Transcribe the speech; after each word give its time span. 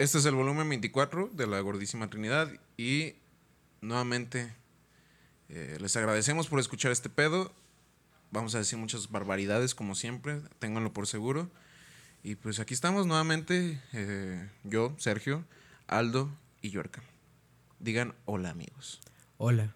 Este 0.00 0.16
es 0.16 0.24
el 0.24 0.34
volumen 0.34 0.66
24 0.66 1.28
de 1.34 1.46
la 1.46 1.60
Gordísima 1.60 2.08
Trinidad 2.08 2.50
y 2.78 3.16
nuevamente 3.82 4.50
eh, 5.50 5.76
les 5.78 5.94
agradecemos 5.94 6.48
por 6.48 6.58
escuchar 6.58 6.90
este 6.90 7.10
pedo. 7.10 7.52
Vamos 8.30 8.54
a 8.54 8.58
decir 8.60 8.78
muchas 8.78 9.10
barbaridades 9.10 9.74
como 9.74 9.94
siempre, 9.94 10.40
ténganlo 10.58 10.94
por 10.94 11.06
seguro. 11.06 11.50
Y 12.22 12.36
pues 12.36 12.60
aquí 12.60 12.72
estamos 12.72 13.06
nuevamente, 13.06 13.78
eh, 13.92 14.48
yo, 14.64 14.94
Sergio, 14.96 15.44
Aldo 15.86 16.30
y 16.62 16.70
Yorka. 16.70 17.02
Digan 17.78 18.14
hola 18.24 18.48
amigos. 18.48 19.02
Hola. 19.36 19.74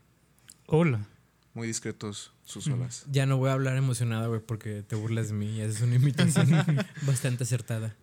Hola. 0.64 1.06
Muy 1.54 1.68
discretos 1.68 2.32
sus 2.44 2.66
olas. 2.66 3.06
Ya 3.10 3.26
no 3.26 3.36
voy 3.36 3.50
a 3.50 3.52
hablar 3.52 3.76
emocionado, 3.76 4.28
güey, 4.28 4.40
porque 4.40 4.82
te 4.82 4.96
burlas 4.96 5.28
de 5.28 5.34
mí 5.34 5.56
y 5.56 5.60
haces 5.60 5.82
una 5.82 5.94
imitación 5.94 6.48
bastante 7.02 7.44
acertada. 7.44 7.96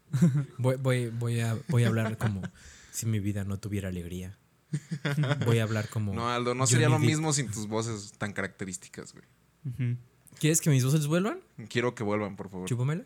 Voy, 0.57 0.77
voy, 0.77 1.09
voy, 1.09 1.41
a, 1.41 1.57
voy 1.67 1.83
a 1.83 1.89
hablar 1.89 2.17
como 2.17 2.41
si 2.91 3.05
mi 3.05 3.19
vida 3.19 3.43
no 3.43 3.59
tuviera 3.59 3.89
alegría. 3.89 4.37
Voy 5.45 5.59
a 5.59 5.63
hablar 5.63 5.89
como. 5.89 6.13
No, 6.13 6.29
Aldo, 6.29 6.55
no 6.55 6.63
Johnny 6.63 6.71
sería 6.71 6.89
lo 6.89 6.99
mismo 6.99 7.33
sin 7.33 7.51
tus 7.51 7.67
voces 7.67 8.13
tan 8.17 8.31
características, 8.31 9.13
güey. 9.13 9.97
¿Quieres 10.39 10.61
que 10.61 10.69
mis 10.69 10.83
voces 10.85 11.07
vuelvan? 11.07 11.39
Quiero 11.69 11.93
que 11.93 12.03
vuelvan, 12.03 12.35
por 12.35 12.49
favor. 12.49 12.69
Chúpamela. 12.69 13.03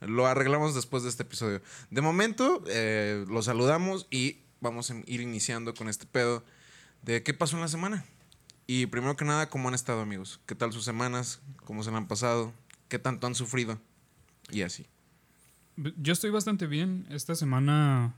Lo 0.00 0.26
arreglamos 0.26 0.74
después 0.74 1.02
de 1.02 1.08
este 1.08 1.22
episodio. 1.22 1.62
De 1.90 2.00
momento, 2.02 2.62
eh, 2.68 3.24
los 3.28 3.46
saludamos 3.46 4.06
y 4.10 4.40
vamos 4.60 4.90
a 4.90 4.96
ir 5.06 5.20
iniciando 5.20 5.74
con 5.74 5.88
este 5.88 6.06
pedo 6.06 6.44
de 7.02 7.22
qué 7.22 7.32
pasó 7.32 7.56
en 7.56 7.62
la 7.62 7.68
semana. 7.68 8.04
Y 8.66 8.86
primero 8.86 9.16
que 9.16 9.24
nada, 9.24 9.48
¿cómo 9.48 9.68
han 9.68 9.74
estado, 9.74 10.00
amigos? 10.00 10.40
¿Qué 10.46 10.54
tal 10.54 10.72
sus 10.72 10.84
semanas? 10.84 11.40
¿Cómo 11.64 11.82
se 11.82 11.90
la 11.90 11.98
han 11.98 12.08
pasado? 12.08 12.52
¿Qué 12.88 12.98
tanto 12.98 13.26
han 13.26 13.34
sufrido? 13.34 13.78
Y 14.50 14.62
así. 14.62 14.86
Yo 15.76 16.12
estoy 16.12 16.30
bastante 16.30 16.66
bien. 16.66 17.06
Esta 17.10 17.34
semana 17.34 18.14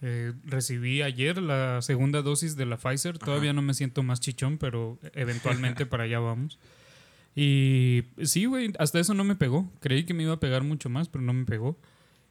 eh, 0.00 0.32
recibí 0.44 1.02
ayer 1.02 1.42
la 1.42 1.82
segunda 1.82 2.22
dosis 2.22 2.56
de 2.56 2.66
la 2.66 2.78
Pfizer. 2.78 3.18
Todavía 3.18 3.52
no 3.52 3.60
me 3.60 3.74
siento 3.74 4.02
más 4.02 4.20
chichón, 4.20 4.56
pero 4.56 4.98
eventualmente 5.14 5.84
para 5.86 6.04
allá 6.04 6.20
vamos. 6.20 6.58
Y 7.34 8.04
sí, 8.22 8.46
güey, 8.46 8.72
hasta 8.78 8.98
eso 8.98 9.14
no 9.14 9.24
me 9.24 9.36
pegó. 9.36 9.70
Creí 9.80 10.04
que 10.04 10.14
me 10.14 10.22
iba 10.22 10.34
a 10.34 10.40
pegar 10.40 10.64
mucho 10.64 10.88
más, 10.88 11.08
pero 11.08 11.22
no 11.22 11.32
me 11.34 11.44
pegó. 11.44 11.78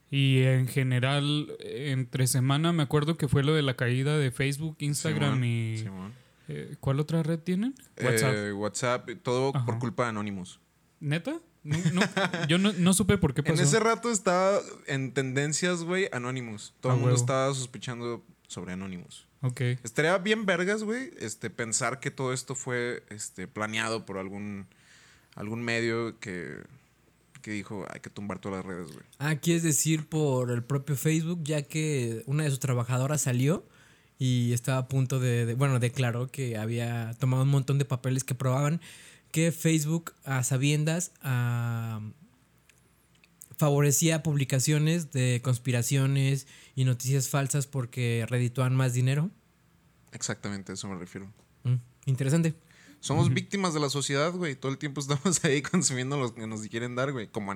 Y 0.09 0.41
en 0.41 0.67
general, 0.67 1.55
entre 1.59 2.27
semana 2.27 2.73
me 2.73 2.83
acuerdo 2.83 3.17
que 3.17 3.27
fue 3.27 3.43
lo 3.43 3.53
de 3.53 3.61
la 3.61 3.75
caída 3.75 4.17
de 4.17 4.31
Facebook, 4.31 4.75
Instagram 4.79 5.35
Simón, 5.35 5.43
y... 5.45 5.77
Simón. 5.77 6.20
Eh, 6.51 6.75
¿Cuál 6.79 6.99
otra 6.99 7.23
red 7.23 7.39
tienen? 7.39 7.75
WhatsApp. 8.03 8.33
Eh, 8.35 8.53
WhatsApp, 8.53 9.09
todo 9.23 9.51
Ajá. 9.55 9.65
por 9.65 9.79
culpa 9.79 10.03
de 10.03 10.09
Anonymous. 10.09 10.59
¿Neta? 10.99 11.39
No, 11.63 11.77
no, 11.93 12.01
yo 12.47 12.57
no, 12.57 12.73
no 12.73 12.93
supe 12.93 13.17
por 13.17 13.33
qué 13.33 13.41
En 13.41 13.45
pasó. 13.55 13.61
ese 13.63 13.79
rato 13.79 14.09
estaba 14.11 14.59
en 14.87 15.13
tendencias, 15.13 15.83
güey, 15.83 16.09
Anonymous. 16.11 16.73
Todo 16.79 16.93
el 16.93 16.97
mundo 16.97 17.11
huevo. 17.13 17.21
estaba 17.21 17.53
sospechando 17.53 18.25
sobre 18.47 18.73
Anonymous. 18.73 19.27
Ok. 19.41 19.61
Estaría 19.83 20.17
bien 20.17 20.45
vergas, 20.45 20.83
güey, 20.83 21.11
este, 21.19 21.49
pensar 21.49 21.99
que 21.99 22.11
todo 22.11 22.33
esto 22.33 22.55
fue 22.55 23.03
este, 23.09 23.47
planeado 23.47 24.05
por 24.05 24.17
algún, 24.17 24.67
algún 25.35 25.61
medio 25.63 26.19
que, 26.19 26.57
que 27.41 27.51
dijo 27.51 27.85
hay 27.91 27.99
que 28.01 28.09
tumbar 28.09 28.39
todas 28.39 28.63
las 28.63 28.65
redes, 28.65 28.91
güey. 28.91 29.05
Ah, 29.19 29.35
quieres 29.35 29.63
decir 29.63 30.07
por 30.09 30.51
el 30.51 30.63
propio 30.63 30.95
Facebook, 30.95 31.41
ya 31.43 31.61
que 31.61 32.23
una 32.25 32.43
de 32.43 32.49
sus 32.49 32.59
trabajadoras 32.59 33.21
salió 33.21 33.67
y 34.23 34.53
estaba 34.53 34.77
a 34.77 34.87
punto 34.87 35.19
de, 35.19 35.47
de- 35.47 35.55
bueno, 35.55 35.79
declaró 35.79 36.27
que 36.27 36.55
había 36.55 37.15
tomado 37.19 37.41
un 37.41 37.49
montón 37.49 37.79
de 37.79 37.85
papeles 37.85 38.23
que 38.23 38.35
probaban 38.35 38.79
que 39.31 39.51
Facebook 39.51 40.13
a 40.25 40.43
sabiendas 40.43 41.11
ah, 41.23 42.01
favorecía 43.57 44.21
publicaciones 44.23 45.11
de 45.11 45.41
conspiraciones 45.43 46.45
y 46.75 46.85
noticias 46.85 47.29
falsas 47.29 47.65
porque 47.65 48.25
redituaban 48.29 48.75
más 48.75 48.93
dinero. 48.93 49.31
Exactamente, 50.11 50.71
a 50.71 50.75
eso 50.75 50.87
me 50.87 50.99
refiero. 50.99 51.27
Mm, 51.63 51.75
interesante. 52.05 52.53
Somos 52.99 53.33
víctimas 53.33 53.73
de 53.73 53.79
la 53.79 53.89
sociedad, 53.89 54.31
güey. 54.33 54.55
Todo 54.55 54.71
el 54.71 54.77
tiempo 54.77 55.01
estamos 55.01 55.43
ahí 55.45 55.63
consumiendo 55.63 56.19
lo 56.19 56.35
que 56.35 56.45
nos 56.45 56.61
quieren 56.67 56.93
dar, 56.95 57.11
güey, 57.11 57.27
como 57.27 57.51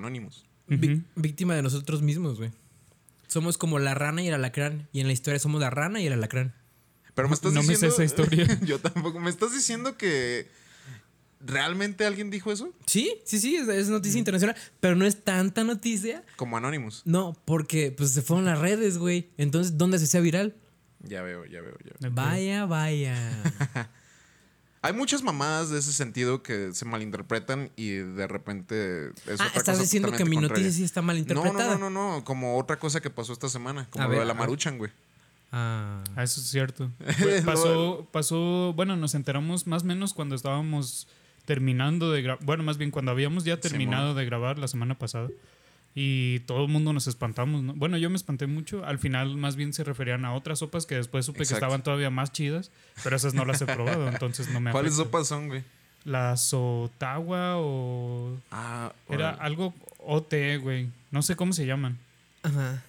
Ujú. 0.68 1.02
víctima 1.14 1.54
de 1.54 1.62
nosotros 1.62 2.02
mismos, 2.02 2.38
güey. 2.38 2.50
Somos 3.26 3.58
como 3.58 3.78
la 3.78 3.94
rana 3.94 4.22
y 4.22 4.28
el 4.28 4.34
alacrán. 4.34 4.88
Y 4.92 5.00
en 5.00 5.06
la 5.06 5.12
historia 5.12 5.38
somos 5.38 5.60
la 5.60 5.70
rana 5.70 6.00
y 6.00 6.06
el 6.06 6.12
alacrán. 6.12 6.54
Pero 7.14 7.28
me 7.28 7.34
estás 7.34 7.52
No 7.52 7.62
me 7.62 7.66
sé 7.76 7.86
diciendo... 7.86 7.94
esa 7.94 8.04
historia. 8.04 8.58
Yo 8.64 8.78
tampoco. 8.78 9.20
¿Me 9.20 9.30
estás 9.30 9.52
diciendo 9.52 9.96
que 9.96 10.48
realmente 11.40 12.04
alguien 12.04 12.30
dijo 12.30 12.52
eso? 12.52 12.72
Sí, 12.86 13.14
sí, 13.24 13.38
sí, 13.40 13.56
es, 13.56 13.68
es 13.68 13.88
noticia 13.88 14.18
internacional, 14.18 14.56
pero 14.80 14.96
no 14.96 15.06
es 15.06 15.22
tanta 15.24 15.64
noticia. 15.64 16.24
Como 16.36 16.56
Anonymous. 16.56 17.02
No, 17.04 17.36
porque 17.44 17.90
pues 17.90 18.10
se 18.12 18.22
fueron 18.22 18.44
las 18.44 18.58
redes, 18.58 18.98
güey. 18.98 19.30
Entonces, 19.38 19.78
¿dónde 19.78 19.98
se 19.98 20.04
hacía 20.04 20.20
viral? 20.20 20.54
Ya 21.00 21.22
veo, 21.22 21.44
ya 21.46 21.60
veo, 21.60 21.76
ya 21.84 21.92
veo. 22.00 22.10
Vaya, 22.12 22.66
vaya. 22.66 23.16
Hay 24.86 24.92
muchas 24.92 25.22
mamadas 25.22 25.68
de 25.70 25.80
ese 25.80 25.92
sentido 25.92 26.44
que 26.44 26.72
se 26.72 26.84
malinterpretan 26.84 27.70
y 27.74 27.90
de 27.90 28.26
repente 28.28 29.08
es 29.26 29.40
ah, 29.40 29.46
otra 29.46 29.46
estás 29.46 29.64
cosa 29.64 29.82
diciendo 29.82 30.12
que 30.12 30.24
mi 30.24 30.36
contraria. 30.36 30.48
noticia 30.62 30.70
sí 30.70 30.84
está 30.84 31.02
mal 31.02 31.26
No, 31.26 31.44
no, 31.44 31.52
no, 31.52 31.78
no, 31.78 31.90
no, 31.90 32.24
como 32.24 32.56
otra 32.56 32.78
cosa 32.78 33.00
que 33.00 33.10
pasó 33.10 33.32
esta 33.32 33.48
semana, 33.48 33.88
como 33.90 34.04
A 34.04 34.06
lo 34.06 34.10
ver, 34.12 34.20
de 34.20 34.26
la 34.26 34.34
Maruchan, 34.34 34.78
güey. 34.78 34.92
Ah. 35.50 36.04
Ah, 36.14 36.22
eso 36.22 36.40
es 36.40 36.46
cierto. 36.46 36.90
Pasó, 37.44 38.06
pasó, 38.12 38.72
bueno, 38.74 38.96
nos 38.96 39.14
enteramos 39.14 39.66
más 39.66 39.82
o 39.82 39.86
menos 39.86 40.14
cuando 40.14 40.34
estábamos 40.34 41.08
terminando 41.46 42.12
de 42.12 42.22
grabar, 42.22 42.44
bueno, 42.44 42.62
más 42.62 42.78
bien 42.78 42.90
cuando 42.90 43.10
habíamos 43.10 43.44
ya 43.44 43.58
terminado 43.58 44.14
de 44.14 44.24
grabar 44.24 44.58
la 44.58 44.68
semana 44.68 44.96
pasada. 44.98 45.28
Y 45.98 46.40
todo 46.40 46.62
el 46.62 46.68
mundo 46.70 46.92
nos 46.92 47.06
espantamos, 47.06 47.62
¿no? 47.62 47.72
Bueno, 47.72 47.96
yo 47.96 48.10
me 48.10 48.16
espanté 48.16 48.46
mucho. 48.46 48.84
Al 48.84 48.98
final, 48.98 49.38
más 49.38 49.56
bien 49.56 49.72
se 49.72 49.82
referían 49.82 50.26
a 50.26 50.34
otras 50.34 50.58
sopas 50.58 50.84
que 50.84 50.94
después 50.94 51.24
supe 51.24 51.38
Exacto. 51.38 51.54
que 51.54 51.64
estaban 51.64 51.82
todavía 51.82 52.10
más 52.10 52.32
chidas, 52.32 52.70
pero 53.02 53.16
esas 53.16 53.32
no 53.32 53.46
las 53.46 53.62
he 53.62 53.66
probado, 53.66 54.06
entonces 54.10 54.50
no 54.50 54.60
me 54.60 54.72
¿Cuáles 54.72 54.92
afecta. 54.92 55.04
sopas 55.10 55.28
son, 55.28 55.48
güey? 55.48 55.64
La 56.04 56.36
sotagua 56.36 57.54
o. 57.56 58.36
Ah, 58.50 58.92
Era 59.08 59.30
algo 59.30 59.72
OT, 60.00 60.34
güey. 60.60 60.90
No 61.10 61.22
sé 61.22 61.34
cómo 61.34 61.54
se 61.54 61.64
llaman. 61.64 61.98
Ajá. 62.42 62.82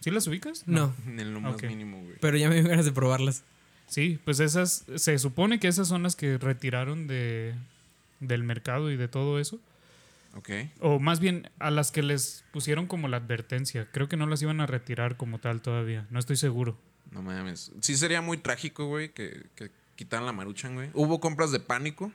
¿Sí 0.00 0.10
las 0.10 0.26
ubicas? 0.26 0.64
No, 0.66 0.92
en 1.06 1.32
lo 1.32 1.40
más 1.40 1.62
mínimo, 1.62 2.00
güey. 2.02 2.16
pero 2.20 2.36
ya 2.36 2.48
me 2.48 2.56
dio 2.60 2.68
ganas 2.68 2.84
de 2.84 2.92
probarlas. 2.92 3.44
Sí, 3.86 4.18
pues 4.24 4.40
esas, 4.40 4.84
se 4.96 5.18
supone 5.18 5.60
que 5.60 5.68
esas 5.68 5.86
son 5.86 6.02
las 6.02 6.16
que 6.16 6.38
retiraron 6.38 7.06
de, 7.06 7.54
del 8.18 8.42
mercado 8.42 8.90
y 8.90 8.96
de 8.96 9.06
todo 9.08 9.38
eso. 9.38 9.60
O 10.80 10.98
más 10.98 11.20
bien 11.20 11.50
a 11.58 11.70
las 11.70 11.90
que 11.90 12.02
les 12.02 12.44
pusieron 12.52 12.86
como 12.86 13.08
la 13.08 13.18
advertencia. 13.18 13.88
Creo 13.92 14.08
que 14.08 14.16
no 14.16 14.26
las 14.26 14.42
iban 14.42 14.60
a 14.60 14.66
retirar 14.66 15.16
como 15.16 15.38
tal 15.38 15.62
todavía. 15.62 16.06
No 16.10 16.18
estoy 16.18 16.36
seguro. 16.36 16.78
No 17.10 17.22
mames. 17.22 17.72
Sí 17.80 17.96
sería 17.96 18.20
muy 18.20 18.38
trágico, 18.38 18.86
güey, 18.86 19.10
que, 19.10 19.46
que 19.54 19.70
quitaran 19.96 20.26
la 20.26 20.32
Maruchan, 20.32 20.74
güey. 20.74 20.90
Hubo 20.94 21.20
compras 21.20 21.52
de 21.52 21.60
pánico. 21.60 22.12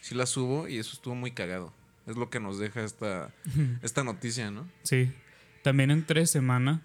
Sí 0.00 0.14
las 0.14 0.36
hubo 0.36 0.68
y 0.68 0.78
eso 0.78 0.92
estuvo 0.92 1.14
muy 1.14 1.32
cagado. 1.32 1.72
Es 2.06 2.16
lo 2.16 2.30
que 2.30 2.40
nos 2.40 2.58
deja 2.58 2.84
esta, 2.84 3.32
esta 3.82 4.04
noticia, 4.04 4.50
¿no? 4.50 4.68
Sí. 4.82 5.12
También 5.62 5.90
entre 5.90 6.26
semana 6.26 6.82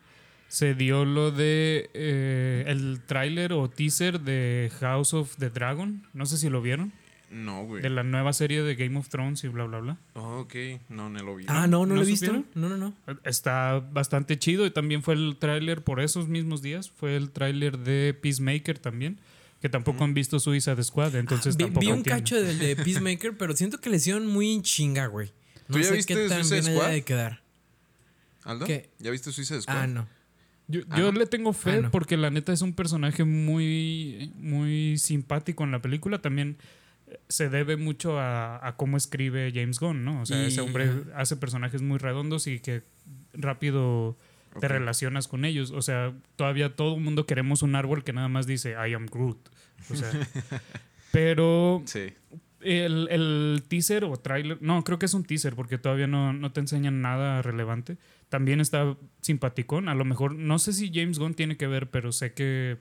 se 0.48 0.74
dio 0.74 1.06
lo 1.06 1.32
de 1.32 1.90
eh, 1.94 2.66
el 2.68 3.02
tráiler 3.06 3.54
o 3.54 3.70
teaser 3.70 4.20
de 4.20 4.72
House 4.80 5.14
of 5.14 5.36
the 5.38 5.50
Dragon. 5.50 6.08
No 6.14 6.26
sé 6.26 6.38
si 6.38 6.50
lo 6.50 6.62
vieron. 6.62 6.92
No, 7.32 7.64
güey. 7.66 7.82
De 7.82 7.90
la 7.90 8.04
nueva 8.04 8.34
serie 8.34 8.62
de 8.62 8.76
Game 8.76 9.00
of 9.00 9.08
Thrones 9.08 9.44
y 9.46 9.48
bla, 9.48 9.64
bla, 9.64 9.80
bla. 9.80 9.98
Oh, 10.16 10.40
ok. 10.42 10.54
No, 10.90 11.10
no 11.10 11.20
lo 11.24 11.36
vi. 11.38 11.46
Ah, 11.48 11.66
no, 11.66 11.80
no, 11.80 11.86
¿No 11.88 11.96
lo 11.96 12.02
he 12.02 12.06
visto. 12.06 12.44
No, 12.56 12.68
no, 12.70 12.76
no. 12.78 12.94
Está 13.24 13.80
bastante 13.80 14.38
chido 14.38 14.66
y 14.66 14.72
también 14.72 15.02
fue 15.02 15.14
el 15.14 15.38
tráiler 15.40 15.82
por 15.84 16.02
esos 16.02 16.28
mismos 16.28 16.62
días. 16.62 16.92
Fue 16.92 17.16
el 17.16 17.32
tráiler 17.32 17.78
de 17.80 18.14
Peacemaker 18.14 18.80
también, 18.80 19.20
que 19.62 19.70
tampoco 19.70 20.04
han 20.04 20.14
visto 20.14 20.40
Suicide 20.42 20.84
Squad, 20.84 21.16
entonces 21.16 21.56
vi, 21.56 21.64
tampoco 21.64 21.80
vi 21.82 21.88
un 21.92 21.98
entienden. 22.00 22.20
cacho 22.24 22.42
del 22.42 22.60
de 22.60 22.76
Peacemaker, 22.84 23.38
pero 23.38 23.56
siento 23.56 23.80
que 23.80 23.90
le 23.90 23.96
hicieron 23.98 24.28
muy 24.28 24.62
chinga, 24.62 25.08
güey. 25.08 25.32
No 25.70 25.76
¿Tú 25.78 25.84
ya 25.84 25.88
sé 25.90 25.96
viste 25.96 26.14
qué 26.16 26.28
tan 26.28 26.44
Suicide 26.44 26.62
bien 26.62 26.74
Squad? 26.74 26.86
haya 26.88 26.96
de 26.96 27.02
quedar. 27.04 27.42
¿Aldo? 28.44 28.66
¿Qué? 28.66 28.90
¿Ya 29.00 29.10
viste 29.12 29.32
Suicide 29.32 29.62
Squad? 29.62 29.78
Ah, 29.78 29.88
no. 29.88 30.08
Yo, 30.68 30.82
Ah, 30.90 30.98
yo 31.00 31.12
¿no? 31.12 31.20
le 31.20 31.26
tengo 31.28 31.54
fe 31.54 31.72
Ah, 31.72 31.82
no. 31.84 31.92
porque 31.92 32.18
la 32.18 32.30
neta 32.30 32.52
es 32.52 32.62
un 32.62 32.74
personaje 32.74 33.24
muy, 33.24 34.32
muy 34.36 34.98
simpático 34.98 35.64
en 35.64 35.72
la 35.72 35.82
película. 35.82 36.22
También 36.22 36.58
se 37.28 37.50
debe 37.50 37.78
mucho 37.78 38.20
a, 38.20 38.66
a 38.66 38.76
cómo 38.78 38.98
escribe 38.98 39.52
James 39.54 39.80
Gunn, 39.80 40.04
¿no? 40.06 40.22
O 40.22 40.26
sea, 40.26 40.42
Y- 40.44 40.48
ese 40.48 40.62
hombre 40.62 40.90
hace 41.16 41.36
personajes 41.38 41.82
muy 41.82 41.98
redondos 41.98 42.48
y 42.48 42.60
que 42.60 42.84
rápido 43.34 44.18
te 44.60 44.68
relacionas 44.68 45.28
con 45.28 45.46
ellos. 45.46 45.72
O 45.72 45.82
sea, 45.82 46.14
todavía 46.36 46.76
todo 46.76 46.96
el 46.96 47.02
mundo 47.02 47.26
queremos 47.26 47.62
un 47.62 47.76
árbol 47.76 48.04
que 48.04 48.14
nada 48.14 48.28
más 48.28 48.48
dice 48.48 48.72
I 48.72 48.94
am 48.94 49.06
Groot. 49.06 49.38
O 49.90 49.96
sea, 49.96 50.10
pero 51.12 51.82
Sí. 51.86 52.14
el, 52.62 53.08
el 53.10 53.64
teaser 53.68 54.04
o 54.04 54.18
trailer, 54.18 54.58
no, 54.62 54.84
creo 54.84 55.00
que 55.00 55.06
es 55.06 55.14
un 55.14 55.24
teaser 55.24 55.56
porque 55.56 55.78
todavía 55.78 56.08
no, 56.08 56.34
no 56.34 56.52
te 56.52 56.60
enseñan 56.60 57.02
nada 57.02 57.42
relevante. 57.42 57.98
También 58.30 58.62
está 58.62 58.96
simpaticón. 59.22 59.90
A 59.90 59.96
lo 59.96 60.06
mejor, 60.06 60.36
no 60.36 60.60
sé 60.60 60.74
si 60.74 60.92
James 60.94 61.20
Gunn 61.20 61.34
tiene 61.34 61.58
que 61.58 61.68
ver, 61.68 61.90
pero 61.90 62.12
sé 62.12 62.34
que 62.34 62.78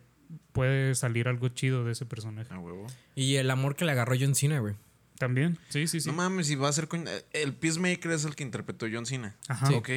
puede 0.52 0.94
salir 0.94 1.28
algo 1.28 1.48
chido 1.48 1.84
de 1.84 1.92
ese 1.92 2.06
personaje. 2.06 2.52
A 2.52 2.58
huevo. 2.58 2.86
Y 3.14 3.36
el 3.36 3.50
amor 3.50 3.76
que 3.76 3.84
le 3.84 3.92
agarró 3.92 4.14
John 4.18 4.34
Cena, 4.34 4.58
güey. 4.60 4.74
También, 5.18 5.58
sí, 5.68 5.86
sí, 5.86 6.00
sí. 6.00 6.08
No 6.08 6.14
mames, 6.14 6.46
si 6.46 6.54
va 6.54 6.68
a 6.68 6.72
ser 6.72 6.88
con... 6.88 7.04
El 7.32 7.52
Peacemaker 7.52 8.10
es 8.12 8.24
el 8.24 8.34
que 8.34 8.42
interpretó 8.42 8.86
John 8.90 9.04
Cena. 9.04 9.36
Ajá. 9.48 9.66
Sí. 9.66 9.74
Ok. 9.74 9.90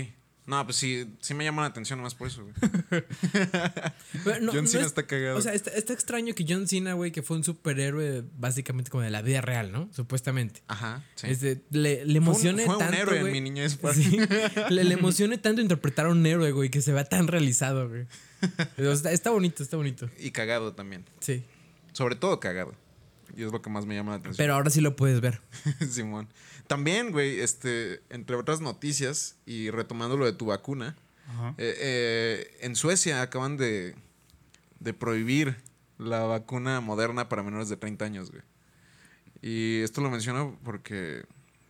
No, 0.45 0.61
pues 0.65 0.75
sí, 0.75 1.15
sí 1.21 1.33
me 1.33 1.45
llama 1.45 1.61
la 1.61 1.69
atención 1.69 1.97
nomás 1.99 2.15
por 2.15 2.27
eso, 2.27 2.43
güey. 2.43 2.53
No- 4.41 4.51
John 4.51 4.63
no 4.63 4.67
Cena 4.67 4.81
es- 4.81 4.87
está 4.87 5.07
cagado. 5.07 5.37
O 5.37 5.41
sea, 5.41 5.53
está, 5.53 5.71
está 5.71 5.93
extraño 5.93 6.33
que 6.35 6.45
John 6.47 6.67
Cena, 6.67 6.93
güey, 6.93 7.11
que 7.11 7.21
fue 7.23 7.37
un 7.37 7.43
superhéroe 7.43 8.23
básicamente 8.37 8.91
como 8.91 9.03
de 9.03 9.09
la 9.09 9.21
vida 9.21 9.41
real, 9.41 9.71
¿no? 9.71 9.89
Supuestamente. 9.93 10.61
Ajá, 10.67 11.03
sí. 11.15 11.27
Este, 11.29 11.61
le, 11.71 11.95
le 11.95 12.01
Fue 12.03 12.09
un- 12.11 12.15
emocione 12.17 12.65
fue 12.65 12.75
un 12.75 12.79
tanto, 12.79 12.97
héroe 12.97 13.19
en 13.19 13.31
mi 13.31 13.41
niñez, 13.41 13.79
Sí. 13.93 14.17
le, 14.69 14.83
le 14.83 14.93
emocione 14.93 15.37
tanto 15.37 15.61
interpretar 15.61 16.07
a 16.07 16.09
un 16.09 16.25
héroe, 16.25 16.51
güey, 16.51 16.69
que 16.69 16.81
se 16.81 16.91
vea 16.91 17.05
tan 17.05 17.27
realizado, 17.27 17.87
güey. 17.89 18.05
Pero 18.75 18.91
está, 18.91 19.11
está 19.11 19.29
bonito, 19.29 19.63
está 19.63 19.77
bonito. 19.77 20.09
Y 20.19 20.31
cagado 20.31 20.73
también. 20.73 21.05
Sí. 21.21 21.43
Sobre 21.93 22.15
todo 22.15 22.39
cagado. 22.39 22.75
Y 23.35 23.43
es 23.43 23.51
lo 23.51 23.61
que 23.61 23.69
más 23.69 23.85
me 23.85 23.95
llama 23.95 24.11
la 24.11 24.17
atención. 24.17 24.37
Pero 24.37 24.55
ahora 24.55 24.69
sí 24.69 24.81
lo 24.81 24.95
puedes 24.95 25.21
ver. 25.21 25.41
Simón. 25.89 26.27
También, 26.67 27.11
güey, 27.11 27.39
este, 27.39 28.01
entre 28.09 28.35
otras 28.35 28.61
noticias 28.61 29.35
y 29.45 29.69
retomando 29.69 30.17
lo 30.17 30.25
de 30.25 30.33
tu 30.33 30.45
vacuna, 30.45 30.95
eh, 31.57 31.75
eh, 31.79 32.57
en 32.61 32.75
Suecia 32.75 33.21
acaban 33.21 33.57
de, 33.57 33.95
de 34.79 34.93
prohibir 34.93 35.57
la 35.97 36.21
vacuna 36.23 36.79
moderna 36.81 37.27
para 37.27 37.43
menores 37.43 37.69
de 37.69 37.77
30 37.77 38.05
años, 38.05 38.31
güey. 38.31 38.43
Y 39.41 39.81
esto 39.81 40.01
lo 40.01 40.09
menciono 40.09 40.57
porque 40.63 41.25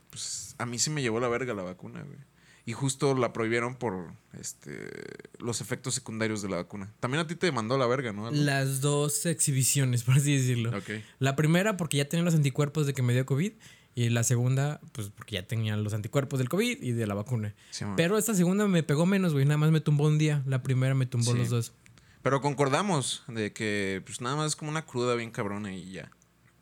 pues, 0.09 0.55
a 0.59 0.65
mí 0.65 0.77
sí 0.77 0.89
me 0.89 1.01
llevó 1.01 1.19
la 1.19 1.27
verga 1.27 1.53
la 1.53 1.63
vacuna, 1.63 2.03
güey. 2.03 2.19
Y 2.65 2.71
justo 2.73 3.13
la 3.15 3.33
prohibieron 3.33 3.75
por 3.75 4.13
este, 4.39 4.89
los 5.37 5.59
efectos 5.59 5.93
secundarios 5.95 6.41
de 6.41 6.47
la 6.49 6.55
vacuna. 6.57 6.93
También 7.01 7.21
a 7.23 7.27
ti 7.27 7.35
te 7.35 7.51
mandó 7.51 7.77
la 7.77 7.87
verga, 7.87 8.13
¿no? 8.13 8.31
Las 8.31 8.79
dos 8.79 9.25
exhibiciones, 9.25 10.03
por 10.05 10.15
así 10.15 10.33
decirlo. 10.37 10.69
Ok. 10.77 10.89
La 11.19 11.35
primera 11.35 11.75
porque 11.75 11.97
ya 11.97 12.07
tenía 12.07 12.23
los 12.23 12.35
anticuerpos 12.35 12.87
de 12.87 12.93
que 12.93 13.01
me 13.01 13.13
dio 13.13 13.25
COVID. 13.25 13.53
Y 13.95 14.09
la 14.09 14.23
segunda, 14.23 14.81
pues 14.91 15.09
porque 15.09 15.35
ya 15.35 15.45
tenía 15.45 15.77
los 15.77 15.93
anticuerpos 15.93 16.39
del 16.39 16.49
COVID 16.49 16.81
y 16.81 16.93
de 16.93 17.05
la 17.05 17.13
vacuna. 17.13 17.53
Simón. 17.69 17.95
Pero 17.95 18.17
esta 18.17 18.33
segunda 18.33 18.67
me 18.67 18.81
pegó 18.81 19.05
menos, 19.05 19.33
güey. 19.33 19.45
Nada 19.45 19.57
más 19.57 19.69
me 19.69 19.81
tumbó 19.81 20.07
un 20.07 20.17
día. 20.17 20.41
La 20.47 20.63
primera 20.63 20.95
me 20.95 21.05
tumbó 21.05 21.33
Sí. 21.33 21.37
los 21.37 21.49
dos. 21.49 21.73
Pero 22.23 22.41
concordamos 22.41 23.23
de 23.27 23.51
que 23.53 24.01
pues 24.05 24.19
nada 24.21 24.35
más 24.37 24.47
es 24.47 24.55
como 24.55 24.71
una 24.71 24.85
cruda 24.85 25.13
bien 25.15 25.29
cabrona 25.29 25.75
y 25.75 25.91
ya. 25.91 26.09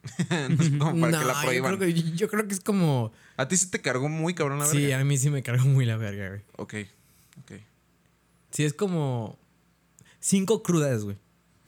no 0.72 0.86
como 0.92 1.02
para 1.02 1.20
que 1.20 1.26
la 1.26 1.34
yo 1.34 1.42
prohíban. 1.42 1.78
creo 1.78 1.94
que, 1.94 2.02
yo 2.16 2.28
creo 2.30 2.48
que 2.48 2.54
es 2.54 2.60
como... 2.60 3.12
A 3.38 3.48
ti 3.48 3.58
sí 3.58 3.68
te 3.70 3.82
cargó 3.82 4.10
muy 4.10 4.34
cabrón 4.34 4.60
la 4.60 4.66
Sí, 4.66 4.82
verga. 4.82 5.00
a 5.00 5.04
mí 5.04 5.18
sí 5.18 5.30
me 5.30 5.44
cargó 5.44 5.66
muy 5.66 5.86
la 5.86 5.98
verga, 5.98 6.30
güey. 6.30 6.42
Ok, 6.58 6.74
ok. 7.42 7.60
Sí, 8.52 8.64
es 8.64 8.74
como... 8.74 9.38
Cinco 10.20 10.62
crudas, 10.64 11.04
güey. 11.04 11.18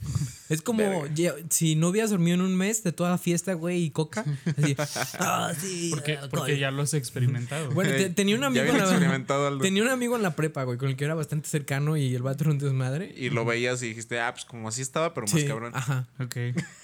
Es 0.53 0.61
como 0.61 1.07
ya- 1.07 1.33
si 1.49 1.75
no 1.75 1.89
hubieras 1.89 2.09
dormido 2.11 2.35
en 2.35 2.41
un 2.41 2.55
mes 2.55 2.83
de 2.83 2.91
toda 2.91 3.17
fiesta, 3.17 3.53
güey, 3.53 3.83
y 3.83 3.89
coca. 3.91 4.23
Así, 4.57 4.75
ah, 5.19 5.53
sí. 5.57 5.89
Porque, 5.91 6.13
alcohol". 6.13 6.29
porque 6.31 6.57
ya 6.59 6.71
lo 6.71 6.83
has 6.83 6.93
experimentado. 6.93 7.71
Bueno, 7.71 7.91
te- 7.91 8.09
tenía 8.09 8.35
un 8.35 8.43
amigo 8.43 8.65
en 8.65 8.77
la, 8.77 9.57
tenía 9.59 9.83
un 9.83 9.89
amigo 9.89 10.15
en 10.15 10.21
la 10.23 10.35
prepa, 10.35 10.63
güey, 10.63 10.77
con 10.77 10.89
el 10.89 10.95
que 10.95 11.05
era 11.05 11.15
bastante 11.15 11.47
cercano 11.49 11.97
y 11.97 12.13
el 12.15 12.21
vato 12.21 12.43
era 12.43 12.51
un 12.51 12.59
desmadre. 12.59 13.13
Y 13.17 13.29
lo 13.29 13.45
veías 13.45 13.81
y 13.83 13.89
dijiste, 13.89 14.19
ah, 14.19 14.31
pues 14.33 14.45
como 14.45 14.67
así 14.67 14.81
estaba, 14.81 15.13
pero 15.13 15.27
más 15.27 15.39
Sí, 15.39 15.45
cabrón. 15.47 15.71
Ajá. 15.75 16.07
Ok. 16.19 16.35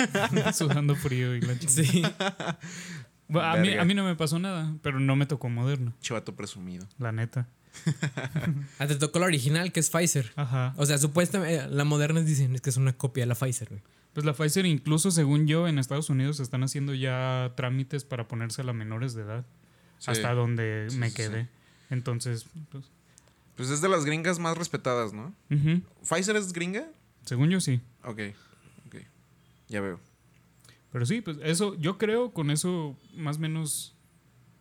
Sudando 0.53 0.95
frío 0.95 1.35
y 1.35 1.41
la 1.41 1.57
chingada. 1.59 1.83
Sí. 1.83 2.03
Bueno, 3.27 3.47
a, 3.47 3.57
mí, 3.57 3.73
a 3.73 3.85
mí 3.85 3.93
no 3.93 4.03
me 4.03 4.15
pasó 4.15 4.39
nada, 4.39 4.73
pero 4.81 4.99
no 4.99 5.15
me 5.15 5.27
tocó 5.27 5.49
moderno, 5.49 5.93
Chivato 6.01 6.35
presumido. 6.35 6.87
la 6.97 7.11
neta. 7.11 7.47
Ah, 8.79 8.87
te 8.87 8.95
tocó 8.95 9.19
la 9.19 9.25
original, 9.25 9.71
que 9.71 9.79
es 9.79 9.89
Pfizer. 9.89 10.31
Ajá. 10.35 10.73
O 10.77 10.85
sea, 10.85 10.97
supuestamente, 10.97 11.55
eh, 11.55 11.67
la 11.69 11.83
moderna 11.83 12.21
dicen 12.21 12.55
es 12.55 12.61
que 12.61 12.69
es 12.69 12.77
una 12.77 12.93
copia 12.93 13.23
de 13.23 13.27
la 13.27 13.35
Pfizer, 13.35 13.69
güey. 13.69 13.81
Pues 14.13 14.25
la 14.25 14.33
Pfizer, 14.33 14.65
incluso 14.65 15.11
según 15.11 15.47
yo, 15.47 15.67
en 15.67 15.79
Estados 15.79 16.09
Unidos 16.09 16.39
están 16.39 16.63
haciendo 16.63 16.93
ya 16.93 17.53
trámites 17.55 18.03
para 18.05 18.27
ponérsela 18.27 18.71
a 18.71 18.73
menores 18.73 19.13
de 19.13 19.21
edad. 19.23 19.45
Sí. 19.99 20.11
Hasta 20.11 20.33
donde 20.33 20.87
Sí, 20.89 20.97
me 20.97 21.09
sí, 21.09 21.15
quedé. 21.15 21.43
sí. 21.43 21.49
Entonces, 21.89 22.45
pues, 22.71 22.85
Pues 23.55 23.69
es 23.69 23.81
de 23.81 23.89
las 23.89 24.05
gringas 24.05 24.39
más 24.39 24.57
respetadas, 24.57 25.13
¿no? 25.13 25.33
¿Pfizer 26.03 26.35
es 26.35 26.53
gringa? 26.53 26.85
según 27.25 27.49
yo 27.49 27.59
sí. 27.61 27.81
Ok, 28.03 28.19
ok. 28.87 28.95
Ya 29.67 29.81
veo. 29.81 29.99
Pero 30.91 31.05
sí, 31.05 31.21
pues 31.21 31.37
eso, 31.43 31.75
yo 31.75 31.97
creo 31.99 32.31
con 32.33 32.49
eso 32.49 32.97
más 33.15 33.37
o 33.37 33.39
menos 33.41 33.95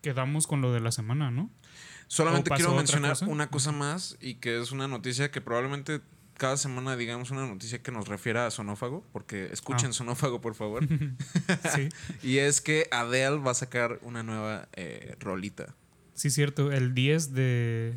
quedamos 0.01 0.45
con 0.45 0.61
lo 0.61 0.71
de 0.71 0.79
la 0.79 0.91
semana, 0.91 1.31
¿no? 1.31 1.49
Solamente 2.11 2.49
¿O 2.49 2.51
pasó 2.51 2.63
quiero 2.65 2.75
mencionar 2.75 3.11
cosa? 3.11 3.27
una 3.27 3.47
cosa 3.49 3.71
más 3.71 4.17
y 4.19 4.33
que 4.35 4.59
es 4.59 4.71
una 4.71 4.87
noticia 4.87 5.29
que 5.31 5.41
probablemente 5.41 6.01
cada 6.37 6.57
semana 6.57 6.95
digamos 6.97 7.29
una 7.31 7.45
noticia 7.45 7.81
que 7.83 7.91
nos 7.91 8.07
refiera 8.07 8.47
a 8.47 8.51
Sonófago, 8.51 9.03
porque 9.13 9.49
escuchen 9.53 9.91
Ah. 9.91 9.93
Sonófago, 9.93 10.41
por 10.41 10.55
favor. 10.55 10.87
Sí, 11.75 11.89
y 12.23 12.37
es 12.39 12.61
que 12.61 12.87
Adele 12.91 13.37
va 13.37 13.51
a 13.51 13.53
sacar 13.53 13.99
una 14.01 14.23
nueva 14.23 14.67
eh, 14.73 15.15
rolita. 15.19 15.75
sí, 16.15 16.29
cierto. 16.29 16.71
El 16.71 16.93
10 16.93 17.33
de. 17.33 17.93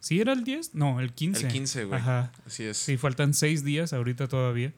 ¿Sí 0.00 0.20
era 0.20 0.32
el 0.32 0.44
10? 0.44 0.74
No, 0.74 1.00
el 1.00 1.12
15. 1.12 1.46
El 1.46 1.52
15, 1.52 1.84
güey. 1.86 2.00
Ajá. 2.00 2.32
Así 2.46 2.64
es. 2.64 2.76
Sí, 2.78 2.96
faltan 2.96 3.34
seis 3.34 3.64
días 3.64 3.92
ahorita 3.92 4.28
todavía. 4.28 4.72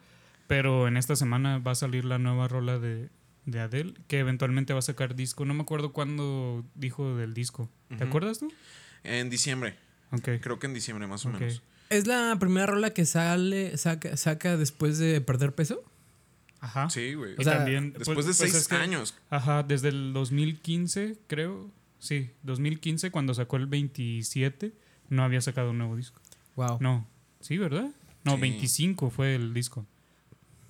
Pero 0.47 0.89
en 0.89 0.97
esta 0.97 1.15
semana 1.15 1.59
va 1.59 1.73
a 1.73 1.75
salir 1.75 2.05
la 2.07 2.19
nueva 2.19 2.49
rola 2.49 2.79
de, 2.79 3.11
de 3.51 3.61
Adele, 3.61 3.95
que 4.07 4.19
eventualmente 4.19 4.73
va 4.73 4.79
a 4.81 4.83
sacar 4.83 5.15
disco. 5.15 5.45
No 5.45 5.55
me 5.55 5.63
acuerdo 5.63 5.93
cuándo 5.93 6.65
dijo 6.75 7.17
del 7.17 7.35
disco. 7.35 7.69
¿Te 7.97 8.05
acuerdas 8.05 8.39
tú? 8.39 8.53
En 9.05 9.31
diciembre. 9.31 9.77
Ok. 10.13 10.29
Creo 10.41 10.59
que 10.59 10.67
en 10.67 10.75
diciembre, 10.75 11.07
más 11.07 11.25
o 11.27 11.31
Ok. 11.31 11.41
menos. 11.41 11.63
¿Es 11.91 12.07
la 12.07 12.37
primera 12.39 12.67
rola 12.67 12.91
que 12.91 13.07
sale, 13.07 13.77
saca, 13.79 14.17
saca 14.17 14.57
después 14.57 14.99
de 14.99 15.21
perder 15.21 15.55
peso? 15.55 15.83
Ajá. 16.61 16.91
Sí, 16.91 17.15
güey. 17.15 17.33
Y 17.33 17.41
O 17.41 17.45
sea, 17.45 17.59
también, 17.59 17.93
Después 17.93 18.15
pues- 18.17 18.27
de 18.27 18.31
pues 18.31 18.37
seis 18.39 18.55
es 18.55 18.69
que- 18.69 18.75
años. 18.77 19.15
Ajá, 19.31 19.63
desde 19.63 19.89
el 19.89 20.13
2015, 20.13 21.17
creo. 21.27 21.71
Sí, 21.99 22.31
2015, 22.43 23.11
cuando 23.11 23.33
sacó 23.35 23.57
el 23.57 23.67
27, 23.67 24.73
no 25.09 25.23
había 25.25 25.41
sacado 25.41 25.71
un 25.71 25.79
nuevo 25.79 25.97
disco. 25.97 26.21
Wow. 26.57 26.79
No, 26.81 27.07
sí, 27.41 27.57
¿verdad? 27.59 27.91
No, 28.25 28.35
Sí. 28.35 28.41
25 28.41 29.11
fue 29.11 29.35
el 29.35 29.55
disco. 29.55 29.87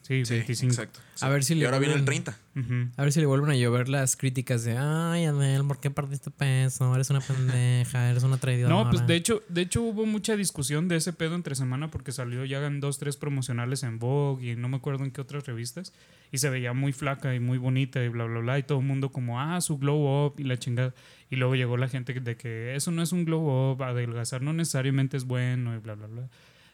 Sí, 0.09 0.25
Sí, 0.25 0.35
25. 0.37 0.73
exacto. 0.73 1.01
A 1.21 1.29
ver 1.29 1.45
si 1.45 1.53
y 1.53 1.57
le 1.59 1.67
ahora 1.67 1.79
viene 1.79 1.95
el 1.95 2.01
vuelven- 2.01 2.25
30. 2.25 2.39
Ujú. 2.57 2.91
A 2.97 3.03
ver 3.03 3.13
si 3.13 3.21
le 3.21 3.27
vuelven 3.27 3.51
a 3.51 3.55
llover 3.57 3.91
las 3.91 4.17
críticas 4.17 4.65
de 4.65 4.77
ay, 4.79 5.27
Adel, 5.27 5.65
¿por 5.67 5.79
qué 5.81 5.91
perdiste 5.91 6.31
peso? 6.31 6.95
Eres 6.95 7.11
una 7.11 7.21
pendeja, 7.21 8.11
eres 8.11 8.23
una 8.23 8.39
traidora. 8.39 8.75
No, 8.75 8.89
pues 8.89 9.07
de 9.07 9.15
hecho, 9.17 9.43
de 9.51 9.61
hecho 9.61 9.83
hubo 9.83 10.07
mucha 10.07 10.35
discusión 10.37 10.89
de 10.89 10.97
ese 10.97 11.13
pedo 11.13 11.35
entre 11.35 11.55
semana 11.55 11.91
porque 11.91 12.11
salió 12.13 12.45
ya 12.47 12.65
en 12.67 12.81
dos, 12.81 12.99
tres 12.99 13.17
promocionales 13.19 13.83
en 13.83 13.99
Vogue 13.99 14.53
y 14.53 14.57
no 14.57 14.69
me 14.71 14.79
acuerdo 14.79 15.05
en 15.05 15.11
qué 15.11 15.21
otras 15.21 15.45
revistas. 15.47 15.93
Y 16.33 16.39
se 16.39 16.49
veía 16.51 16.73
muy 16.73 16.93
flaca 16.93 17.35
y 17.35 17.41
muy 17.41 17.59
bonita 17.59 18.03
y 18.03 18.09
bla, 18.09 18.25
bla, 18.25 18.41
bla. 18.41 18.59
Y 18.59 18.63
todo 18.63 18.79
el 18.81 18.85
mundo 18.87 19.11
como, 19.13 19.41
ah, 19.41 19.61
su 19.61 19.79
glow 19.79 20.27
up 20.27 20.35
y 20.39 20.45
la 20.45 20.59
chingada. 20.59 20.95
Y 21.31 21.37
luego 21.37 21.55
llegó 21.55 21.77
la 21.77 21.89
gente 21.89 22.15
de 22.19 22.37
que 22.37 22.75
eso 22.77 22.91
no 22.91 23.03
es 23.03 23.13
un 23.13 23.25
glow 23.27 23.73
up, 23.73 23.83
adelgazar 23.83 24.41
no 24.41 24.53
necesariamente 24.55 25.17
es 25.19 25.25
bueno 25.25 25.75
y 25.75 25.79
bla, 25.79 25.95
bla, 25.95 26.07
bla. 26.07 26.29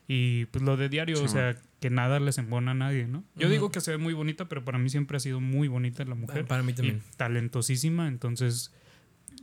Y 0.06 0.44
pues 0.46 0.62
lo 0.62 0.76
de 0.76 0.88
diario, 0.88 1.16
Sí, 1.16 1.24
o 1.24 1.28
sea, 1.28 1.56
que 1.80 1.88
nada 1.90 2.20
les 2.20 2.36
embona 2.38 2.72
a 2.72 2.74
nadie, 2.74 3.06
¿no? 3.06 3.24
Yo 3.36 3.48
digo 3.48 3.70
que 3.70 3.80
se 3.80 3.90
ve 3.90 3.96
muy 3.98 4.12
bonita, 4.14 4.46
pero 4.48 4.64
para 4.64 4.78
mí 4.78 4.90
siempre 4.90 5.16
ha 5.16 5.20
sido 5.20 5.40
muy 5.40 5.68
bonita 5.68 6.04
la 6.04 6.14
mujer. 6.14 6.44
Para 6.46 6.62
mí 6.62 6.72
y 6.72 6.74
también. 6.74 7.02
talentosísima, 7.16 8.06
entonces 8.08 8.72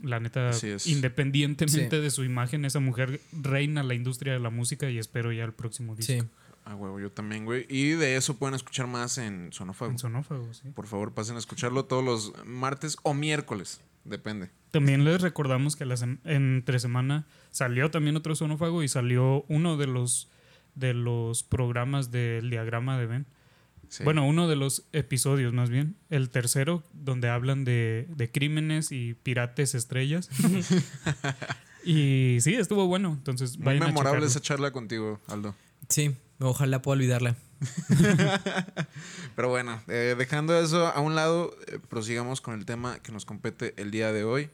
la 0.02 0.20
neta, 0.20 0.50
independientemente 0.86 1.96
Sí. 1.96 2.02
de 2.02 2.10
su 2.10 2.24
imagen, 2.24 2.64
esa 2.64 2.80
mujer 2.80 3.20
reina 3.32 3.82
la 3.82 3.94
industria 3.94 4.32
de 4.32 4.40
la 4.40 4.50
música 4.50 4.88
y 4.90 4.98
espero 4.98 5.32
ya 5.32 5.44
el 5.44 5.52
próximo 5.52 5.94
disco. 5.96 6.12
Sí. 6.12 6.22
Ah, 6.64 6.76
huevo, 6.76 7.00
yo 7.00 7.10
también, 7.10 7.44
güey. 7.44 7.66
Y 7.68 7.90
de 7.90 8.14
eso 8.16 8.36
pueden 8.38 8.54
escuchar 8.54 8.86
más 8.86 9.18
en 9.18 9.52
Sonófago. 9.52 9.90
En 9.90 9.98
sonófago, 9.98 10.54
sí. 10.54 10.68
Por 10.74 10.86
favor, 10.86 11.12
pasen 11.12 11.34
a 11.34 11.40
escucharlo 11.40 11.86
todos 11.86 12.04
los 12.04 12.32
martes 12.46 12.96
o 13.02 13.14
miércoles. 13.14 13.80
Depende. 14.04 14.50
También 14.70 15.04
les 15.04 15.20
recordamos 15.20 15.74
que 15.76 15.84
la 15.84 15.96
sem- 15.96 16.18
entre 16.24 16.78
semana 16.78 17.26
salió 17.50 17.90
también 17.90 18.16
otro 18.16 18.34
sonófago 18.36 18.82
y 18.84 18.88
salió 18.88 19.44
uno 19.48 19.76
de 19.76 19.86
los 19.88 20.28
de 20.74 20.94
los 20.94 21.42
programas 21.42 22.10
del 22.10 22.50
diagrama 22.50 22.98
de 22.98 23.06
Ben. 23.06 23.26
Sí. 23.88 24.04
Bueno, 24.04 24.26
uno 24.26 24.48
de 24.48 24.56
los 24.56 24.84
episodios 24.92 25.52
más 25.52 25.68
bien. 25.68 25.96
El 26.08 26.30
tercero, 26.30 26.82
donde 26.94 27.28
hablan 27.28 27.64
de, 27.64 28.06
de 28.08 28.30
crímenes 28.30 28.90
y 28.90 29.14
pirates 29.14 29.74
estrellas. 29.74 30.30
y 31.84 32.38
sí, 32.40 32.54
estuvo 32.54 32.86
bueno. 32.86 33.12
Entonces, 33.12 33.58
Muy 33.58 33.66
vayan 33.66 33.88
memorable 33.88 34.24
esa 34.26 34.40
charla 34.40 34.70
contigo, 34.70 35.20
Aldo. 35.28 35.54
Sí, 35.88 36.16
ojalá 36.38 36.80
pueda 36.80 36.96
olvidarla. 36.96 37.36
Pero 39.36 39.48
bueno, 39.48 39.80
eh, 39.88 40.14
dejando 40.16 40.58
eso 40.58 40.86
a 40.86 41.00
un 41.00 41.14
lado, 41.14 41.54
eh, 41.66 41.78
prosigamos 41.88 42.40
con 42.40 42.54
el 42.54 42.64
tema 42.64 42.98
que 43.00 43.12
nos 43.12 43.24
compete 43.24 43.74
el 43.76 43.90
día 43.90 44.12
de 44.12 44.24
hoy. 44.24 44.50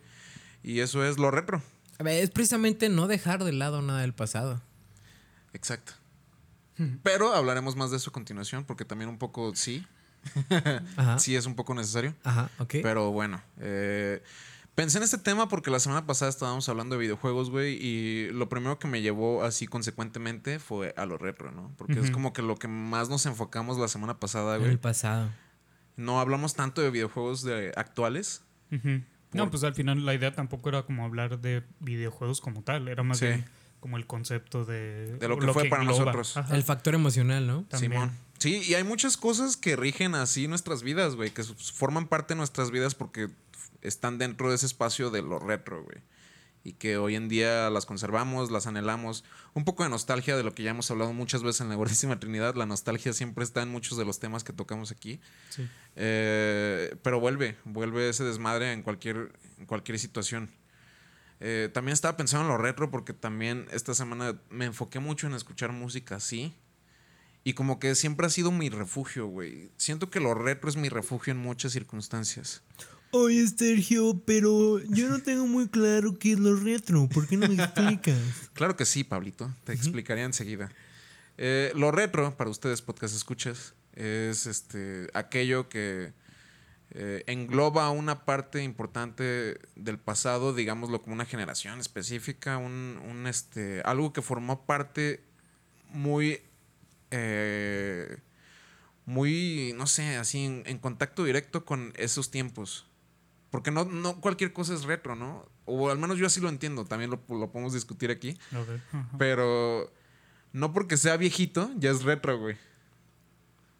Y 0.62 0.80
eso 0.80 1.04
es 1.04 1.18
lo 1.18 1.30
retro. 1.30 1.62
A 1.98 2.02
ver, 2.02 2.22
es 2.22 2.30
precisamente 2.30 2.88
no 2.88 3.06
dejar 3.06 3.44
de 3.44 3.52
lado 3.52 3.82
nada 3.82 4.00
del 4.00 4.14
pasado. 4.14 4.60
Exacto. 5.52 5.94
Pero 7.02 7.34
hablaremos 7.34 7.76
más 7.76 7.90
de 7.90 7.96
eso 7.96 8.10
a 8.10 8.12
continuación, 8.12 8.64
porque 8.64 8.84
también 8.84 9.08
un 9.10 9.18
poco 9.18 9.54
sí, 9.54 9.86
Ajá. 10.96 11.18
sí 11.18 11.36
es 11.36 11.46
un 11.46 11.54
poco 11.54 11.74
necesario. 11.74 12.14
Ajá, 12.24 12.50
ok. 12.58 12.76
Pero 12.82 13.10
bueno, 13.12 13.40
eh, 13.58 14.22
pensé 14.74 14.98
en 14.98 15.04
este 15.04 15.18
tema 15.18 15.48
porque 15.48 15.70
la 15.70 15.80
semana 15.80 16.06
pasada 16.06 16.28
estábamos 16.30 16.68
hablando 16.68 16.94
de 16.96 17.00
videojuegos, 17.02 17.50
güey, 17.50 17.74
y 17.80 18.30
lo 18.32 18.48
primero 18.48 18.78
que 18.78 18.88
me 18.88 19.00
llevó 19.02 19.42
así 19.44 19.66
consecuentemente 19.66 20.58
fue 20.58 20.94
a 20.96 21.06
lo 21.06 21.18
retro, 21.18 21.50
¿no? 21.50 21.72
Porque 21.76 21.98
es 22.00 22.10
como 22.10 22.32
que 22.32 22.42
lo 22.42 22.56
que 22.56 22.68
más 22.68 23.08
nos 23.08 23.26
enfocamos 23.26 23.78
la 23.78 23.88
semana 23.88 24.18
pasada, 24.20 24.56
güey. 24.56 24.70
el 24.70 24.78
pasado. 24.78 25.30
No 25.96 26.20
hablamos 26.20 26.54
tanto 26.54 26.80
de 26.80 26.90
videojuegos 26.90 27.42
de 27.42 27.72
actuales. 27.76 28.42
Ujú. 28.70 29.02
No, 29.32 29.42
Por- 29.44 29.50
pues 29.50 29.64
al 29.64 29.74
final 29.74 30.06
la 30.06 30.14
idea 30.14 30.32
tampoco 30.32 30.68
era 30.68 30.82
como 30.84 31.04
hablar 31.04 31.40
de 31.40 31.62
videojuegos 31.80 32.40
como 32.40 32.62
tal, 32.62 32.88
era 32.88 33.02
más 33.02 33.18
Sí. 33.18 33.26
bien 33.26 33.44
como 33.80 33.96
el 33.96 34.06
concepto 34.06 34.64
de, 34.64 35.16
De 35.16 35.28
lo 35.28 35.38
que 35.38 35.52
fue 35.52 35.66
para 35.66 35.84
nosotros. 35.84 36.36
Ajá. 36.36 36.54
El 36.54 36.62
factor 36.62 36.94
emocional, 36.94 37.46
¿no? 37.46 37.64
También. 37.64 37.92
Simón. 37.92 38.12
Sí, 38.38 38.62
y 38.64 38.74
hay 38.74 38.84
muchas 38.84 39.16
cosas 39.16 39.56
que 39.56 39.76
rigen 39.76 40.14
así 40.14 40.46
nuestras 40.46 40.82
vidas, 40.82 41.16
güey, 41.16 41.30
que 41.30 41.42
forman 41.42 42.06
parte 42.06 42.34
de 42.34 42.38
nuestras 42.38 42.70
vidas 42.70 42.94
porque 42.94 43.28
están 43.82 44.18
dentro 44.18 44.48
de 44.48 44.56
ese 44.56 44.66
espacio 44.66 45.10
de 45.10 45.22
lo 45.22 45.38
retro, 45.38 45.82
güey. 45.82 45.98
Y 46.64 46.72
que 46.72 46.98
hoy 46.98 47.14
en 47.14 47.28
día 47.28 47.70
las 47.70 47.86
conservamos, 47.86 48.50
las 48.50 48.66
anhelamos. 48.66 49.24
Un 49.54 49.64
poco 49.64 49.84
de 49.84 49.88
nostalgia 49.88 50.36
de 50.36 50.42
lo 50.42 50.54
que 50.54 50.62
ya 50.62 50.70
hemos 50.70 50.90
hablado 50.90 51.12
muchas 51.12 51.42
veces 51.42 51.62
en 51.62 51.68
la 51.68 51.76
Gordísima 51.76 52.20
Trinidad. 52.20 52.56
La 52.56 52.66
nostalgia 52.66 53.12
siempre 53.12 53.44
está 53.44 53.62
en 53.62 53.70
muchos 53.70 53.96
de 53.96 54.04
los 54.04 54.18
temas 54.18 54.44
que 54.44 54.52
tocamos 54.52 54.90
aquí. 54.90 55.20
Sí. 55.48 55.66
Eh, 55.96 56.96
pero 57.02 57.20
vuelve, 57.20 57.56
vuelve 57.64 58.08
ese 58.08 58.24
desmadre 58.24 58.72
en 58.72 58.82
cualquier, 58.82 59.32
en 59.58 59.66
cualquier 59.66 59.98
situación. 59.98 60.50
Eh, 61.40 61.70
también 61.72 61.92
estaba 61.92 62.16
pensando 62.16 62.46
en 62.46 62.52
lo 62.52 62.58
retro 62.58 62.90
porque 62.90 63.12
también 63.12 63.66
esta 63.70 63.94
semana 63.94 64.40
me 64.50 64.64
enfoqué 64.64 64.98
mucho 64.98 65.26
en 65.26 65.34
escuchar 65.34 65.72
música 65.72 66.16
así. 66.16 66.54
Y 67.44 67.54
como 67.54 67.78
que 67.78 67.94
siempre 67.94 68.26
ha 68.26 68.30
sido 68.30 68.50
mi 68.50 68.68
refugio, 68.68 69.26
güey. 69.26 69.70
Siento 69.76 70.10
que 70.10 70.20
lo 70.20 70.34
retro 70.34 70.68
es 70.68 70.76
mi 70.76 70.88
refugio 70.88 71.32
en 71.32 71.38
muchas 71.38 71.72
circunstancias. 71.72 72.62
Oye, 73.10 73.46
Sergio, 73.46 74.20
pero 74.26 74.80
yo 74.80 75.08
no 75.08 75.20
tengo 75.20 75.46
muy 75.46 75.68
claro 75.68 76.18
qué 76.18 76.32
es 76.32 76.38
lo 76.38 76.54
retro. 76.56 77.08
¿Por 77.08 77.26
qué 77.26 77.36
no 77.38 77.48
me 77.48 77.54
explicas? 77.54 78.18
Claro 78.52 78.76
que 78.76 78.84
sí, 78.84 79.04
Pablito. 79.04 79.54
Te 79.64 79.72
explicaría 79.72 80.24
enseguida. 80.24 80.68
Eh, 81.38 81.72
lo 81.74 81.90
retro, 81.92 82.36
para 82.36 82.50
ustedes, 82.50 82.82
podcast 82.82 83.14
escuchas, 83.14 83.74
es 83.94 84.46
este 84.46 85.08
aquello 85.14 85.68
que 85.68 86.12
eh, 86.90 87.22
engloba 87.26 87.90
una 87.90 88.24
parte 88.24 88.62
importante 88.62 89.58
del 89.76 89.98
pasado, 89.98 90.54
digámoslo 90.54 91.02
como 91.02 91.14
una 91.14 91.26
generación 91.26 91.80
específica, 91.80 92.56
un, 92.56 92.98
un, 93.08 93.26
este, 93.26 93.82
algo 93.84 94.12
que 94.12 94.22
formó 94.22 94.64
parte 94.64 95.22
muy, 95.90 96.40
eh, 97.10 98.18
muy, 99.04 99.74
no 99.76 99.86
sé, 99.86 100.16
así 100.16 100.44
en, 100.44 100.62
en 100.66 100.78
contacto 100.78 101.24
directo 101.24 101.64
con 101.64 101.92
esos 101.96 102.30
tiempos. 102.30 102.86
Porque 103.50 103.70
no, 103.70 103.84
no 103.84 104.20
cualquier 104.20 104.52
cosa 104.52 104.74
es 104.74 104.84
retro, 104.84 105.16
¿no? 105.16 105.46
O 105.64 105.90
al 105.90 105.98
menos 105.98 106.18
yo 106.18 106.26
así 106.26 106.40
lo 106.40 106.48
entiendo, 106.48 106.84
también 106.84 107.10
lo, 107.10 107.22
lo 107.28 107.50
podemos 107.50 107.72
discutir 107.72 108.10
aquí. 108.10 108.38
Pero 109.18 109.92
no 110.52 110.72
porque 110.72 110.96
sea 110.96 111.16
viejito, 111.16 111.70
ya 111.76 111.90
es 111.90 112.02
retro, 112.02 112.38
güey. 112.38 112.56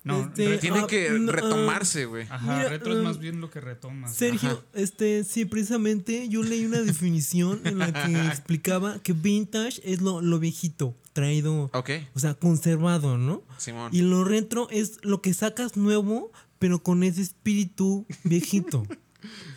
No, 0.04 0.22
Este, 0.22 0.58
Tiene 0.58 0.80
Ah, 0.80 0.86
que 0.86 1.08
ah. 1.08 1.18
retomarse, 1.32 2.06
güey. 2.06 2.26
Ajá, 2.30 2.56
Mira, 2.56 2.68
retro 2.68 2.92
es 2.92 2.98
um, 2.98 3.04
más 3.04 3.18
bien 3.18 3.40
lo 3.40 3.50
que 3.50 3.60
retomas. 3.60 4.14
Sergio, 4.14 4.50
Ajá. 4.50 4.62
este, 4.74 5.24
sí, 5.24 5.44
precisamente 5.44 6.28
yo 6.28 6.42
leí 6.42 6.64
una 6.64 6.80
definición 6.80 7.60
en 7.64 7.78
la 7.78 7.92
que 7.92 8.12
explicaba 8.28 9.00
que 9.02 9.12
vintage 9.12 9.80
es 9.84 10.00
lo, 10.00 10.22
lo 10.22 10.38
viejito, 10.38 10.94
traído, 11.12 11.68
Ok, 11.74 11.90
o 12.14 12.18
sea, 12.20 12.34
conservado, 12.34 13.18
¿no? 13.18 13.42
Simón. 13.58 13.90
Y 13.92 14.02
lo 14.02 14.24
retro 14.24 14.68
es 14.70 14.98
lo 15.02 15.20
que 15.20 15.34
sacas 15.34 15.76
nuevo, 15.76 16.30
pero 16.58 16.82
con 16.82 17.02
ese 17.02 17.20
espíritu 17.22 18.06
viejito. 18.24 18.86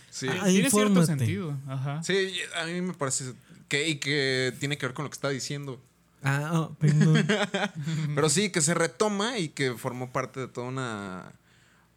Sí. 0.09 0.27
Ah, 0.29 0.45
Tiene 0.47 0.69
cierto 0.69 1.05
sentido. 1.05 1.57
Ajá. 1.67 2.03
Sí, 2.03 2.13
a 2.61 2.65
mí 2.65 2.81
me 2.81 2.93
parece 2.93 3.33
que, 3.69 3.87
y 3.87 3.95
que 3.95 4.53
tiene 4.59 4.77
que 4.77 4.85
ver 4.85 4.93
con 4.93 5.03
lo 5.05 5.09
que 5.09 5.15
está 5.15 5.29
diciendo. 5.29 5.81
Ah, 6.23 6.49
ah, 6.53 6.69
perdón. 6.79 7.25
Pero 8.15 8.29
sí, 8.29 8.51
que 8.51 8.61
se 8.61 8.73
retoma 8.73 9.37
y 9.39 9.49
que 9.49 9.73
formó 9.73 10.11
parte 10.11 10.39
de 10.41 10.47
toda 10.47 10.67
una, 10.67 11.31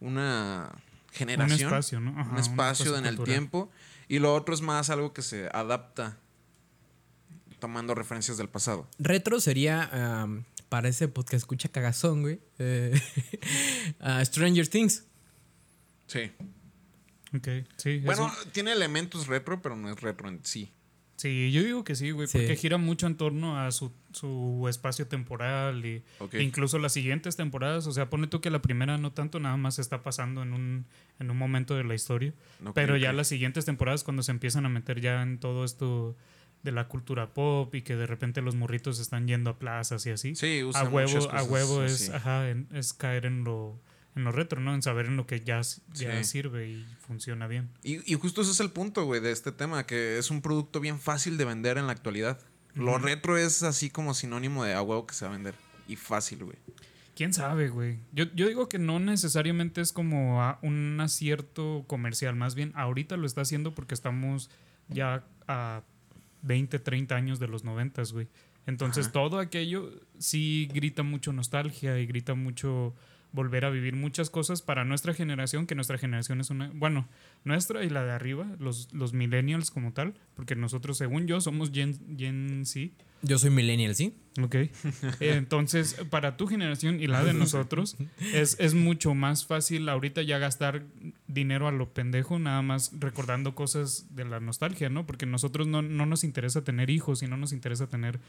una 0.00 0.70
generación. 1.12 1.60
Un 1.60 1.64
espacio, 1.66 2.00
¿no? 2.00 2.18
Ajá, 2.18 2.30
un 2.32 2.38
espacio 2.38 2.96
en 2.96 3.06
el 3.06 3.18
tiempo. 3.22 3.70
Y 4.08 4.18
lo 4.18 4.34
otro 4.34 4.54
es 4.54 4.60
más 4.60 4.90
algo 4.90 5.12
que 5.12 5.22
se 5.22 5.48
adapta 5.52 6.16
tomando 7.58 7.94
referencias 7.94 8.36
del 8.36 8.48
pasado. 8.48 8.86
Retro 8.98 9.40
sería, 9.40 10.22
am, 10.22 10.44
para 10.68 10.88
ese 10.88 11.08
podcast 11.08 11.34
escucha 11.42 11.68
cagazón, 11.68 12.22
güey. 12.22 12.40
eh, 12.58 12.98
Stranger 14.24 14.68
Things. 14.68 15.04
Sí. 16.06 16.30
Ok, 17.34 17.48
sí. 17.76 17.98
Bueno, 18.00 18.24
un- 18.26 18.52
tiene 18.52 18.72
elementos 18.72 19.26
retro, 19.26 19.60
pero 19.62 19.76
no 19.76 19.90
es 19.90 20.00
retro 20.00 20.28
en 20.28 20.40
sí. 20.44 20.70
Sí, 21.16 21.52
yo 21.52 21.62
digo 21.62 21.84
que 21.84 21.94
sí, 21.94 22.10
güey, 22.10 22.26
Sí. 22.28 22.38
porque 22.38 22.56
gira 22.56 22.76
mucho 22.78 23.06
en 23.06 23.16
torno 23.16 23.58
a 23.58 23.70
su, 23.72 23.92
su 24.12 24.66
espacio 24.68 25.06
temporal 25.06 25.84
y 25.86 26.02
Ok. 26.18 26.34
incluso 26.34 26.78
las 26.78 26.92
siguientes 26.92 27.36
temporadas. 27.36 27.86
O 27.86 27.92
sea, 27.92 28.10
pone 28.10 28.26
tú 28.26 28.40
que 28.40 28.50
la 28.50 28.60
primera 28.62 28.98
no 28.98 29.12
tanto, 29.12 29.40
nada 29.40 29.56
más 29.56 29.78
está 29.78 30.02
pasando 30.02 30.42
en 30.42 30.52
un, 30.52 30.86
en 31.20 31.30
un 31.30 31.36
momento 31.36 31.74
de 31.76 31.84
la 31.84 31.94
historia. 31.94 32.32
Pero 32.74 32.96
ya 32.96 33.12
las 33.12 33.28
siguientes 33.28 33.64
temporadas, 33.64 34.04
cuando 34.04 34.22
se 34.22 34.32
empiezan 34.32 34.66
a 34.66 34.68
meter 34.68 35.00
ya 35.00 35.22
en 35.22 35.38
todo 35.38 35.64
esto 35.64 36.16
de 36.62 36.72
la 36.72 36.88
cultura 36.88 37.34
pop 37.34 37.74
y 37.74 37.82
que 37.82 37.94
de 37.94 38.06
repente 38.06 38.40
los 38.40 38.54
morritos 38.54 38.98
están 38.98 39.26
yendo 39.28 39.50
a 39.50 39.58
plazas 39.58 40.06
y 40.06 40.10
así. 40.10 40.34
Sí, 40.34 40.60
a 40.60 40.66
usa 40.66 40.84
huevo, 40.88 41.10
muchas 41.12 41.26
a 41.34 41.42
huevo 41.44 41.82
es, 41.84 42.08
ajá, 42.08 42.48
en- 42.48 42.68
es 42.72 42.94
caer 42.94 43.26
en 43.26 43.44
lo, 43.44 43.78
en 44.16 44.24
lo 44.24 44.32
retro, 44.32 44.60
¿no? 44.60 44.74
En 44.74 44.82
saber 44.82 45.06
en 45.06 45.16
lo 45.16 45.26
que 45.26 45.40
ya, 45.40 45.60
ya 45.92 46.18
Sí. 46.18 46.24
sirve 46.24 46.68
y 46.68 46.86
funciona 47.06 47.46
bien. 47.46 47.68
Y, 47.82 48.10
y 48.10 48.14
justo 48.16 48.42
ese 48.42 48.52
es 48.52 48.60
el 48.60 48.70
punto, 48.70 49.04
güey, 49.04 49.20
de 49.20 49.32
este 49.32 49.50
tema, 49.52 49.86
que 49.86 50.18
es 50.18 50.30
un 50.30 50.40
producto 50.42 50.80
bien 50.80 51.00
fácil 51.00 51.36
de 51.36 51.44
vender 51.44 51.78
en 51.78 51.86
la 51.86 51.92
actualidad. 51.92 52.38
Lo 52.74 52.98
retro 52.98 53.36
es 53.36 53.62
así 53.62 53.90
como 53.90 54.14
sinónimo 54.14 54.64
de 54.64 54.74
a 54.74 54.82
huevo 54.82 55.06
que 55.06 55.14
se 55.14 55.24
va 55.24 55.30
a 55.32 55.34
vender. 55.34 55.54
Y 55.88 55.96
fácil, 55.96 56.44
güey. 56.44 56.56
¿Quién 57.14 57.32
sabe, 57.32 57.68
güey? 57.68 57.98
Yo, 58.12 58.24
yo 58.34 58.48
digo 58.48 58.68
que 58.68 58.78
no 58.80 58.98
necesariamente 58.98 59.80
es 59.80 59.92
como 59.92 60.42
a- 60.42 60.58
un 60.62 60.98
acierto 61.00 61.84
comercial, 61.86 62.34
más 62.34 62.56
bien 62.56 62.72
ahorita 62.74 63.16
lo 63.16 63.26
está 63.26 63.42
haciendo 63.42 63.72
porque 63.74 63.94
estamos 63.94 64.50
ya 64.88 65.24
a 65.46 65.82
20, 66.42 66.78
30 66.80 67.14
años 67.14 67.38
de 67.38 67.46
los 67.46 67.62
90, 67.62 68.02
güey. 68.12 68.26
Entonces 68.66 69.06
Ajá. 69.06 69.12
todo 69.12 69.38
aquello 69.38 69.92
sí 70.18 70.68
grita 70.74 71.02
mucho 71.04 71.32
nostalgia 71.32 71.98
y 72.00 72.06
grita 72.06 72.34
mucho 72.34 72.94
volver 73.34 73.64
a 73.64 73.70
vivir 73.70 73.96
muchas 73.96 74.30
cosas 74.30 74.62
para 74.62 74.84
nuestra 74.84 75.12
generación, 75.12 75.66
que 75.66 75.74
nuestra 75.74 75.98
generación 75.98 76.40
es 76.40 76.50
una, 76.50 76.70
bueno, 76.72 77.08
nuestra 77.42 77.84
y 77.84 77.90
la 77.90 78.04
de 78.04 78.12
arriba, 78.12 78.46
los, 78.60 78.92
los 78.92 79.12
millennials 79.12 79.72
como 79.72 79.92
tal, 79.92 80.14
porque 80.36 80.54
nosotros, 80.54 80.96
según 80.96 81.26
yo, 81.26 81.40
somos 81.40 81.72
Gen, 81.72 81.98
Gen 82.16 82.64
Z. 82.64 82.94
Yo 83.22 83.38
soy 83.38 83.50
millennial, 83.50 83.96
¿sí? 83.96 84.14
Ok. 84.40 84.56
Entonces, 85.20 85.96
para 86.10 86.36
tu 86.36 86.46
generación 86.46 87.00
y 87.00 87.08
la 87.08 87.24
de 87.24 87.34
nosotros, 87.34 87.96
es, 88.32 88.56
es 88.60 88.74
mucho 88.74 89.14
más 89.14 89.46
fácil 89.46 89.88
ahorita 89.88 90.22
ya 90.22 90.38
gastar 90.38 90.84
dinero 91.26 91.66
a 91.66 91.72
lo 91.72 91.92
pendejo, 91.92 92.38
nada 92.38 92.62
más 92.62 92.92
recordando 93.00 93.56
cosas 93.56 94.14
de 94.14 94.24
la 94.26 94.38
nostalgia, 94.38 94.90
¿no? 94.90 95.06
Porque 95.06 95.26
nosotros 95.26 95.66
no, 95.66 95.82
no 95.82 96.06
nos 96.06 96.22
interesa 96.22 96.62
tener 96.62 96.88
hijos 96.88 97.22
y 97.24 97.26
no 97.26 97.36
nos 97.36 97.52
interesa 97.52 97.88
tener. 97.88 98.20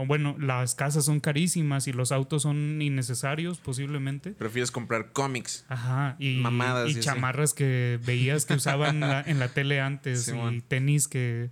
O 0.00 0.06
bueno, 0.06 0.36
las 0.38 0.76
casas 0.76 1.04
son 1.06 1.18
carísimas 1.18 1.88
y 1.88 1.92
los 1.92 2.12
autos 2.12 2.42
son 2.42 2.80
innecesarios, 2.80 3.58
posiblemente. 3.58 4.30
Prefieres 4.30 4.70
comprar 4.70 5.10
cómics. 5.10 5.64
Ajá, 5.68 6.14
y, 6.20 6.36
Mamadas 6.36 6.86
y 6.86 6.90
y 6.90 6.92
así. 6.92 7.00
chamarras 7.00 7.52
que 7.52 7.98
veías 8.06 8.46
que 8.46 8.54
usaban 8.54 9.00
la- 9.00 9.22
en 9.22 9.40
la 9.40 9.48
tele 9.48 9.80
antes 9.80 10.28
y 10.28 10.60
tenis 10.60 11.08
que 11.08 11.50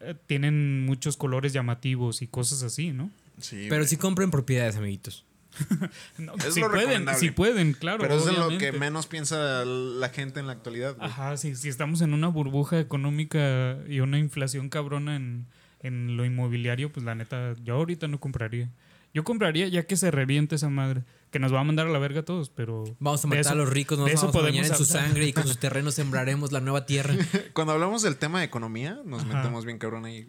eh, 0.00 0.14
tienen 0.26 0.86
muchos 0.86 1.18
colores 1.18 1.52
llamativos 1.52 2.22
y 2.22 2.26
cosas 2.28 2.62
así, 2.62 2.92
¿no? 2.92 3.10
Sí, 3.38 3.66
Pero 3.68 3.82
güey. 3.82 3.88
sí 3.88 3.98
compren 3.98 4.30
propiedades, 4.30 4.76
amiguitos. 4.76 5.26
No, 6.16 6.34
Es 6.36 6.54
si 6.54 6.60
lo 6.60 6.68
pueden, 6.70 6.86
recomendable. 6.88 7.20
si 7.20 7.30
pueden, 7.30 7.72
claro. 7.74 7.98
Pero 8.00 8.14
es 8.16 8.24
lo 8.24 8.32
obviamente. 8.46 8.70
que 8.70 8.72
menos 8.78 9.06
piensa 9.06 9.64
la 9.66 10.08
gente 10.08 10.40
en 10.40 10.46
la 10.46 10.54
actualidad, 10.54 10.96
güey. 10.96 11.06
Ajá, 11.10 11.36
sí, 11.36 11.54
si 11.56 11.68
estamos 11.68 12.00
en 12.00 12.14
una 12.14 12.28
burbuja 12.28 12.80
económica 12.80 13.76
y 13.86 14.00
una 14.00 14.18
inflación 14.18 14.70
cabrona 14.70 15.16
en, 15.16 15.46
en 15.80 16.16
lo 16.16 16.24
inmobiliario, 16.24 16.92
pues 16.92 17.04
la 17.04 17.14
neta, 17.14 17.54
yo 17.64 17.74
ahorita 17.74 18.06
no 18.08 18.20
compraría. 18.20 18.70
Yo 19.12 19.24
compraría 19.24 19.66
ya 19.66 19.86
que 19.86 19.96
se 19.96 20.10
reviente 20.12 20.54
esa 20.54 20.68
madre, 20.68 21.02
que 21.32 21.40
nos 21.40 21.52
va 21.52 21.60
a 21.60 21.64
mandar 21.64 21.88
a 21.88 21.90
la 21.90 21.98
verga 21.98 22.20
a 22.20 22.24
todos, 22.24 22.48
pero... 22.48 22.84
Vamos 23.00 23.24
a 23.24 23.26
matar 23.26 23.40
eso- 23.40 23.50
a 23.50 23.54
los 23.56 23.68
ricos, 23.68 23.98
nos 23.98 24.12
vamos 24.12 24.36
a 24.36 24.40
bañar 24.40 24.64
en 24.66 24.74
su 24.76 24.84
sangre 24.84 25.26
y 25.26 25.32
con 25.32 25.44
sus 25.48 25.58
terrenos 25.58 25.94
sembraremos 25.94 26.52
la 26.52 26.60
nueva 26.60 26.86
tierra. 26.86 27.14
Cuando 27.52 27.72
hablamos 27.72 28.02
del 28.02 28.16
tema 28.16 28.38
de 28.38 28.44
economía, 28.44 29.00
nos 29.04 29.22
Ajá. 29.24 29.38
metemos 29.38 29.64
bien 29.64 29.78
cabrón 29.78 30.04
ahí. 30.04 30.28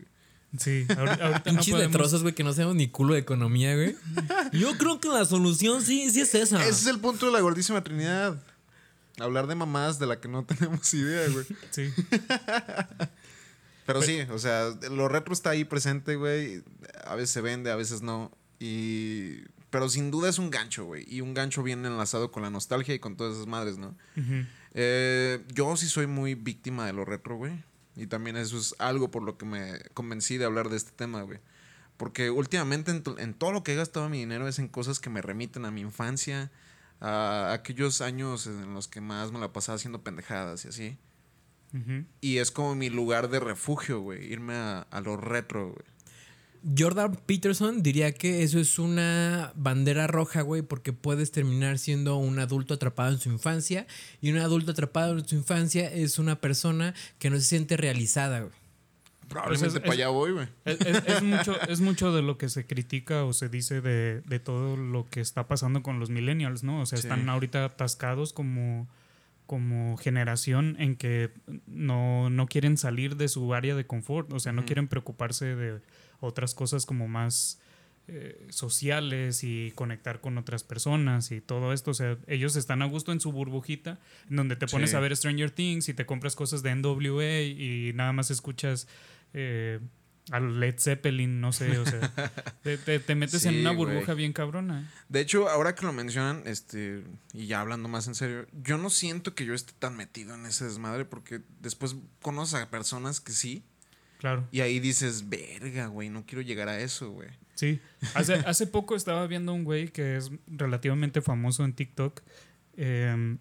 Sí, 0.58 0.86
ahorita, 0.98 1.26
ahorita 1.28 1.38
no 1.38 1.44
Pinches 1.44 1.70
podemos... 1.74 1.92
letrosos, 1.94 2.22
güey, 2.24 2.34
que 2.34 2.44
no 2.44 2.54
sabemos 2.54 2.76
ni 2.76 2.88
culo 2.88 3.14
de 3.14 3.20
economía, 3.20 3.76
güey. 3.76 3.96
Yo 4.52 4.76
creo 4.80 5.00
que 5.00 5.10
la 5.10 5.26
solución 5.26 5.82
sí, 5.84 6.10
sí 6.10 6.22
es 6.22 6.34
esa. 6.34 6.60
Ese 6.62 6.70
es 6.72 6.88
el 6.88 7.00
punto 7.00 7.28
de 7.28 7.32
la 7.34 7.40
gordísima 7.42 7.84
Trinidad. 7.84 8.42
Hablar 9.20 9.46
de 9.46 9.54
mamás 9.56 10.00
de 10.00 10.08
la 10.08 10.20
que 10.20 10.28
no 10.28 10.44
tenemos 10.46 10.92
idea, 10.94 11.28
güey. 11.30 11.46
Sí. 11.70 11.90
Pero 13.94 14.02
sí, 14.02 14.22
o 14.32 14.40
sea, 14.40 14.70
lo 14.90 15.08
retro 15.08 15.34
está 15.34 15.52
ahí 15.52 15.66
presente, 15.66 16.16
güey. 16.16 16.64
A 17.06 17.16
veces 17.16 17.32
se 17.32 17.42
vende, 17.42 17.72
a 17.72 17.76
veces 17.76 18.02
no. 18.02 18.32
Y... 18.60 19.42
Pero 19.70 19.90
sin 19.90 20.12
duda 20.12 20.30
es 20.30 20.38
un 20.38 20.50
gancho, 20.50 20.86
güey. 20.86 21.06
Y 21.08 21.22
un 21.22 21.34
gancho 21.34 21.64
bien 21.64 21.86
enlazado 21.86 22.32
con 22.32 22.44
la 22.44 22.50
nostalgia 22.50 22.94
y 22.94 23.00
con 23.00 23.16
todas 23.16 23.36
esas 23.36 23.48
madres, 23.48 23.78
¿no? 23.78 23.96
Eh, 24.74 25.44
yo 25.54 25.76
sí 25.78 25.88
soy 25.88 26.08
muy 26.08 26.36
víctima 26.36 26.86
de 26.86 26.94
lo 26.94 27.06
retro, 27.06 27.38
güey. 27.38 27.64
Y 27.96 28.08
también 28.08 28.36
eso 28.38 28.58
es 28.58 28.76
algo 28.80 29.12
por 29.12 29.24
lo 29.24 29.38
que 29.38 29.46
me 29.46 29.80
convencí 29.94 30.38
de 30.38 30.46
hablar 30.46 30.70
de 30.70 30.78
este 30.78 30.92
tema, 30.92 31.22
güey. 31.22 31.40
Porque 31.96 32.30
últimamente 32.32 32.92
en, 32.92 33.04
en 33.18 33.34
todo 33.34 33.52
lo 33.52 33.64
que 33.64 33.74
he 33.74 33.76
gastado 33.76 34.10
mi 34.10 34.20
dinero 34.20 34.48
es 34.48 34.60
en 34.60 34.68
cosas 34.68 35.00
que 35.00 35.10
me 35.10 35.22
remiten 35.22 35.66
a 35.66 35.72
mi 35.72 35.82
infancia, 35.82 36.52
a 37.00 37.54
aquellos 37.54 38.02
años 38.02 38.48
en 38.48 38.74
los 38.74 38.88
que 38.88 39.02
más 39.02 39.32
me 39.32 39.40
la 39.40 39.54
pasaba 39.54 39.78
haciendo 39.78 40.02
pendejadas 40.02 40.66
y 40.66 40.68
así. 40.68 40.98
Y 42.22 42.38
es 42.38 42.52
como 42.52 42.76
mi 42.76 42.90
lugar 42.90 43.30
de 43.30 43.40
refugio, 43.40 44.02
güey. 44.02 44.32
Irme 44.32 44.54
a, 44.56 44.80
a 44.82 45.02
lo 45.02 45.16
retro, 45.18 45.68
güey. 45.72 45.86
Jordan 46.78 47.16
Peterson 47.26 47.82
diría 47.82 48.12
que 48.14 48.44
eso 48.44 48.60
es 48.60 48.78
una 48.78 49.52
bandera 49.56 50.06
roja, 50.06 50.42
güey, 50.42 50.62
porque 50.62 50.94
puedes 50.94 51.32
terminar 51.32 51.80
siendo 51.80 52.18
un 52.18 52.38
adulto 52.38 52.76
atrapado 52.76 53.12
en 53.14 53.20
su 53.20 53.30
infancia 53.32 53.88
y 54.22 54.32
un 54.32 54.38
adulto 54.38 54.72
atrapado 54.74 55.18
en 55.18 55.28
su 55.28 55.36
infancia 55.36 55.92
es 55.92 56.20
una 56.20 56.40
persona 56.40 56.94
que 57.18 57.32
no 57.32 57.38
se 57.38 57.44
siente 57.46 57.78
realizada, 57.78 58.42
güey. 58.42 58.54
Probablemente 59.28 59.70
Pues 59.70 59.74
es- 59.76 59.80
para 59.80 59.94
es- 59.94 60.00
allá 60.00 60.10
voy, 60.10 60.32
güey. 60.34 60.48
Es, 60.66 60.82
es- 60.82 61.04
es 61.08 61.24
mucho, 61.24 61.62
es 61.68 61.80
mucho 61.82 62.14
de 62.14 62.22
lo 62.22 62.38
que 62.38 62.48
se 62.50 62.68
critica 62.68 63.24
o 63.24 63.34
se 63.34 63.50
dice 63.50 63.82
de, 63.82 64.22
de 64.22 64.40
todo 64.40 64.78
lo 64.78 65.10
que 65.10 65.22
está 65.22 65.48
pasando 65.48 65.82
con 65.82 66.00
los 66.00 66.12
millennials, 66.12 66.62
¿no? 66.64 66.82
O 66.82 66.86
sea, 66.86 67.00
Sí. 67.00 67.08
están 67.08 67.28
ahorita 67.28 67.66
atascados 67.66 68.34
como, 68.34 68.88
como 69.52 69.98
generación 69.98 70.78
en 70.80 70.96
que 70.96 71.30
no, 71.68 72.30
no 72.30 72.48
quieren 72.48 72.78
salir 72.78 73.18
de 73.18 73.28
su 73.28 73.54
área 73.54 73.76
de 73.76 73.86
confort, 73.86 74.32
o 74.32 74.40
sea, 74.40 74.54
no 74.54 74.64
quieren 74.64 74.88
preocuparse 74.88 75.58
de 75.58 75.82
otras 76.22 76.54
cosas 76.56 76.86
como 76.86 77.10
más 77.10 77.60
eh, 78.08 78.48
sociales 78.48 79.44
y 79.44 79.74
conectar 79.76 80.22
con 80.22 80.38
otras 80.38 80.64
personas 80.64 81.34
y 81.34 81.42
todo 81.42 81.74
esto. 81.74 81.92
O 81.92 81.94
sea, 81.94 82.18
ellos 82.28 82.56
están 82.56 82.82
a 82.82 82.86
gusto 82.86 83.12
en 83.12 83.20
su 83.20 83.34
burbujita, 83.34 84.00
en 84.30 84.38
donde 84.38 84.56
te 84.56 84.68
pones 84.68 84.92
Sí. 84.92 84.96
a 84.96 85.02
ver 85.02 85.14
Stranger 85.18 85.52
Things 85.52 85.90
y 85.90 85.94
te 85.94 86.06
compras 86.06 86.38
cosas 86.38 86.64
de 86.64 86.74
NWA 86.74 87.42
y 87.42 87.92
nada 87.94 88.14
más 88.14 88.32
escuchas 88.32 88.88
eh, 89.34 89.82
a 90.30 90.40
Led 90.40 90.76
Zeppelin, 90.80 91.42
no 91.42 91.52
sé, 91.52 91.78
o 91.80 91.86
sea, 91.86 92.12
te, 92.64 92.78
te- 92.78 93.00
te 93.00 93.16
metes 93.16 93.46
en 93.46 93.60
una 93.60 93.72
burbuja 93.72 94.14
bien 94.14 94.34
cabrona. 94.34 94.90
De 95.10 95.20
hecho, 95.20 95.50
ahora 95.50 95.74
que 95.76 95.86
lo 95.86 95.94
mencionan, 95.94 96.44
este, 96.46 97.04
y 97.34 97.48
ya 97.48 97.62
hablando 97.62 97.90
más 97.90 98.08
en 98.08 98.16
serio, 98.16 98.46
yo 98.64 98.78
no 98.78 98.90
siento 98.90 99.34
que 99.34 99.46
yo 99.46 99.54
esté 99.54 99.74
tan 99.80 99.98
metido 99.98 100.36
en 100.36 100.46
ese 100.46 100.66
desmadre 100.66 101.06
porque 101.06 101.42
después 101.60 101.96
conoces 102.22 102.62
a 102.62 102.70
personas 102.70 103.20
que 103.20 103.32
sí, 103.32 103.64
Claro. 104.20 104.48
y 104.52 104.62
ahí 104.62 104.80
dices, 104.80 105.30
verga, 105.30 105.88
güey, 105.88 106.10
no 106.10 106.26
quiero 106.26 106.42
llegar 106.44 106.70
a 106.70 106.80
eso, 106.80 107.10
güey. 107.12 107.30
Sí. 107.56 107.80
Hace, 108.14 108.36
hace 108.36 108.68
poco 108.68 108.96
estaba 108.96 109.26
viendo 109.28 109.54
un 109.54 109.64
güey 109.64 109.90
que 109.90 110.16
es 110.18 110.32
relativamente 110.48 111.22
famoso 111.22 111.66
en 111.66 111.74
TikTok. 111.74 112.22
eh, 112.78 113.38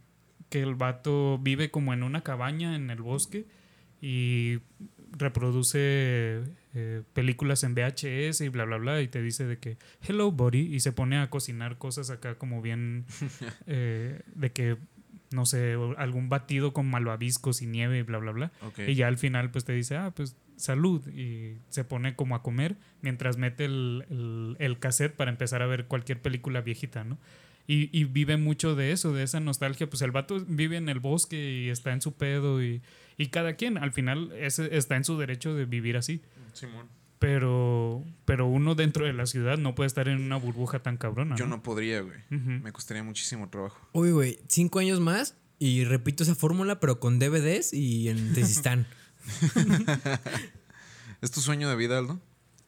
que 0.49 0.61
el 0.63 0.75
vato 0.75 1.39
vive 1.39 1.71
como 1.71 1.95
en 1.95 2.03
una 2.03 2.23
cabaña 2.25 2.75
en 2.75 2.91
el 2.91 3.01
bosque 3.03 3.47
y 4.01 4.59
reproduce 5.13 6.43
eh, 6.73 7.03
películas 7.15 7.65
en 7.65 7.75
VHS 7.75 8.43
y 8.43 8.49
bla, 8.49 8.65
bla, 8.65 8.77
bla. 8.77 9.03
Y 9.03 9.09
te 9.09 9.23
dice 9.23 9.45
de 9.47 9.59
que, 9.59 9.77
hello, 10.07 10.31
buddy. 10.31 10.75
Y 10.75 10.81
se 10.81 10.93
pone 10.93 11.19
a 11.19 11.29
cocinar 11.31 11.79
cosas 11.79 12.11
acá 12.11 12.37
como 12.37 12.63
bien 12.63 13.07
eh, 13.67 14.23
de 14.35 14.53
que, 14.53 14.77
no 15.31 15.47
sé, 15.47 15.77
algún 15.97 16.29
batido 16.29 16.73
con 16.73 16.89
malvaviscos 16.89 17.63
y 17.63 17.67
nieve 17.67 17.99
y 17.99 18.03
bla, 18.03 18.19
bla, 18.19 18.33
bla. 18.33 18.53
Ok. 18.63 18.81
Y 18.87 18.95
ya 18.95 19.09
al 19.09 19.19
final 19.19 19.51
pues 19.51 19.65
te 19.65 19.73
dice, 19.73 19.97
ah, 19.97 20.13
pues 20.15 20.37
salud. 20.57 21.07
Y 21.09 21.59
se 21.71 21.85
pone 21.85 22.15
como 22.15 22.37
a 22.37 22.43
comer 22.43 22.77
mientras 23.03 23.37
mete 23.37 23.65
el, 23.65 24.05
el, 24.11 24.57
el 24.59 24.79
cassette 24.79 25.15
para 25.15 25.31
empezar 25.31 25.63
a 25.63 25.67
ver 25.67 25.87
cualquier 25.87 26.21
película 26.21 26.61
viejita, 26.61 27.03
¿no? 27.05 27.19
Y, 27.67 27.89
y 27.93 28.05
vive 28.05 28.37
mucho 28.37 28.75
de 28.75 28.91
eso, 28.91 29.13
de 29.13 29.23
esa 29.23 29.39
nostalgia. 29.39 29.89
Pues 29.89 30.03
el 30.03 30.11
vato 30.11 30.45
vive 30.49 30.77
en 30.77 30.89
el 30.89 30.99
bosque 30.99 31.37
y 31.37 31.69
está 31.69 31.93
en 31.93 32.03
su 32.03 32.15
pedo 32.15 32.63
y, 32.63 32.83
y 33.23 33.29
cada 33.29 33.55
quien 33.55 33.77
al 33.79 33.93
final 33.93 34.33
ese 34.33 34.77
está 34.77 34.97
en 34.97 35.05
su 35.05 35.19
derecho 35.19 35.55
de 35.55 35.65
vivir 35.67 35.97
así. 35.97 36.23
Simón. 36.53 36.89
Pero, 37.19 38.03
pero 38.25 38.47
uno 38.47 38.75
dentro 38.75 39.05
de 39.05 39.13
la 39.13 39.27
ciudad 39.27 39.59
no 39.59 39.75
puede 39.75 39.89
estar 39.89 40.09
en 40.09 40.23
una 40.23 40.37
burbuja 40.37 40.83
tan 40.83 40.97
cabrona. 40.97 41.37
Yo 41.37 41.47
no 41.47 41.63
podría, 41.63 42.01
güey. 42.01 42.19
Me 42.31 42.73
costaría 42.73 43.03
muchísimo 43.03 43.51
trabajo. 43.51 43.79
Uy, 43.93 44.11
güey, 44.13 44.39
cinco 44.49 44.79
años 44.79 45.01
más 45.01 45.37
y 45.59 45.85
repito 45.85 46.23
esa 46.23 46.35
fórmula, 46.35 46.81
pero 46.81 46.99
con 46.99 47.19
DVDs 47.19 47.75
y 47.75 48.09
en 48.09 48.33
Desistán. 48.35 48.87
¿Es 51.21 51.31
tu 51.31 51.41
sueño 51.41 51.69
de 51.69 51.77
vida, 51.77 51.99
Aldo? 51.99 52.21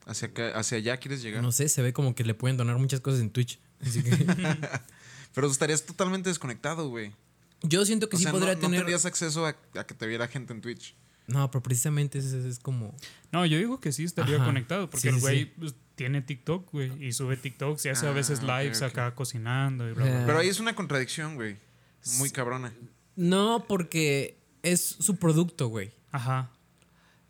¿Hacia, 0.05 0.29
acá- 0.29 0.59
hacia 0.59 0.79
allá 0.79 0.97
quieres 0.99 1.23
llegar? 1.23 1.43
no 1.43 1.53
sé, 1.53 1.69
se 1.69 1.81
ve 1.81 1.93
como 1.93 2.15
que 2.15 2.25
le 2.25 2.35
pueden 2.35 2.57
donar 2.57 2.77
muchas 2.79 3.01
cosas 3.01 3.21
en 3.21 3.31
Twitch. 3.31 3.59
Así 3.81 4.03
que 4.03 4.11
Pero 5.35 5.47
estarías 5.51 5.87
totalmente 5.87 6.29
desconectado, 6.29 6.88
güey. 6.91 7.12
Yo 7.62 7.85
siento 7.85 8.09
que 8.09 8.16
O 8.16 8.18
sí 8.18 8.25
sea, 8.25 8.33
podría 8.33 8.55
no, 8.55 8.55
no 8.57 8.61
tener. 8.62 8.81
tendrías 8.81 9.05
acceso 9.07 9.46
a, 9.46 9.57
a 9.79 9.85
que 9.87 9.94
te 9.94 10.07
viera 10.07 10.29
gente 10.29 10.53
en 10.53 10.61
Twitch. 10.61 10.96
No, 11.29 11.51
pero 11.51 11.62
precisamente 11.62 12.18
es, 12.18 12.25
es 12.33 12.59
como. 12.59 12.94
No, 13.31 13.46
yo 13.46 13.57
digo 13.59 13.81
que 13.81 13.92
sí 13.92 14.05
estaría 14.05 14.37
Ajá. 14.37 14.44
conectado, 14.46 14.90
porque 14.90 15.03
Sí, 15.11 15.14
el 15.14 15.20
güey 15.20 15.38
sí. 15.44 15.53
pues, 15.59 15.75
tiene 15.94 16.20
TikTok, 16.20 16.70
güey, 16.72 17.05
y 17.07 17.12
sube 17.12 17.37
TikToks 17.37 17.87
y 17.87 17.90
hace 17.90 18.07
a 18.07 18.11
Ah, 18.11 18.12
veces 18.12 18.40
ok, 18.40 18.44
lives 18.48 18.83
acá 18.83 19.14
cocinando 19.14 19.88
y 19.88 19.92
bla, 19.92 20.05
bla, 20.05 20.12
Ah. 20.12 20.16
bla. 20.18 20.27
Pero 20.27 20.38
ahí 20.40 20.48
es 20.48 20.59
una 20.59 20.75
contradicción, 20.75 21.37
güey. 21.37 21.57
Muy 22.18 22.31
cabrona. 22.31 22.72
No, 23.14 23.66
porque 23.68 24.42
es 24.62 24.81
su 24.85 25.16
producto, 25.16 25.68
güey. 25.68 25.92
Ajá. 26.11 26.51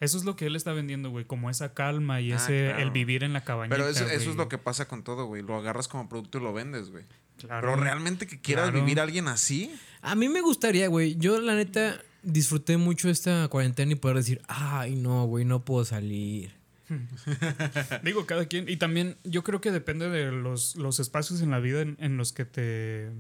Eso 0.01 0.17
es 0.17 0.25
lo 0.25 0.35
que 0.37 0.47
él 0.47 0.57
está 0.57 0.73
vendiendo, 0.73 1.11
güey, 1.11 1.25
como 1.27 1.51
esa 1.51 1.75
calma 1.75 2.21
y 2.21 2.33
Ah, 2.33 2.37
ese 2.37 2.65
claro. 2.71 2.79
el 2.83 2.91
vivir 2.91 3.23
en 3.23 3.33
la 3.35 3.45
cabañita. 3.45 3.77
Pero 3.77 3.89
eso, 3.89 4.07
es 4.09 4.27
lo 4.37 4.49
que 4.49 4.59
pasa 4.59 4.89
con 4.89 5.05
todo, 5.05 5.27
güey. 5.27 5.43
Lo 5.43 5.55
agarras 5.57 5.87
como 5.87 6.09
producto 6.09 6.39
y 6.39 6.41
lo 6.41 6.53
vendes, 6.53 6.91
güey. 6.91 7.05
Claro. 7.37 7.69
Pero 7.69 7.81
realmente 7.83 8.27
que 8.27 8.41
quieras 8.41 8.71
Claro. 8.71 8.81
vivir 8.85 9.01
alguien 9.01 9.29
así. 9.29 9.73
A 10.03 10.15
mí 10.17 10.29
me 10.29 10.41
gustaría, 10.41 10.89
güey. 10.89 11.17
Yo, 11.17 11.41
la 11.41 11.55
neta, 11.55 11.97
disfruté 12.23 12.77
mucho 12.77 13.09
esta 13.09 13.49
cuarentena 13.49 13.93
y 13.93 13.95
poder 13.95 14.17
decir, 14.19 14.43
ay, 14.49 14.97
no, 14.97 15.25
güey, 15.27 15.45
no 15.45 15.65
puedo 15.65 15.85
salir. 15.85 16.53
Digo, 18.03 18.27
cada 18.27 18.47
quien. 18.47 18.69
Y 18.69 18.77
también 18.77 19.17
yo 19.25 19.43
creo 19.45 19.61
que 19.61 19.71
depende 19.71 20.09
de 20.09 20.33
los, 20.33 20.77
los 20.77 21.01
espacios 21.01 21.41
en 21.41 21.51
la 21.51 21.61
vida 21.61 21.81
en, 21.81 21.97
en 22.01 22.17
los 22.17 22.33
que 22.33 22.45
te. 22.45 23.11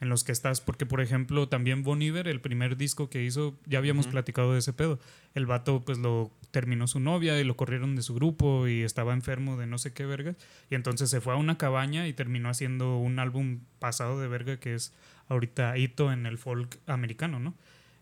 En 0.00 0.08
los 0.08 0.24
que 0.24 0.32
estás. 0.32 0.60
Porque, 0.60 0.84
por 0.84 1.00
ejemplo, 1.00 1.48
también 1.48 1.84
Bon 1.84 2.02
Iver, 2.02 2.26
el 2.26 2.40
primer 2.40 2.76
disco 2.76 3.08
que 3.08 3.22
hizo, 3.22 3.56
ya 3.66 3.78
habíamos 3.78 4.08
platicado 4.08 4.52
de 4.52 4.58
ese 4.58 4.72
pedo. 4.72 4.98
El 5.34 5.46
vato, 5.46 5.84
pues 5.84 5.98
lo 5.98 6.32
terminó 6.50 6.88
su 6.88 6.98
novia 6.98 7.40
y 7.40 7.44
lo 7.44 7.56
corrieron 7.56 7.94
de 7.94 8.02
su 8.02 8.14
grupo 8.14 8.66
y 8.66 8.82
estaba 8.82 9.12
enfermo 9.12 9.56
de 9.56 9.68
no 9.68 9.78
sé 9.78 9.92
qué 9.92 10.04
verga. 10.04 10.34
Y 10.70 10.74
entonces 10.74 11.08
se 11.08 11.20
fue 11.20 11.34
a 11.34 11.36
una 11.36 11.56
cabaña 11.56 12.08
y 12.08 12.12
terminó 12.12 12.48
haciendo 12.48 12.98
un 12.98 13.20
álbum 13.20 13.60
pasado 13.78 14.20
de 14.20 14.26
verga 14.26 14.58
que 14.58 14.74
es 14.74 14.92
ahorita 15.32 15.76
hito 15.78 16.12
en 16.12 16.26
el 16.26 16.38
folk 16.38 16.78
americano, 16.86 17.38
¿no? 17.40 17.54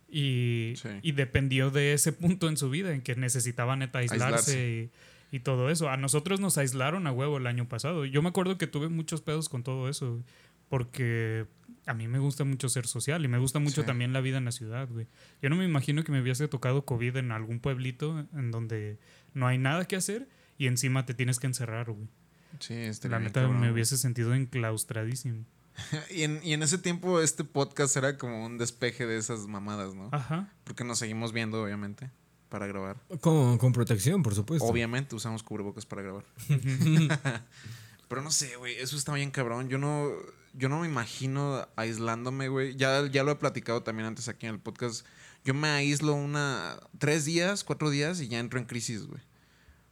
Y, 0.08 0.72
Sí. 0.76 0.88
y 1.02 1.12
dependió 1.12 1.70
de 1.70 1.92
ese 1.92 2.12
punto 2.12 2.48
en 2.48 2.56
su 2.56 2.68
vida 2.70 2.92
en 2.92 3.00
que 3.00 3.14
necesitaba 3.16 3.76
neta 3.76 4.00
aislarse, 4.00 4.24
Aislarse. 4.52 4.90
Y, 5.32 5.36
y 5.36 5.40
todo 5.40 5.70
eso. 5.70 5.88
A 5.88 5.96
nosotros 5.96 6.40
nos 6.40 6.58
aislaron 6.58 7.06
a 7.06 7.12
huevo 7.12 7.36
el 7.38 7.46
año 7.46 7.68
pasado. 7.68 8.04
Yo 8.04 8.20
me 8.22 8.28
acuerdo 8.30 8.58
que 8.58 8.66
tuve 8.66 8.88
muchos 8.88 9.22
pedos 9.22 9.48
con 9.48 9.62
todo 9.62 9.88
eso, 9.88 10.22
porque 10.68 11.46
a 11.86 11.94
mí 11.94 12.08
me 12.08 12.18
gusta 12.18 12.44
mucho 12.44 12.68
ser 12.68 12.86
social 12.86 13.24
y 13.24 13.28
me 13.28 13.38
gusta 13.38 13.58
mucho 13.60 13.82
Sí. 13.82 13.86
también 13.86 14.12
la 14.12 14.20
vida 14.20 14.38
en 14.38 14.44
la 14.44 14.52
ciudad, 14.52 14.88
güey. 14.88 15.06
Yo 15.40 15.48
no 15.50 15.56
me 15.56 15.64
imagino 15.64 16.02
que 16.04 16.10
me 16.12 16.20
hubiese 16.20 16.48
tocado 16.48 16.84
COVID 16.84 17.16
en 17.16 17.30
algún 17.32 17.60
pueblito 17.60 18.26
en 18.34 18.50
donde 18.50 18.98
no 19.34 19.46
hay 19.46 19.58
nada 19.58 19.84
que 19.86 19.94
hacer 19.96 20.28
y 20.58 20.66
encima 20.66 21.06
te 21.06 21.14
tienes 21.14 21.38
que 21.38 21.46
encerrar, 21.46 21.90
güey. 21.90 22.08
Sí, 22.58 22.74
este 22.74 23.08
La 23.08 23.20
neta 23.20 23.46
me 23.48 23.70
hubiese 23.70 23.96
sentido 23.96 24.34
enclaustradísimo. 24.34 25.44
Y 26.10 26.22
en, 26.22 26.40
y 26.42 26.52
en 26.52 26.62
ese 26.62 26.78
tiempo 26.78 27.20
este 27.20 27.44
podcast 27.44 27.96
era 27.96 28.18
como 28.18 28.44
un 28.44 28.58
despeje 28.58 29.06
de 29.06 29.16
esas 29.16 29.46
mamadas, 29.46 29.94
¿no? 29.94 30.08
Ajá. 30.12 30.52
Porque 30.64 30.84
nos 30.84 30.98
seguimos 30.98 31.32
viendo, 31.32 31.62
obviamente, 31.62 32.10
para 32.48 32.66
grabar. 32.66 32.96
Con, 33.20 33.58
con 33.58 33.72
protección, 33.72 34.22
por 34.22 34.34
supuesto. 34.34 34.66
Obviamente 34.66 35.14
usamos 35.14 35.42
cubrebocas 35.42 35.86
para 35.86 36.02
grabar. 36.02 36.24
Pero 38.08 38.22
no 38.22 38.30
sé, 38.30 38.56
güey, 38.56 38.74
eso 38.76 38.96
está 38.96 39.14
bien 39.14 39.30
cabrón. 39.30 39.68
Yo 39.68 39.78
no, 39.78 40.10
yo 40.52 40.68
no 40.68 40.80
me 40.80 40.86
imagino 40.88 41.68
aislándome, 41.76 42.48
güey. 42.48 42.74
Ya, 42.76 43.06
ya 43.06 43.22
lo 43.22 43.30
he 43.30 43.36
platicado 43.36 43.82
también 43.82 44.06
antes 44.06 44.28
aquí 44.28 44.46
en 44.46 44.54
el 44.54 44.60
podcast. 44.60 45.06
Yo 45.44 45.54
me 45.54 45.68
aíslo 45.68 46.14
una, 46.14 46.78
tres 46.98 47.24
días, 47.24 47.62
cuatro 47.64 47.88
días 47.88 48.20
y 48.20 48.28
ya 48.28 48.40
entro 48.40 48.58
en 48.58 48.66
crisis, 48.66 49.06
güey. 49.06 49.22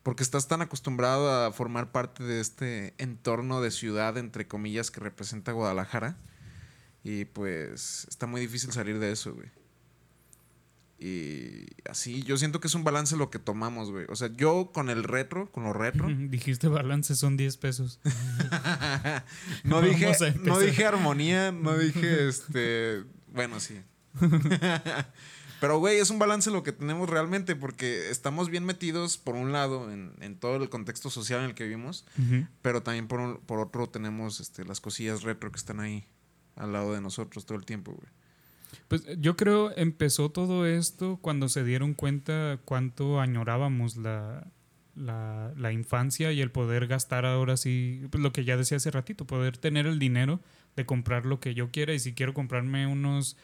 Porque 0.09 0.23
estás 0.23 0.49
tan 0.49 0.63
acostumbrado 0.63 1.31
a 1.31 1.53
formar 1.53 1.93
parte 1.93 2.25
de 2.25 2.41
este 2.41 2.95
entorno 2.97 3.61
de 3.61 3.71
ciudad, 3.71 4.17
entre 4.17 4.49
comillas, 4.49 4.91
que 4.91 5.01
representa 5.01 5.53
Guadalajara. 5.53 6.17
Y 7.05 7.27
pues 7.27 8.07
está 8.09 8.27
muy 8.27 8.41
difícil 8.41 8.73
salir 8.73 9.01
de 9.01 9.13
eso, 9.13 9.35
güey. 9.35 9.51
Y 10.99 11.67
así, 11.87 12.23
yo 12.23 12.39
siento 12.39 12.59
que 12.59 12.69
es 12.69 12.75
un 12.75 12.85
balance 12.85 13.19
lo 13.19 13.29
que 13.29 13.39
tomamos, 13.39 13.91
güey. 13.91 14.07
O 14.09 14.17
sea, 14.17 14.29
yo 14.35 14.71
con 14.73 14.89
el 14.89 15.05
retro, 15.05 15.53
con 15.53 15.65
lo 15.65 15.75
retro, 15.75 16.09
Dijiste 16.19 16.69
balance 16.69 17.15
son 17.15 17.37
10 17.37 17.59
pesos. 17.59 18.01
no 19.63 19.83
dije, 19.83 20.11
no 20.43 20.59
dije 20.59 20.87
armonía, 20.87 21.53
no 21.53 21.77
dije 21.77 22.29
este. 22.29 23.05
Bueno, 23.27 23.61
sí. 23.61 23.83
Pero, 25.61 25.79
güey, 25.79 25.99
es 25.99 26.11
un 26.11 26.19
balance 26.19 26.51
lo 26.51 26.63
que 26.63 26.73
tenemos 26.73 27.09
realmente, 27.11 27.57
porque 27.57 28.11
estamos 28.11 28.49
bien 28.51 28.65
metidos, 28.65 29.19
por 29.19 29.35
un 29.35 29.53
lado, 29.53 29.91
en, 29.93 30.13
en 30.21 30.37
todo 30.39 30.57
el 30.63 30.69
contexto 30.69 31.11
social 31.11 31.41
en 31.41 31.47
el 31.47 31.55
que 31.55 31.65
vivimos, 31.65 32.05
Ujú. 32.19 32.47
pero 32.63 32.83
también 32.83 33.09
por, 33.09 33.21
un- 33.21 33.39
por 33.39 33.59
otro 33.59 33.89
tenemos 33.89 34.41
este, 34.41 34.65
las 34.65 34.81
cosillas 34.81 35.23
retro 35.23 35.51
que 35.51 35.59
están 35.59 35.81
ahí 35.81 36.05
al 36.57 36.73
lado 36.73 36.93
de 36.95 37.01
nosotros 37.01 37.45
todo 37.47 37.59
el 37.59 37.65
tiempo, 37.65 37.93
güey. 37.93 38.09
Pues 38.89 39.03
yo 39.19 39.37
creo 39.37 39.73
empezó 39.77 40.31
todo 40.31 40.67
esto 40.67 41.19
cuando 41.23 41.49
se 41.49 41.65
dieron 41.65 41.95
cuenta 41.95 42.59
cuánto 42.65 43.19
añorábamos 43.21 43.97
la, 43.97 44.47
la, 44.95 45.53
la 45.57 45.73
infancia 45.73 46.33
y 46.33 46.41
el 46.43 46.51
poder 46.51 46.87
gastar 46.87 47.25
ahora 47.25 47.57
sí, 47.57 48.03
pues 48.11 48.23
lo 48.23 48.33
que 48.33 48.45
ya 48.45 48.57
decía 48.59 48.77
hace 48.77 48.91
ratito, 48.91 49.27
poder 49.27 49.57
tener 49.57 49.87
el 49.87 49.99
dinero 49.99 50.41
de 50.77 50.85
comprar 50.85 51.25
lo 51.27 51.41
que 51.41 51.55
yo 51.55 51.71
quiera 51.71 51.95
y 51.95 51.99
si 51.99 52.13
quiero 52.13 52.35
comprarme 52.35 52.87
unos 52.87 53.37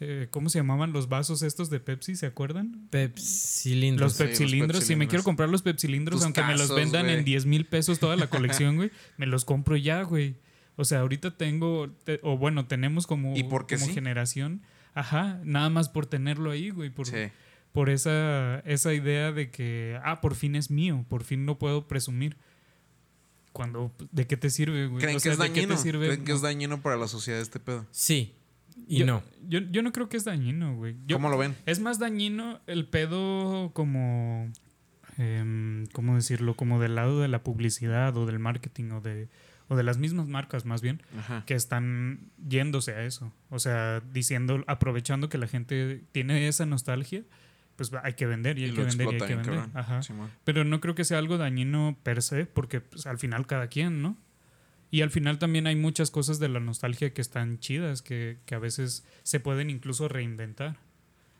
eh, 0.00 0.28
¿cómo 0.30 0.48
se 0.48 0.58
llamaban 0.58 0.92
los 0.92 1.08
vasos 1.08 1.42
estos 1.42 1.68
de 1.70 1.78
Pepsi? 1.80 2.16
¿Se 2.16 2.26
acuerdan? 2.26 2.88
Pepsilindros. 2.90 4.00
Los 4.12 4.16
Sí, 4.16 4.22
los 4.22 4.28
pepsilindros. 4.30 4.84
Si 4.84 4.96
me 4.96 5.06
quiero 5.08 5.22
comprar 5.24 5.48
los 5.48 5.62
pepsilindros, 5.62 6.16
Tus 6.18 6.24
aunque 6.24 6.42
me 6.42 6.56
los 6.56 6.74
vendan 6.74 7.06
en 7.06 7.16
güey. 7.16 7.24
10 7.24 7.46
mil 7.46 7.66
pesos 7.66 7.98
toda 7.98 8.16
la 8.16 8.28
colección, 8.28 8.76
güey, 8.76 8.90
me 9.18 9.26
los 9.26 9.44
compro 9.44 9.76
ya, 9.76 10.02
güey. 10.02 10.36
O 10.76 10.84
sea, 10.84 11.00
ahorita 11.00 11.36
tengo, 11.36 11.90
te- 12.04 12.20
o 12.22 12.38
bueno, 12.38 12.66
tenemos 12.66 13.06
como, 13.06 13.36
¿Y 13.36 13.44
por 13.44 13.66
qué 13.66 13.74
como 13.76 13.88
sí? 13.88 13.92
generación, 13.92 14.62
ajá, 14.94 15.38
nada 15.44 15.68
más 15.68 15.88
por 15.90 16.06
tenerlo 16.06 16.50
ahí, 16.50 16.70
güey, 16.70 16.88
por, 16.88 17.06
Sí. 17.06 17.16
por 17.72 17.90
esa, 17.90 18.60
esa 18.60 18.94
idea 18.94 19.30
de 19.32 19.50
que, 19.50 19.98
ah, 20.02 20.22
por 20.22 20.34
fin 20.34 20.54
es 20.56 20.70
mío, 20.70 21.04
por 21.10 21.22
fin 21.24 21.44
lo 21.44 21.58
puedo 21.58 21.86
presumir. 21.86 22.36
Cuando, 23.52 23.92
¿de 24.12 24.26
qué 24.26 24.36
te 24.36 24.48
sirve, 24.48 24.86
güey? 24.86 25.00
¿Creen 25.02 25.16
O 25.16 25.20
sea, 25.20 25.30
que 25.30 25.32
es 25.34 25.38
¿de 25.40 25.46
qué 25.48 25.52
te 25.52 25.60
dañino? 25.66 25.76
sirve? 25.82 26.06
¿Creen 26.06 26.24
que 26.24 26.32
es 26.32 26.40
dañino 26.40 26.80
para 26.82 26.96
la 26.96 27.08
sociedad 27.08 27.40
este 27.40 27.58
pedo? 27.58 27.84
Sí. 27.90 28.32
Y 28.86 28.98
yo, 28.98 29.06
no. 29.06 29.22
Yo, 29.48 29.60
yo 29.60 29.82
no 29.82 29.92
creo 29.92 30.08
que 30.08 30.16
es 30.16 30.24
dañino, 30.24 30.74
güey. 30.76 30.96
Yo- 31.06 31.16
¿Cómo 31.16 31.28
lo 31.28 31.38
ven? 31.38 31.54
Es 31.66 31.80
más 31.80 31.98
dañino 31.98 32.60
el 32.66 32.86
pedo 32.86 33.70
como... 33.72 34.50
em, 35.18 35.86
¿Cómo 35.92 36.14
decirlo? 36.14 36.54
Como 36.54 36.80
del 36.80 36.94
lado 36.94 37.20
de 37.20 37.28
la 37.28 37.42
publicidad 37.42 38.16
o 38.16 38.26
del 38.26 38.38
marketing 38.38 38.90
o 38.92 39.00
de, 39.00 39.28
o 39.68 39.76
de 39.76 39.82
las 39.82 39.98
mismas 39.98 40.26
marcas 40.26 40.64
más 40.64 40.80
bien 40.82 41.02
Ajá. 41.18 41.44
que 41.46 41.54
están 41.54 42.30
yéndose 42.48 42.92
a 42.92 43.04
eso. 43.04 43.32
O 43.50 43.58
sea, 43.58 44.00
diciendo, 44.12 44.62
aprovechando 44.66 45.28
que 45.28 45.38
la 45.38 45.46
gente 45.46 46.02
tiene 46.12 46.48
esa 46.48 46.66
nostalgia, 46.66 47.22
pues 47.76 47.92
hay 48.02 48.14
que 48.14 48.26
vender 48.26 48.58
y 48.58 48.64
hay 48.64 48.70
Y 48.70 48.74
que 48.74 48.82
vender 48.84 49.06
y 49.06 49.14
hay 49.14 49.20
que 49.28 49.34
vender. 49.36 49.60
Ajá. 49.74 50.00
Pero 50.44 50.64
no 50.64 50.80
creo 50.80 50.94
que 50.94 51.04
sea 51.04 51.18
algo 51.18 51.38
dañino 51.38 51.96
per 52.02 52.22
se, 52.22 52.46
porque 52.46 52.80
pues, 52.80 53.06
al 53.06 53.18
final 53.18 53.46
cada 53.46 53.68
quien, 53.68 54.02
¿no? 54.02 54.16
Y 54.90 55.02
al 55.02 55.10
final 55.10 55.38
también 55.38 55.66
hay 55.66 55.76
muchas 55.76 56.10
cosas 56.10 56.38
de 56.40 56.48
la 56.48 56.58
nostalgia 56.60 57.12
que 57.14 57.20
están 57.20 57.58
chidas, 57.60 58.02
que, 58.02 58.38
que 58.46 58.54
a 58.54 58.58
veces 58.58 59.04
se 59.22 59.38
pueden 59.40 59.70
incluso 59.70 60.08
reinventar. 60.08 60.78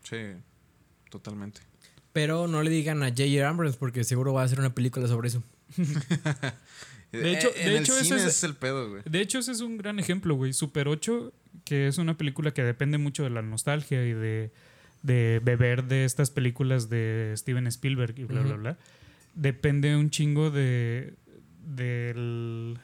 Sí, 0.04 0.16
totalmente. 1.10 1.60
Pero 2.12 2.46
no 2.48 2.62
le 2.62 2.70
digan 2.70 3.02
a 3.02 3.08
J.J. 3.08 3.48
Abrams 3.48 3.76
porque 3.76 4.04
seguro 4.04 4.32
va 4.32 4.42
a 4.42 4.44
hacer 4.44 4.60
una 4.60 4.74
película 4.74 5.06
sobre 5.08 5.28
eso. 5.28 5.42
De 7.12 7.32
hecho- 7.32 7.48
Eh, 7.56 7.70
de 7.70 7.78
hecho, 7.78 7.98
ese 7.98 8.14
es- 8.16 8.22
es 8.24 8.44
el 8.44 8.54
pedo, 8.54 8.88
güey. 8.88 9.02
De 9.04 9.20
hecho, 9.20 9.40
ese 9.40 9.50
es 9.50 9.60
un 9.60 9.76
gran 9.76 9.98
ejemplo, 9.98 10.34
güey. 10.36 10.52
Super 10.52 10.86
8, 10.86 11.32
que 11.64 11.88
es 11.88 11.98
una 11.98 12.16
película 12.16 12.52
que 12.52 12.62
depende 12.62 12.98
mucho 12.98 13.24
de 13.24 13.30
la 13.30 13.42
nostalgia 13.42 14.06
y 14.06 14.12
de, 14.12 14.52
de 15.02 15.40
beber 15.42 15.84
de 15.84 16.04
estas 16.04 16.30
películas 16.30 16.88
de 16.88 17.34
Steven 17.36 17.66
Spielberg 17.66 18.16
y 18.18 18.24
bla, 18.24 18.42
bla, 18.42 18.54
bla. 18.54 18.78
Depende 19.34 19.96
un 19.96 20.10
chingo 20.10 20.50
de 20.52 21.14
del, 21.66 22.78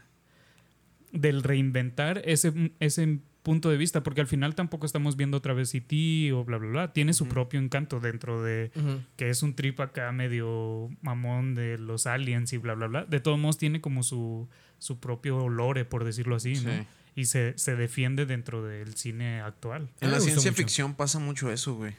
del 1.17 1.43
reinventar 1.43 2.23
ese, 2.25 2.73
ese 2.81 3.21
punto 3.47 3.71
de 3.71 3.77
vista, 3.77 4.03
porque 4.03 4.21
al 4.21 4.27
final 4.27 4.57
tampoco 4.57 4.87
estamos 4.87 5.17
viendo 5.17 5.37
otra 5.37 5.55
vez 5.55 5.73
E.T. 5.73 6.33
o 6.33 6.45
bla, 6.45 6.59
bla, 6.59 6.69
bla. 6.69 6.93
Tiene 6.93 7.13
su 7.13 7.29
propio 7.29 7.61
encanto 7.61 8.01
dentro 8.01 8.43
de, 8.43 8.73
que 9.17 9.31
es 9.31 9.43
un 9.45 9.55
trip 9.55 9.79
acá 9.79 10.11
medio 10.11 10.91
mamón 11.01 11.55
de 11.55 11.79
los 11.79 12.07
aliens 12.07 12.53
y 12.53 12.57
bla, 12.57 12.75
bla, 12.75 12.89
bla. 12.89 13.05
De 13.05 13.21
todos 13.21 13.39
modos 13.39 13.57
tiene 13.57 13.81
como 13.81 14.03
su, 14.03 14.49
su 14.79 14.99
propio 14.99 15.49
lore, 15.49 15.85
por 15.85 16.03
decirlo 16.03 16.35
así, 16.35 16.55
¿no? 16.55 16.73
Y 17.15 17.27
se, 17.27 17.57
se 17.57 17.77
defiende 17.77 18.27
dentro 18.27 18.65
del 18.65 18.95
cine 18.97 19.41
actual. 19.41 19.89
En 20.01 20.11
la 20.11 20.19
ciencia 20.19 20.51
mucho. 20.51 20.63
ficción 20.63 20.95
pasa 20.95 21.21
mucho 21.21 21.53
eso, 21.53 21.77
güey. 21.77 21.95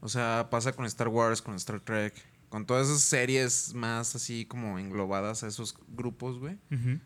O 0.00 0.08
sea, 0.08 0.48
pasa 0.50 0.72
con 0.72 0.86
Star 0.86 1.08
Wars, 1.08 1.40
con 1.40 1.54
Star 1.54 1.78
Trek, 1.78 2.12
con 2.54 2.66
todas 2.66 2.86
esas 2.86 3.00
series 3.00 3.74
más 3.74 4.14
así 4.14 4.46
como 4.46 4.78
englobadas 4.78 5.42
a 5.42 5.48
esos 5.48 5.74
grupos, 5.88 6.38
güey. 6.38 6.56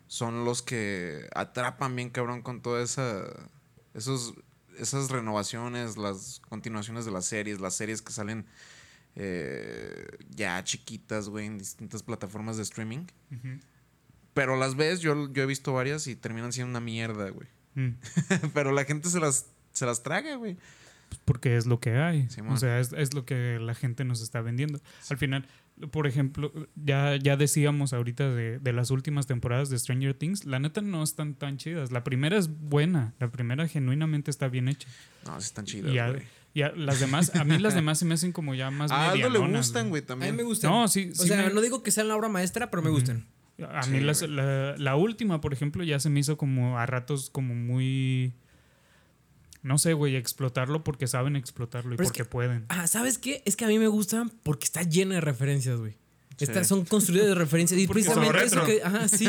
Son 0.06 0.44
los 0.44 0.60
que 0.60 1.26
atrapan 1.34 1.96
bien 1.96 2.10
cabrón 2.10 2.42
con 2.42 2.60
toda 2.60 2.82
esa 2.82 3.24
esos 3.94 4.34
esas 4.78 5.10
renovaciones, 5.10 5.96
las 5.96 6.42
continuaciones 6.50 7.06
de 7.06 7.12
las 7.12 7.24
series, 7.24 7.60
las 7.60 7.72
series 7.72 8.02
que 8.02 8.12
salen 8.12 8.44
eh, 9.16 10.06
ya 10.28 10.62
chiquitas, 10.64 11.30
güey, 11.30 11.46
en 11.46 11.56
distintas 11.56 12.02
plataformas 12.02 12.58
de 12.58 12.64
streaming. 12.64 13.06
Pero 14.34 14.54
las 14.54 14.76
ves, 14.76 15.00
yo, 15.00 15.32
yo 15.32 15.44
he 15.44 15.46
visto 15.46 15.72
varias 15.72 16.08
y 16.08 16.14
terminan 16.14 16.52
siendo 16.52 16.72
una 16.72 16.80
mierda, 16.80 17.30
güey. 17.30 17.48
Mm. 17.74 17.94
Pero 18.52 18.72
la 18.72 18.84
gente 18.84 19.08
se 19.08 19.18
las, 19.18 19.46
se 19.72 19.86
las 19.86 20.02
traga, 20.02 20.36
güey. 20.36 20.58
Pues 21.08 21.20
porque 21.24 21.56
es 21.56 21.66
lo 21.66 21.80
que 21.80 21.96
hay. 21.96 22.28
Simón. 22.28 22.52
o 22.52 22.56
sea, 22.56 22.80
es, 22.80 22.92
es 22.92 23.14
lo 23.14 23.24
que 23.24 23.58
la 23.60 23.74
gente 23.74 24.04
nos 24.04 24.20
está 24.22 24.40
vendiendo. 24.42 24.78
Al 25.10 25.16
final, 25.16 25.46
por 25.90 26.06
ejemplo, 26.06 26.52
ya, 26.76 27.16
ya 27.16 27.36
decíamos 27.36 27.92
ahorita 27.92 28.28
de, 28.30 28.58
de 28.58 28.72
las 28.72 28.90
últimas 28.90 29.26
temporadas 29.26 29.70
de 29.70 29.78
Stranger 29.78 30.12
Things, 30.14 30.44
la 30.44 30.58
neta 30.58 30.80
no 30.82 31.02
están 31.02 31.34
tan 31.34 31.56
chidas. 31.56 31.90
La 31.92 32.04
primera 32.04 32.36
es 32.36 32.48
buena, 32.48 33.14
la 33.20 33.30
primera 33.30 33.66
genuinamente 33.68 34.30
está 34.30 34.48
bien 34.48 34.68
hecha. 34.68 34.88
No, 35.26 35.40
sí 35.40 35.46
están 35.46 35.64
Y 35.64 35.68
chidas, 35.68 35.92
ya, 35.94 36.10
güey. 36.10 36.22
ya 36.54 36.72
las 36.76 37.00
demás, 37.00 37.34
a 37.34 37.44
mí 37.44 37.58
las 37.58 37.74
demás 37.74 37.98
se 37.98 38.04
me 38.04 38.14
hacen 38.14 38.32
como 38.32 38.54
ya 38.54 38.70
más 38.72 38.90
A 38.90 39.10
Aldo 39.10 39.30
le 39.30 39.38
gustan, 39.38 39.88
güey, 39.88 40.02
A 40.02 40.06
también. 40.06 40.32
mí 40.32 40.36
me 40.38 40.42
gustan. 40.42 40.70
No, 40.70 40.88
sí, 40.88 41.10
o 41.12 41.14
sí 41.14 41.28
sea, 41.28 41.46
me- 41.46 41.54
no 41.54 41.60
digo 41.62 41.82
que 41.82 41.90
sean 41.90 42.08
la 42.08 42.16
obra 42.16 42.28
maestra, 42.28 42.70
pero 42.70 42.82
me 42.82 42.90
gustan. 42.90 43.26
A 43.72 43.82
Sí, 43.82 43.90
mí 43.92 44.00
las- 44.00 44.22
la, 44.22 44.76
la 44.76 44.96
última, 44.96 45.40
por 45.40 45.52
ejemplo, 45.54 45.82
ya 45.84 45.98
se 46.00 46.10
me 46.10 46.20
hizo 46.20 46.36
como 46.36 46.78
a 46.78 46.84
ratos 46.86 47.30
como 47.30 47.54
muy... 47.54 48.34
No 49.62 49.76
sé, 49.78 49.92
güey, 49.92 50.14
explotarlo 50.16 50.84
porque 50.84 51.06
saben 51.06 51.34
explotarlo 51.36 51.94
y 51.94 51.96
Pero 51.96 52.06
porque 52.08 52.22
que- 52.22 52.28
pueden. 52.28 52.64
Ah, 52.68 52.86
¿sabes 52.86 53.18
qué? 53.18 53.42
Es 53.44 53.56
que 53.56 53.64
a 53.64 53.68
mí 53.68 53.78
me 53.78 53.88
gustan 53.88 54.30
porque 54.42 54.64
está 54.64 54.82
llena 54.82 55.16
de 55.16 55.20
referencias, 55.20 55.78
güey. 55.78 55.92
Sí. 56.36 56.44
Estas 56.44 56.68
son 56.68 56.84
construidas 56.84 57.26
de 57.28 57.34
referencias. 57.34 57.80
Y 57.80 57.86
Porque 57.88 58.02
precisamente 58.04 58.44
eso 58.44 58.64
que. 58.64 58.80
Ajá, 58.82 59.08
sí. 59.08 59.26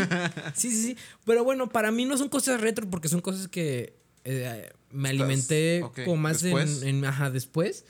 Sí, 0.54 0.70
sí, 0.72 0.84
sí. 0.84 0.98
Pero 1.26 1.44
bueno, 1.44 1.68
para 1.70 1.92
mí 1.92 2.06
no 2.06 2.18
son 2.18 2.30
cosas 2.30 2.62
retro 2.62 2.88
porque 2.90 3.08
son 3.10 3.22
cosas 3.22 3.48
que 3.48 3.96
eh, 4.24 4.70
me 4.92 5.10
alimenté 5.10 5.82
ok, 5.84 6.02
como 6.06 6.18
más 6.18 6.42
después. 6.44 6.84
en, 6.84 6.98
en- 6.98 7.06
Ajá, 7.06 7.32
después. 7.32 7.86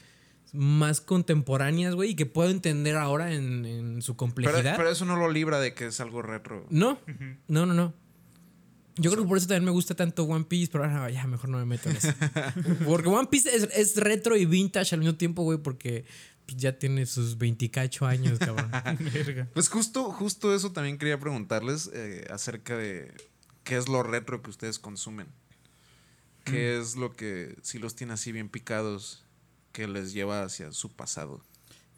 Más 0.53 0.99
contemporáneas, 1.01 1.93
güey, 1.93 2.11
y 2.11 2.15
que 2.15 2.25
puedo 2.25 2.49
entender 2.49 2.95
ahora 2.95 3.33
en, 3.33 3.65
en 3.65 4.01
su 4.01 4.13
Pero, 4.13 4.17
complejidad. 4.17 4.77
pero 4.77 4.89
eso 4.89 5.05
no 5.05 5.15
lo 5.15 5.29
libra 5.29 5.59
de 5.59 5.75
que 5.75 5.85
es 5.87 5.99
algo 5.99 6.21
retro. 6.23 6.65
no, 6.71 6.99
no, 7.47 7.65
no, 7.67 7.73
no. 7.75 7.93
Yo 8.99 9.11
creo 9.11 9.23
que 9.23 9.29
por 9.29 9.37
eso 9.37 9.47
también 9.47 9.65
me 9.65 9.71
gusta 9.71 9.95
tanto 9.95 10.23
One 10.23 10.45
Piece, 10.45 10.71
pero 10.71 10.83
ahora 10.83 11.09
ya 11.09 11.25
mejor 11.27 11.49
no 11.49 11.57
me 11.57 11.65
meto 11.65 11.89
en 11.89 11.95
eso. 11.97 12.09
porque 12.85 13.07
One 13.09 13.27
Piece 13.29 13.55
es, 13.55 13.63
es 13.73 13.95
retro 13.97 14.35
y 14.35 14.45
vintage 14.45 14.93
al 14.95 14.99
mismo 15.01 15.15
tiempo, 15.15 15.43
güey, 15.43 15.57
porque 15.57 16.05
pues, 16.45 16.57
ya 16.57 16.77
tiene 16.77 17.05
sus 17.05 17.37
28 17.37 18.05
años, 18.05 18.39
cabrón. 18.39 18.69
Pues 19.53 19.69
justo, 19.69 20.11
justo 20.11 20.53
eso 20.53 20.71
también 20.71 20.97
quería 20.97 21.19
preguntarles 21.19 21.89
eh, 21.93 22.25
acerca 22.29 22.75
de 22.77 23.13
qué 23.63 23.77
es 23.77 23.87
lo 23.87 24.03
retro 24.03 24.41
que 24.41 24.49
ustedes 24.49 24.79
consumen. 24.79 25.27
¿Qué 26.45 26.75
Mm. 26.77 26.81
es 26.81 26.95
lo 26.95 27.13
que, 27.13 27.55
si 27.61 27.79
los 27.79 27.95
tiene 27.95 28.13
así 28.13 28.31
bien 28.31 28.49
picados, 28.49 29.23
que 29.71 29.87
les 29.87 30.13
lleva 30.13 30.41
hacia 30.43 30.71
su 30.71 30.89
pasado? 30.91 31.41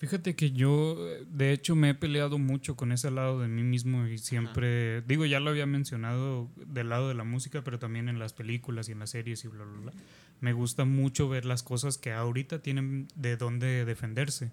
Fíjate 0.01 0.35
que 0.35 0.51
yo, 0.51 0.95
eh, 0.97 1.25
de 1.29 1.51
hecho, 1.51 1.75
me 1.75 1.91
he 1.91 1.93
peleado 1.93 2.39
mucho 2.39 2.75
con 2.75 2.91
ese 2.91 3.11
lado 3.11 3.39
de 3.39 3.47
mí 3.47 3.61
mismo 3.61 4.07
y 4.07 4.17
siempre, 4.17 5.03
digo, 5.03 5.27
ya 5.27 5.39
lo 5.39 5.51
había 5.51 5.67
mencionado 5.67 6.49
del 6.55 6.89
lado 6.89 7.07
de 7.07 7.13
la 7.13 7.23
música, 7.23 7.63
pero 7.63 7.77
también 7.77 8.09
en 8.09 8.17
las 8.17 8.33
películas 8.33 8.89
y 8.89 8.93
en 8.93 8.99
las 8.99 9.11
series 9.11 9.45
y 9.45 9.47
bla, 9.47 9.63
bla, 9.63 9.79
bla. 9.79 9.91
Me 10.39 10.53
gusta 10.53 10.85
mucho 10.85 11.29
ver 11.29 11.45
las 11.45 11.61
cosas 11.61 11.99
que 11.99 12.11
ahorita 12.13 12.63
tienen 12.63 13.09
de 13.13 13.37
dónde 13.37 13.85
defenderse, 13.85 14.49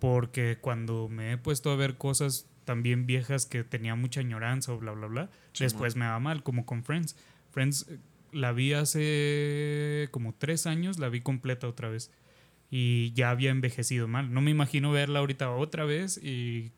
porque 0.00 0.58
cuando 0.60 1.08
me 1.08 1.34
he 1.34 1.38
puesto 1.38 1.70
a 1.70 1.76
ver 1.76 1.96
cosas 1.96 2.48
también 2.64 3.06
viejas 3.06 3.46
que 3.46 3.62
tenía 3.62 3.94
mucha 3.94 4.18
añoranza 4.18 4.72
o 4.72 4.78
bla, 4.80 4.90
bla, 4.90 5.06
bla, 5.06 5.30
Sí, 5.52 5.62
después 5.62 5.94
me 5.94 6.06
va 6.06 6.18
mal, 6.18 6.42
como 6.42 6.66
con 6.66 6.82
Friends. 6.82 7.14
Friends 7.52 7.86
eh, 7.88 7.98
la 8.32 8.50
vi 8.50 8.72
hace 8.72 10.08
como 10.10 10.34
tres 10.34 10.66
años, 10.66 10.98
la 10.98 11.08
vi 11.08 11.20
completa 11.20 11.68
otra 11.68 11.88
vez 11.88 12.10
y 12.70 13.12
ya 13.12 13.30
había 13.30 13.50
envejecido 13.50 14.06
mal. 14.08 14.32
No 14.32 14.40
me 14.40 14.50
imagino 14.50 14.92
verla 14.92 15.18
ahorita 15.18 15.50
otra 15.50 15.84
vez 15.84 16.18
y 16.22 16.72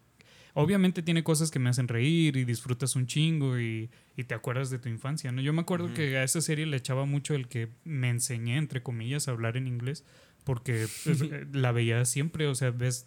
obviamente 0.55 1.03
tiene 1.03 1.23
cosas 1.23 1.51
que 1.51 1.59
me 1.59 1.71
hacen 1.71 1.89
reír 1.89 2.37
y 2.37 2.45
disfrutas 2.45 2.97
un 2.97 3.07
chingo 3.07 3.59
y, 3.59 3.91
y 4.17 4.25
te 4.25 4.35
acuerdas 4.35 4.71
de 4.71 4.79
tu 4.79 4.89
infancia, 4.89 5.33
¿no? 5.33 5.43
Yo 5.43 5.53
me 5.53 5.63
acuerdo 5.63 5.87
Ujú. 5.87 5.95
que 5.95 6.17
a 6.17 6.25
esa 6.25 6.41
serie 6.41 6.67
le 6.67 6.77
echaba 6.77 7.05
mucho 7.05 7.35
el 7.35 7.49
que 7.49 7.69
me 7.85 8.09
enseñé, 8.11 8.57
entre 8.57 8.83
comillas, 8.83 9.29
a 9.29 9.33
hablar 9.33 9.57
en 9.57 9.67
inglés 9.67 10.05
porque 10.45 10.87
pues, 11.05 11.21
eh, 11.23 11.47
la 11.53 11.73
veía 11.73 12.05
siempre, 12.05 12.47
o 12.47 12.55
sea, 12.55 12.71
ves, 12.71 13.07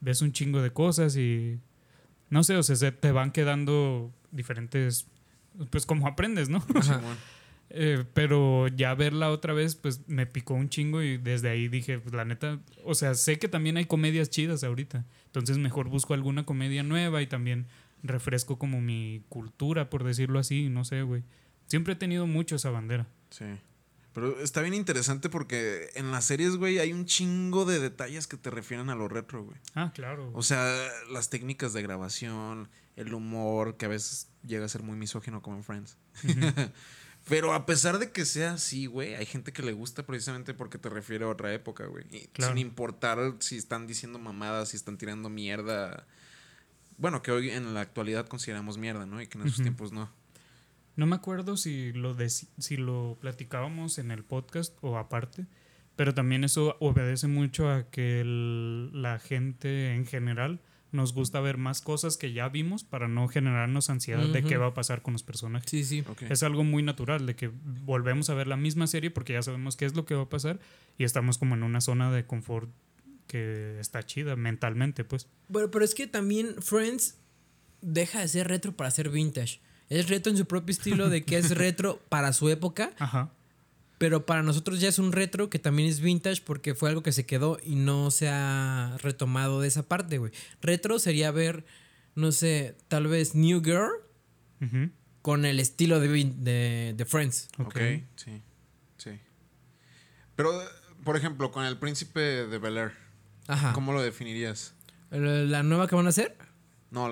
ves 0.00 0.22
un 0.22 0.32
chingo 0.32 0.62
de 0.62 0.72
cosas 0.72 1.16
y 1.16 1.60
no 2.30 2.42
sé, 2.42 2.56
o 2.56 2.62
sea, 2.62 2.76
se 2.76 2.92
te 2.92 3.12
van 3.12 3.30
quedando 3.32 4.12
diferentes, 4.30 5.06
pues 5.70 5.86
como 5.86 6.06
aprendes, 6.06 6.48
¿no? 6.48 6.64
Ajá. 6.74 7.00
Eh, 7.70 8.04
pero 8.14 8.68
ya 8.68 8.94
verla 8.94 9.30
otra 9.30 9.52
vez, 9.52 9.74
pues 9.74 10.06
me 10.06 10.26
picó 10.26 10.54
un 10.54 10.68
chingo 10.68 11.02
y 11.02 11.16
desde 11.16 11.48
ahí 11.48 11.68
dije, 11.68 11.98
pues 11.98 12.14
la 12.14 12.24
neta, 12.24 12.60
o 12.84 12.94
sea, 12.94 13.14
sé 13.14 13.38
que 13.38 13.48
también 13.48 13.76
hay 13.76 13.86
comedias 13.86 14.30
chidas 14.30 14.62
ahorita, 14.62 15.04
entonces 15.26 15.58
mejor 15.58 15.88
busco 15.88 16.14
alguna 16.14 16.44
comedia 16.46 16.82
nueva 16.82 17.22
y 17.22 17.26
también 17.26 17.66
refresco 18.02 18.58
como 18.58 18.80
mi 18.80 19.24
cultura, 19.28 19.90
por 19.90 20.04
decirlo 20.04 20.38
así, 20.38 20.68
no 20.68 20.84
sé, 20.84 21.02
güey. 21.02 21.24
Siempre 21.66 21.94
he 21.94 21.96
tenido 21.96 22.26
mucho 22.26 22.56
esa 22.56 22.70
bandera. 22.70 23.08
Sí. 23.30 23.46
Pero 24.12 24.38
está 24.40 24.60
bien 24.60 24.74
interesante 24.74 25.28
porque 25.28 25.88
en 25.96 26.12
las 26.12 26.26
series, 26.26 26.56
güey, 26.56 26.78
hay 26.78 26.92
un 26.92 27.04
chingo 27.04 27.64
de 27.64 27.80
detalles 27.80 28.28
que 28.28 28.36
te 28.36 28.48
refieren 28.48 28.88
a 28.88 28.94
lo 28.94 29.08
retro, 29.08 29.42
güey. 29.42 29.56
Ah, 29.74 29.90
claro. 29.92 30.30
O 30.34 30.42
sea, 30.42 30.72
las 31.10 31.30
técnicas 31.30 31.72
de 31.72 31.82
grabación, 31.82 32.68
el 32.94 33.12
humor, 33.12 33.76
que 33.76 33.86
a 33.86 33.88
veces 33.88 34.28
llega 34.46 34.66
a 34.66 34.68
ser 34.68 34.84
muy 34.84 34.96
misógino 34.96 35.42
como 35.42 35.56
en 35.56 35.64
Friends. 35.64 35.98
Pero 37.26 37.54
a 37.54 37.64
pesar 37.64 37.98
de 37.98 38.12
que 38.12 38.24
sea 38.26 38.52
así, 38.52 38.86
güey, 38.86 39.14
hay 39.14 39.24
gente 39.24 39.52
que 39.52 39.62
le 39.62 39.72
gusta 39.72 40.04
precisamente 40.04 40.52
porque 40.52 40.76
te 40.78 40.90
refiere 40.90 41.24
a 41.24 41.28
otra 41.28 41.52
época, 41.54 41.86
güey. 41.86 42.04
Claro. 42.32 42.52
Sin 42.52 42.58
importar 42.60 43.18
si 43.40 43.56
están 43.56 43.86
diciendo 43.86 44.18
mamadas, 44.18 44.68
si 44.70 44.76
están 44.76 44.98
tirando 44.98 45.28
mierda. 45.30 46.06
Bueno, 46.98 47.22
que 47.22 47.32
hoy 47.32 47.50
en 47.50 47.72
la 47.74 47.80
actualidad 47.80 48.26
consideramos 48.26 48.76
mierda, 48.78 49.06
¿no? 49.06 49.22
Y 49.22 49.26
que 49.26 49.38
en 49.38 49.46
esos 49.46 49.62
tiempos 49.62 49.90
no. 49.92 50.10
No 50.96 51.06
me 51.06 51.16
acuerdo 51.16 51.56
si 51.56 51.92
lo, 51.92 52.16
si 52.58 52.76
lo 52.76 53.16
platicábamos 53.20 53.98
en 53.98 54.10
el 54.10 54.22
podcast 54.22 54.76
o 54.82 54.96
aparte, 54.98 55.46
pero 55.96 56.12
también 56.14 56.44
eso 56.44 56.76
obedece 56.78 57.26
mucho 57.26 57.70
a 57.70 57.90
que 57.90 58.20
el- 58.20 58.90
la 59.02 59.18
gente 59.18 59.94
en 59.94 60.06
general 60.06 60.60
nos 60.94 61.12
gusta 61.12 61.40
ver 61.40 61.58
más 61.58 61.80
cosas 61.82 62.16
que 62.16 62.32
ya 62.32 62.48
vimos 62.48 62.84
para 62.84 63.08
no 63.08 63.28
generarnos 63.28 63.90
ansiedad 63.90 64.24
de 64.26 64.38
Ujú. 64.40 64.48
qué 64.48 64.56
va 64.56 64.68
a 64.68 64.74
pasar 64.74 65.02
con 65.02 65.12
los 65.12 65.22
personajes. 65.22 65.68
Sí, 65.70 65.84
sí. 65.84 66.04
Ok. 66.08 66.22
Es 66.22 66.42
algo 66.42 66.64
muy 66.64 66.82
natural 66.82 67.26
de 67.26 67.36
que 67.36 67.50
volvemos 67.84 68.30
a 68.30 68.34
ver 68.34 68.46
la 68.46 68.56
misma 68.56 68.86
serie 68.86 69.10
porque 69.10 69.32
ya 69.34 69.42
sabemos 69.42 69.76
qué 69.76 69.84
es 69.84 69.94
lo 69.94 70.04
que 70.06 70.14
va 70.14 70.22
a 70.22 70.28
pasar 70.28 70.60
y 70.96 71.04
estamos 71.04 71.36
como 71.38 71.54
en 71.54 71.62
una 71.62 71.80
zona 71.80 72.10
de 72.12 72.24
confort 72.26 72.70
que 73.26 73.78
está 73.80 74.02
chida 74.04 74.36
mentalmente, 74.36 75.04
pues. 75.04 75.26
Bueno, 75.48 75.70
pero 75.70 75.84
es 75.84 75.94
que 75.94 76.06
también 76.06 76.54
Friends 76.62 77.16
deja 77.80 78.20
de 78.20 78.28
ser 78.28 78.48
retro 78.48 78.72
para 78.76 78.90
ser 78.90 79.10
vintage. 79.10 79.60
Es 79.88 80.08
retro 80.08 80.30
en 80.30 80.38
su 80.38 80.46
propio 80.46 80.72
estilo 80.72 81.10
de 81.10 81.24
que 81.24 81.36
es 81.38 81.50
retro 81.56 82.00
para 82.08 82.32
su 82.32 82.48
época, 82.48 82.92
Ajá. 82.98 83.32
Pero 83.98 84.26
para 84.26 84.42
nosotros 84.42 84.80
ya 84.80 84.88
es 84.88 84.98
un 84.98 85.12
retro 85.12 85.48
que 85.50 85.58
también 85.58 85.88
es 85.88 86.00
vintage 86.00 86.42
porque 86.44 86.74
fue 86.74 86.88
algo 86.90 87.02
que 87.02 87.12
se 87.12 87.24
quedó 87.26 87.58
y 87.62 87.76
no 87.76 88.10
se 88.10 88.28
ha 88.28 88.96
retomado 89.02 89.60
de 89.60 89.68
esa 89.68 89.82
parte, 89.84 90.18
güey. 90.18 90.32
Retro 90.60 90.98
sería 90.98 91.30
ver, 91.30 91.64
no 92.14 92.32
sé, 92.32 92.76
tal 92.88 93.06
vez 93.06 93.34
New 93.34 93.62
Girl 93.62 93.90
con 95.22 95.44
el 95.44 95.60
estilo 95.60 96.00
de, 96.00 96.08
Vin- 96.10 96.34
de, 96.36 96.94
de 96.96 97.04
Friends. 97.04 97.48
ok, 97.58 97.66
Ok. 97.66 97.76
sí. 98.16 98.42
Sí. 98.98 99.10
Pero, 100.36 100.50
por 101.04 101.16
ejemplo, 101.16 101.50
con 101.50 101.64
el 101.64 101.78
príncipe 101.78 102.20
de 102.20 102.58
Bel 102.58 102.76
Air, 102.76 102.92
Ajá. 103.46 103.72
¿cómo 103.72 103.92
lo 103.92 104.02
definirías? 104.02 104.74
¿La 105.10 105.62
nueva 105.62 105.86
que 105.88 105.94
van 105.94 106.06
a 106.06 106.10
hacer? 106.10 106.36
No, 106.90 107.06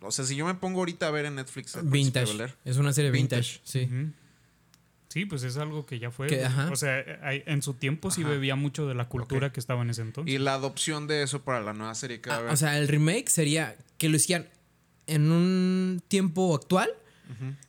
o 0.00 0.10
sea, 0.12 0.24
si 0.24 0.36
yo 0.36 0.46
me 0.46 0.54
pongo 0.54 0.78
ahorita 0.80 1.08
a 1.08 1.10
ver 1.10 1.24
en 1.24 1.34
Netflix 1.36 1.74
el 1.74 1.88
príncipe 1.88 2.20
de 2.20 2.24
Vintage. 2.26 2.38
Bel 2.38 2.48
Air, 2.50 2.56
Es 2.64 2.76
una 2.76 2.92
serie 2.92 3.10
vintage, 3.10 3.60
Vintage. 3.60 3.60
sí. 3.64 4.12
Sí, 5.08 5.24
pues 5.24 5.42
es 5.42 5.56
algo 5.56 5.86
que 5.86 5.98
ya 5.98 6.10
fue. 6.10 6.26
Que- 6.26 6.36
güey. 6.36 6.46
ajá. 6.46 6.70
O 6.70 6.76
sea, 6.76 7.02
hay- 7.22 7.42
en 7.46 7.62
su 7.62 7.74
tiempo 7.74 8.10
sí 8.10 8.20
Ajá. 8.22 8.30
bebía 8.30 8.56
mucho 8.56 8.86
de 8.86 8.94
la 8.94 9.08
cultura 9.08 9.52
que 9.52 9.58
estaba 9.60 9.82
en 9.82 9.90
ese 9.90 10.02
entonces. 10.02 10.32
y 10.34 10.38
la 10.38 10.54
adopción 10.54 11.06
de 11.06 11.22
eso 11.22 11.42
para 11.44 11.60
la 11.62 11.72
nueva 11.72 11.94
serie 11.94 12.20
que 12.20 12.28
va 12.28 12.36
a 12.36 12.38
Ah, 12.38 12.40
haber. 12.42 12.52
o 12.52 12.56
sea, 12.56 12.78
el 12.78 12.88
remake 12.88 13.28
sería 13.30 13.76
que 13.96 14.08
lo 14.10 14.16
hicieran 14.16 14.48
en 15.06 15.32
un 15.32 16.02
tiempo 16.08 16.54
actual, 16.54 16.90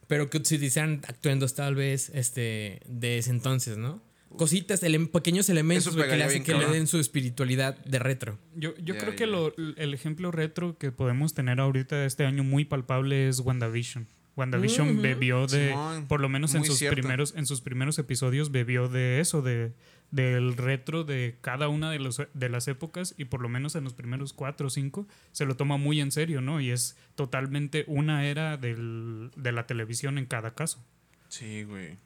pero 0.07 0.29
que 0.29 0.37
utilizan 0.37 1.01
actuendos 1.07 1.53
tal 1.53 1.75
vez 1.75 2.09
este, 2.13 2.81
de 2.87 3.17
ese 3.19 3.29
entonces, 3.31 3.77
¿no? 3.77 4.01
Cositas, 4.37 4.83
ele- 4.83 4.99
pequeños 5.07 5.49
elementos 5.49 5.95
que 5.95 6.15
le 6.17 6.23
hacen 6.23 6.43
que 6.43 6.53
le 6.53 6.67
den 6.67 6.87
su 6.87 6.99
espiritualidad 6.99 7.77
de 7.85 7.99
retro. 7.99 8.37
Yo, 8.55 8.75
yo 8.77 8.97
creo 8.97 9.15
que 9.15 9.25
lo- 9.25 9.53
el 9.77 9.93
ejemplo 9.93 10.31
retro 10.31 10.77
que 10.77 10.91
podemos 10.91 11.33
tener 11.33 11.59
ahorita 11.59 12.05
este 12.05 12.25
año 12.25 12.43
muy 12.43 12.65
palpable 12.65 13.27
es 13.29 13.39
WandaVision. 13.39 14.07
WandaVision 14.39 14.89
Ujú. 14.91 15.01
bebió 15.01 15.45
de, 15.47 15.69
Simón, 15.69 16.07
por 16.07 16.19
lo 16.21 16.29
menos 16.29 16.55
en 16.55 16.63
sus 16.65 16.77
cierto. 16.79 16.95
primeros, 16.95 17.33
en 17.35 17.45
sus 17.45 17.61
primeros 17.61 17.99
episodios 17.99 18.51
bebió 18.51 18.87
de 18.89 19.19
eso, 19.19 19.41
de 19.41 19.73
del 20.11 20.57
retro 20.57 21.03
de 21.03 21.37
cada 21.41 21.67
una 21.67 21.91
de, 21.91 21.99
los, 21.99 22.19
de 22.33 22.49
las 22.49 22.67
épocas 22.67 23.13
y 23.15 23.25
por 23.25 23.41
lo 23.41 23.47
menos 23.49 23.75
en 23.75 23.83
los 23.83 23.93
primeros 23.93 24.33
cuatro 24.33 24.65
o 24.65 24.69
cinco 24.71 25.07
se 25.31 25.45
lo 25.45 25.55
toma 25.55 25.77
muy 25.77 26.01
en 26.01 26.11
serio, 26.11 26.41
¿no? 26.41 26.59
Y 26.61 26.71
es 26.71 26.97
totalmente 27.13 27.83
una 27.85 28.25
era 28.25 28.57
del- 28.57 29.29
de 29.35 29.51
la 29.51 29.67
televisión 29.67 30.17
en 30.17 30.25
cada 30.25 30.55
caso. 30.55 30.83
Sí, 31.27 31.61
güey. 31.61 31.97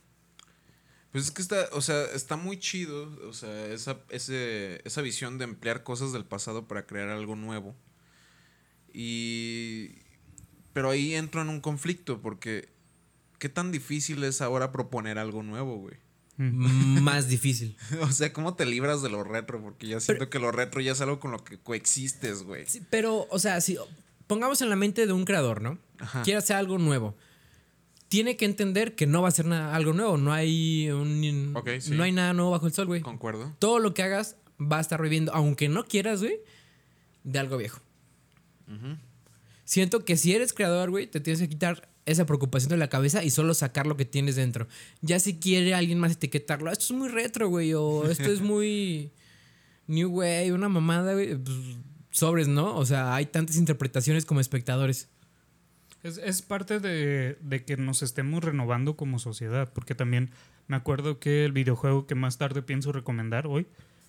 Pues 1.13 1.23
es 1.25 1.31
que 1.31 1.41
está, 1.41 1.67
o 1.71 1.79
sea, 1.79 2.03
está 2.13 2.35
muy 2.35 2.57
chido, 2.59 3.09
o 3.29 3.31
sea, 3.31 3.67
esa, 3.67 3.99
ese, 4.09 4.81
esa 4.83 5.01
visión 5.01 5.37
de 5.37 5.45
emplear 5.45 5.83
cosas 5.83 6.11
del 6.11 6.25
pasado 6.25 6.67
para 6.67 6.85
crear 6.85 7.07
algo 7.07 7.37
nuevo. 7.37 7.73
Y... 8.93 10.02
Pero 10.73 10.89
ahí 10.89 11.15
entro 11.15 11.41
en 11.41 11.49
un 11.49 11.61
conflicto 11.61 12.21
porque... 12.21 12.69
¿Qué 13.39 13.49
tan 13.49 13.71
difícil 13.71 14.23
es 14.23 14.41
ahora 14.41 14.71
proponer 14.71 15.17
algo 15.19 15.43
nuevo, 15.43 15.77
güey? 15.77 15.95
Más 16.37 17.27
difícil. 17.27 17.77
o 18.01 18.11
sea, 18.11 18.33
¿cómo 18.33 18.55
te 18.55 18.65
libras 18.65 19.01
de 19.01 19.09
lo 19.09 19.23
retro? 19.23 19.61
Porque 19.61 19.87
ya 19.87 19.99
siento 19.99 20.29
que 20.29 20.39
lo 20.39 20.51
retro 20.51 20.81
ya 20.81 20.93
es 20.93 21.01
algo 21.01 21.19
con 21.19 21.31
lo 21.31 21.43
que 21.43 21.57
coexistes, 21.59 22.43
güey. 22.43 22.65
Sí, 22.67 22.81
pero, 22.89 23.27
o 23.29 23.39
sea, 23.39 23.61
si 23.61 23.77
pongamos 24.27 24.61
en 24.61 24.69
la 24.69 24.75
mente 24.75 25.05
de 25.05 25.13
un 25.13 25.25
creador, 25.25 25.61
¿no? 25.61 25.77
Ajá. 25.99 26.23
Quiere 26.23 26.39
hacer 26.39 26.55
algo 26.55 26.77
nuevo. 26.79 27.15
Tiene 28.07 28.37
que 28.37 28.45
entender 28.45 28.95
que 28.95 29.07
no 29.07 29.21
va 29.21 29.27
a 29.27 29.31
ser 29.31 29.45
nada, 29.45 29.75
algo 29.75 29.93
nuevo. 29.93 30.17
No 30.17 30.33
hay, 30.33 30.89
un, 30.89 31.53
sí. 31.79 31.91
no 31.91 32.03
hay 32.03 32.11
nada 32.11 32.33
nuevo 32.33 32.51
bajo 32.51 32.67
el 32.67 32.73
sol, 32.73 32.87
güey. 32.87 33.01
Concuerdo. 33.01 33.55
Todo 33.59 33.79
lo 33.79 33.93
que 33.93 34.03
hagas 34.03 34.37
va 34.59 34.77
a 34.77 34.81
estar 34.81 34.99
reviviendo, 34.99 35.33
aunque 35.33 35.69
no 35.69 35.85
quieras, 35.85 36.21
güey, 36.21 36.39
de 37.23 37.39
algo 37.39 37.57
viejo. 37.57 37.79
Ujú. 38.67 38.97
Siento 39.65 40.05
que 40.05 40.17
si 40.17 40.33
eres 40.33 40.53
creador, 40.53 40.89
güey, 40.89 41.07
te 41.07 41.19
tienes 41.19 41.41
que 41.41 41.49
quitar 41.49 41.89
esa 42.05 42.25
preocupación 42.25 42.69
de 42.69 42.77
la 42.77 42.89
cabeza 42.89 43.23
y 43.23 43.29
solo 43.29 43.53
sacar 43.53 43.87
lo 43.87 43.95
que 43.95 44.05
tienes 44.05 44.35
dentro. 44.35 44.67
Ya 45.01 45.19
si 45.19 45.39
quiere 45.39 45.73
alguien 45.73 45.99
más 45.99 46.13
etiquetarlo, 46.13 46.71
esto 46.71 46.85
es 46.85 46.91
muy 46.91 47.09
retro, 47.09 47.47
güey, 47.47 47.73
o 47.73 48.05
esto 48.09 48.31
es 48.31 48.41
muy 48.41 49.11
new 49.87 50.09
way, 50.09 50.51
una 50.51 50.69
mamada, 50.69 51.13
güey, 51.13 51.35
pues, 51.35 51.57
sobres, 52.11 52.47
¿no? 52.47 52.75
O 52.75 52.85
sea, 52.85 53.15
hay 53.15 53.25
tantas 53.25 53.55
interpretaciones 53.55 54.25
como 54.25 54.39
espectadores. 54.39 55.09
Es, 56.03 56.17
es 56.17 56.41
parte 56.41 56.79
de, 56.79 57.37
de 57.41 57.63
que 57.63 57.77
nos 57.77 58.03
estemos 58.03 58.43
renovando 58.43 58.97
como 58.97 59.19
sociedad, 59.19 59.71
porque 59.73 59.95
también 59.95 60.31
me 60.67 60.75
acuerdo 60.75 61.19
que 61.19 61.45
el 61.45 61.53
videojuego 61.53 62.05
que 62.05 62.15
más 62.15 62.37
tarde 62.37 62.61
pienso 62.61 62.91
recomendar 62.91 63.47
hoy, 63.47 63.67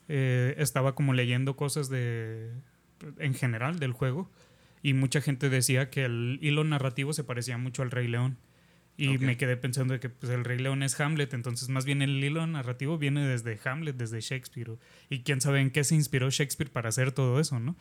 eh, 0.09 0.55
estaba 0.59 0.95
como 0.95 1.15
leyendo 1.15 1.57
cosas 1.57 1.89
de 1.89 2.51
en 3.19 3.35
general 3.35 3.79
del 3.79 3.93
juego 3.93 4.31
y 4.85 4.93
mucha 4.93 5.23
gente 5.23 5.49
decía 5.49 5.89
que 5.89 6.05
el 6.05 6.39
hilo 6.43 6.63
narrativo 6.63 7.15
se 7.15 7.25
parecía 7.25 7.57
mucho 7.57 7.83
al 7.83 7.91
Rey 7.91 8.07
León. 8.07 8.37
Y 8.97 9.19
me 9.19 9.37
quedé 9.37 9.57
pensando 9.57 9.95
de 9.95 9.99
que 9.99 10.09
pues, 10.09 10.31
el 10.31 10.45
Rey 10.45 10.59
León 10.59 10.85
es 10.85 11.01
Hamlet, 11.01 11.35
entonces 11.35 11.69
más 11.69 11.85
bien 11.85 12.01
el 12.03 12.23
hilo 12.23 12.47
narrativo 12.47 12.97
viene 12.97 13.27
desde 13.27 13.59
Hamlet, 13.65 13.97
desde 13.97 14.21
Shakespeare. 14.21 14.77
Y 15.09 15.21
quién 15.21 15.41
sabe 15.41 15.61
en 15.61 15.71
qué 15.71 15.83
se 15.83 15.97
inspiró 15.97 16.31
Shakespeare 16.31 16.71
para 16.71 16.91
hacer 16.91 17.11
todo 17.11 17.41
eso, 17.41 17.59
¿no? 17.59 17.77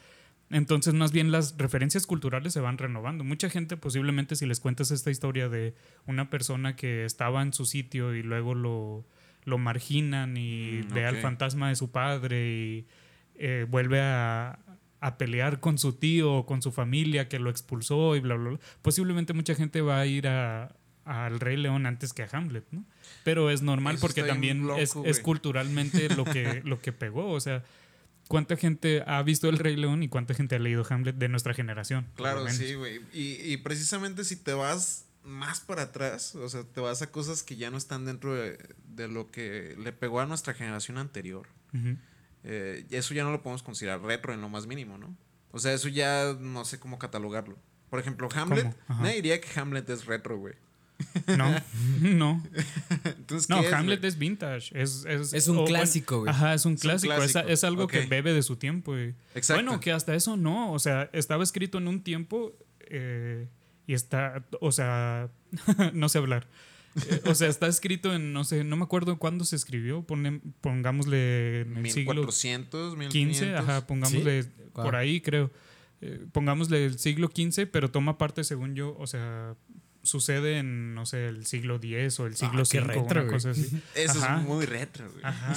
Entonces, 0.49 0.93
más 0.93 1.11
bien 1.11 1.29
las 1.29 1.57
referencias 1.57 2.07
culturales 2.07 2.53
se 2.53 2.61
van 2.61 2.77
renovando. 2.77 3.23
Mucha 3.25 3.49
gente, 3.49 3.75
posiblemente, 3.75 4.35
si 4.35 4.45
les 4.45 4.61
cuentas 4.61 4.89
esta 4.89 5.11
historia 5.11 5.49
de 5.49 5.75
una 6.07 6.29
persona 6.29 6.75
que 6.75 7.05
estaba 7.05 7.41
en 7.41 7.53
su 7.53 7.65
sitio 7.65 8.15
y 8.15 8.23
luego 8.23 8.55
lo, 8.55 9.05
lo 9.43 9.57
marginan 9.57 10.37
y 10.37 10.83
Mm, 10.83 10.93
ve 10.93 11.05
al 11.05 11.17
fantasma 11.17 11.69
de 11.69 11.75
su 11.75 11.91
padre 11.91 12.49
y 12.49 12.87
eh, 13.35 13.65
vuelve 13.69 13.99
a, 13.99 14.59
a 15.03 15.17
pelear 15.17 15.59
con 15.59 15.77
su 15.77 15.91
tío 15.93 16.33
o 16.33 16.45
con 16.45 16.61
su 16.61 16.71
familia 16.71 17.27
que 17.27 17.37
lo 17.37 17.49
expulsó 17.49 18.15
y 18.15 18.21
bla, 18.21 18.35
bla, 18.35 18.51
bla. 18.51 18.59
Posiblemente 18.81 19.33
mucha 19.33 19.53
gente 19.53 19.81
va 19.81 19.99
a 19.99 20.05
ir 20.05 20.27
a 20.27 20.75
al 21.03 21.41
Rey 21.41 21.57
León 21.57 21.85
antes 21.85 22.13
que 22.13 22.23
a 22.23 22.29
Hamlet, 22.31 22.63
¿no? 22.71 22.85
Pero 23.25 23.49
es 23.49 23.61
normal 23.61 23.95
Eso 23.95 24.01
porque 24.01 24.23
también 24.23 24.65
loco, 24.65 25.03
es, 25.05 25.19
culturalmente 25.19 26.07
lo 26.15 26.23
que, 26.23 26.61
lo 26.65 26.79
que 26.79 26.93
pegó. 26.93 27.31
O 27.31 27.41
sea, 27.41 27.65
¿cuánta 28.29 28.55
gente 28.55 29.03
ha 29.05 29.21
visto 29.23 29.49
El 29.49 29.57
Rey 29.57 29.75
León 29.75 30.03
y 30.03 30.07
cuánta 30.07 30.33
gente 30.33 30.55
ha 30.55 30.59
leído 30.59 30.85
Hamlet 30.89 31.17
de 31.17 31.27
nuestra 31.27 31.53
generación? 31.53 32.07
Claro, 32.15 32.47
sí, 32.47 32.75
güey. 32.75 33.01
Y, 33.11 33.33
y 33.51 33.57
precisamente 33.57 34.23
si 34.23 34.37
te 34.37 34.53
vas 34.53 35.05
más 35.25 35.59
para 35.59 35.83
atrás, 35.83 36.35
o 36.35 36.47
sea, 36.47 36.63
te 36.63 36.79
vas 36.79 37.01
a 37.01 37.11
cosas 37.11 37.43
que 37.43 37.57
ya 37.57 37.69
no 37.69 37.77
están 37.77 38.05
dentro 38.05 38.33
de, 38.33 38.57
de 38.87 39.09
lo 39.09 39.29
que 39.29 39.75
le 39.77 39.91
pegó 39.91 40.21
a 40.21 40.25
nuestra 40.25 40.53
generación 40.53 40.97
anterior. 40.97 41.47
Ujú. 41.73 41.97
Eh, 42.43 42.85
eso 42.89 43.13
ya 43.13 43.23
no 43.23 43.31
lo 43.31 43.41
podemos 43.41 43.63
considerar 43.63 44.01
retro 44.01 44.33
en 44.33 44.41
lo 44.41 44.49
más 44.49 44.67
mínimo, 44.67 44.97
¿no? 44.97 45.15
O 45.51 45.59
sea, 45.59 45.73
eso 45.73 45.87
ya 45.87 46.35
no 46.39 46.65
sé 46.65 46.79
cómo 46.79 46.99
catalogarlo. 46.99 47.57
Por 47.89 47.99
ejemplo, 47.99 48.27
Hamlet, 48.33 48.75
nadie 48.87 49.15
diría 49.15 49.39
que 49.39 49.59
Hamlet 49.59 49.87
es 49.89 50.05
retro, 50.05 50.37
güey. 50.37 50.55
No, 51.37 51.61
no. 52.01 52.43
Entonces, 53.03 53.49
No, 53.49 53.61
¿qué 53.61 53.67
es, 53.67 53.73
Hamlet 53.73 54.03
es 54.03 54.17
vintage. 54.17 54.81
Es, 54.81 55.05
es, 55.05 55.33
Es 55.33 55.47
un 55.47 55.65
clásico, 55.65 56.21
güey. 56.21 56.31
Ajá, 56.31 56.53
es 56.53 56.65
un 56.65 56.75
clásico. 56.75 57.13
Es, 57.13 57.31
clásico. 57.31 57.51
es 57.51 57.63
algo 57.63 57.87
que 57.87 58.05
bebe 58.05 58.33
de 58.33 58.41
su 58.41 58.55
tiempo. 58.55 58.95
Exacto. 58.95 59.63
Bueno, 59.63 59.79
que 59.79 59.91
hasta 59.91 60.15
eso 60.15 60.37
no. 60.37 60.71
O 60.71 60.79
sea, 60.79 61.09
estaba 61.13 61.43
escrito 61.43 61.77
en 61.77 61.87
un 61.87 62.03
tiempo 62.03 62.53
eh, 62.87 63.47
y 63.85 63.93
está. 63.93 64.43
O 64.59 64.71
sea, 64.71 65.29
no 65.93 66.09
sé 66.09 66.17
hablar. 66.17 66.47
Eh, 67.09 67.21
o 67.25 67.35
sea, 67.35 67.47
está 67.47 67.67
escrito 67.67 68.13
en, 68.13 68.33
no 68.33 68.43
sé, 68.43 68.63
no 68.63 68.75
me 68.77 68.83
acuerdo 68.83 69.17
cuándo 69.17 69.45
se 69.45 69.55
escribió. 69.55 70.03
Pone- 70.05 70.41
pongámosle 70.61 71.61
en 71.61 71.77
el 71.77 71.89
siglo 71.91 72.13
1400, 72.21 72.95
15, 72.95 73.17
1500. 73.17 73.59
ajá, 73.59 73.87
pongámosle 73.87 74.43
¿Sí? 74.43 74.49
por 74.73 74.85
Wow. 74.91 74.95
ahí, 74.95 75.21
creo. 75.21 75.51
Eh, 76.01 76.25
pongámosle 76.31 76.85
el 76.85 76.99
siglo 76.99 77.29
XV, 77.33 77.67
pero 77.71 77.89
toma 77.89 78.17
parte, 78.17 78.43
según 78.43 78.75
yo, 78.75 78.95
o 78.99 79.07
sea, 79.07 79.55
sucede 80.03 80.57
en, 80.57 80.93
no 80.95 81.05
sé, 81.05 81.27
el 81.29 81.45
siglo 81.45 81.79
X 81.81 82.19
o 82.19 82.25
el 82.27 82.35
siglo 82.35 82.63
Ah, 82.63 82.69
qué 82.69 82.79
V, 82.81 82.87
retro, 82.87 83.21
una 83.23 83.31
cosa 83.31 83.51
así. 83.51 83.69
Eso 83.95 84.19
Ajá. 84.21 84.41
es 84.41 84.43
muy 84.47 84.65
retro, 84.65 85.09
güey. 85.11 85.23
Ajá. 85.23 85.53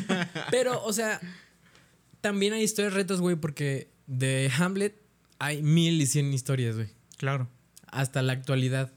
Pero, 0.50 0.82
o 0.84 0.92
sea, 0.92 1.20
también 2.22 2.52
hay 2.54 2.62
historias 2.62 2.94
retos, 2.94 3.20
güey, 3.20 3.36
porque 3.36 3.90
de 4.06 4.50
Hamlet 4.58 4.96
hay 5.38 5.62
mil 5.62 6.00
y 6.00 6.06
cien 6.06 6.32
historias, 6.32 6.76
güey. 6.76 6.88
Claro. 7.18 7.48
Hasta 7.88 8.22
la 8.22 8.32
actualidad. 8.32 8.92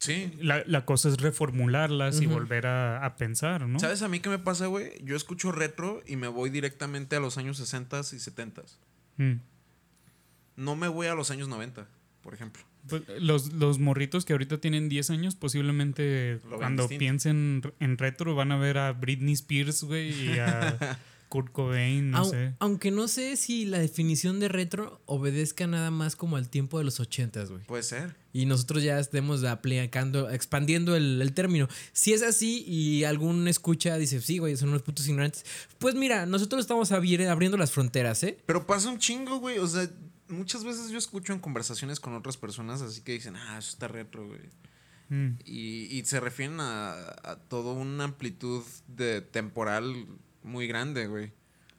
Sí. 0.00 0.32
La, 0.40 0.64
la 0.66 0.86
cosa 0.86 1.10
es 1.10 1.18
reformularlas 1.18 2.22
y 2.22 2.26
volver 2.26 2.66
a, 2.66 3.04
a 3.04 3.16
pensar, 3.16 3.68
¿no? 3.68 3.78
¿Sabes 3.78 4.00
a 4.00 4.08
mí 4.08 4.20
qué 4.20 4.30
me 4.30 4.38
pasa, 4.38 4.66
güey? 4.66 4.92
Yo 5.04 5.14
escucho 5.14 5.52
retro 5.52 6.02
y 6.06 6.16
me 6.16 6.26
voy 6.26 6.48
directamente 6.48 7.16
a 7.16 7.20
los 7.20 7.36
años 7.36 7.58
60 7.58 8.00
y 8.00 8.18
70. 8.18 8.62
Mm. 9.18 9.34
No 10.56 10.74
me 10.74 10.88
voy 10.88 11.06
a 11.06 11.14
los 11.14 11.30
años 11.30 11.48
90, 11.48 11.86
por 12.22 12.32
ejemplo. 12.32 12.62
Pues, 12.88 13.02
los, 13.18 13.52
los 13.52 13.78
morritos 13.78 14.24
que 14.24 14.32
ahorita 14.32 14.58
tienen 14.58 14.88
10 14.88 15.10
años, 15.10 15.34
posiblemente 15.36 16.40
cuando 16.48 16.84
distinto. 16.84 16.98
piensen 16.98 17.62
en 17.78 17.98
retro 17.98 18.34
van 18.34 18.52
a 18.52 18.56
ver 18.56 18.78
a 18.78 18.92
Britney 18.92 19.34
Spears, 19.34 19.84
güey, 19.84 20.10
y 20.12 20.38
a 20.38 20.78
Kurt 21.30 21.50
Cobain, 21.52 22.10
no 22.10 22.18
Au- 22.18 22.30
sé. 22.30 22.52
Aunque 22.58 22.90
no 22.90 23.08
sé 23.08 23.36
si 23.38 23.64
la 23.64 23.78
definición 23.78 24.38
de 24.40 24.48
retro 24.48 25.00
obedezca 25.06 25.66
nada 25.66 25.90
más 25.90 26.14
como 26.16 26.36
al 26.36 26.50
tiempo 26.50 26.76
de 26.76 26.84
los 26.84 27.00
ochentas, 27.00 27.50
güey. 27.50 27.62
Puede 27.64 27.82
ser. 27.82 28.14
Y 28.34 28.44
nosotros 28.44 28.82
ya 28.82 28.98
estemos 29.00 29.42
aplicando, 29.44 30.28
expandiendo 30.28 30.94
el, 30.96 31.22
el 31.22 31.32
término. 31.32 31.68
Si 31.92 32.12
es 32.12 32.22
así 32.22 32.62
y 32.66 33.04
algún 33.04 33.48
escucha 33.48 33.96
dice, 33.96 34.20
sí, 34.20 34.36
güey, 34.36 34.56
son 34.58 34.68
unos 34.68 34.82
putos 34.82 35.08
ignorantes. 35.08 35.46
Pues 35.78 35.94
mira, 35.94 36.26
nosotros 36.26 36.60
estamos 36.60 36.92
abri- 36.92 37.26
abriendo 37.26 37.56
las 37.56 37.72
fronteras, 37.72 38.22
¿eh? 38.24 38.36
Pero 38.44 38.66
pasa 38.66 38.90
un 38.90 38.98
chingo, 38.98 39.38
güey. 39.38 39.58
O 39.58 39.66
sea, 39.66 39.88
muchas 40.28 40.62
veces 40.64 40.90
yo 40.90 40.98
escucho 40.98 41.32
en 41.32 41.38
conversaciones 41.38 41.98
con 42.00 42.14
otras 42.14 42.36
personas 42.36 42.82
así 42.82 43.00
que 43.00 43.12
dicen, 43.12 43.36
ah, 43.36 43.56
eso 43.58 43.70
está 43.70 43.88
retro, 43.88 44.26
güey. 44.26 44.40
Mm. 45.08 45.38
Y, 45.44 45.98
y 45.98 46.04
se 46.04 46.20
refieren 46.20 46.60
a, 46.60 46.92
a 47.24 47.36
toda 47.48 47.72
una 47.72 48.04
amplitud 48.04 48.62
de 48.86 49.20
temporal 49.22 50.06
muy 50.42 50.66
grande, 50.66 51.06
güey. 51.06 51.32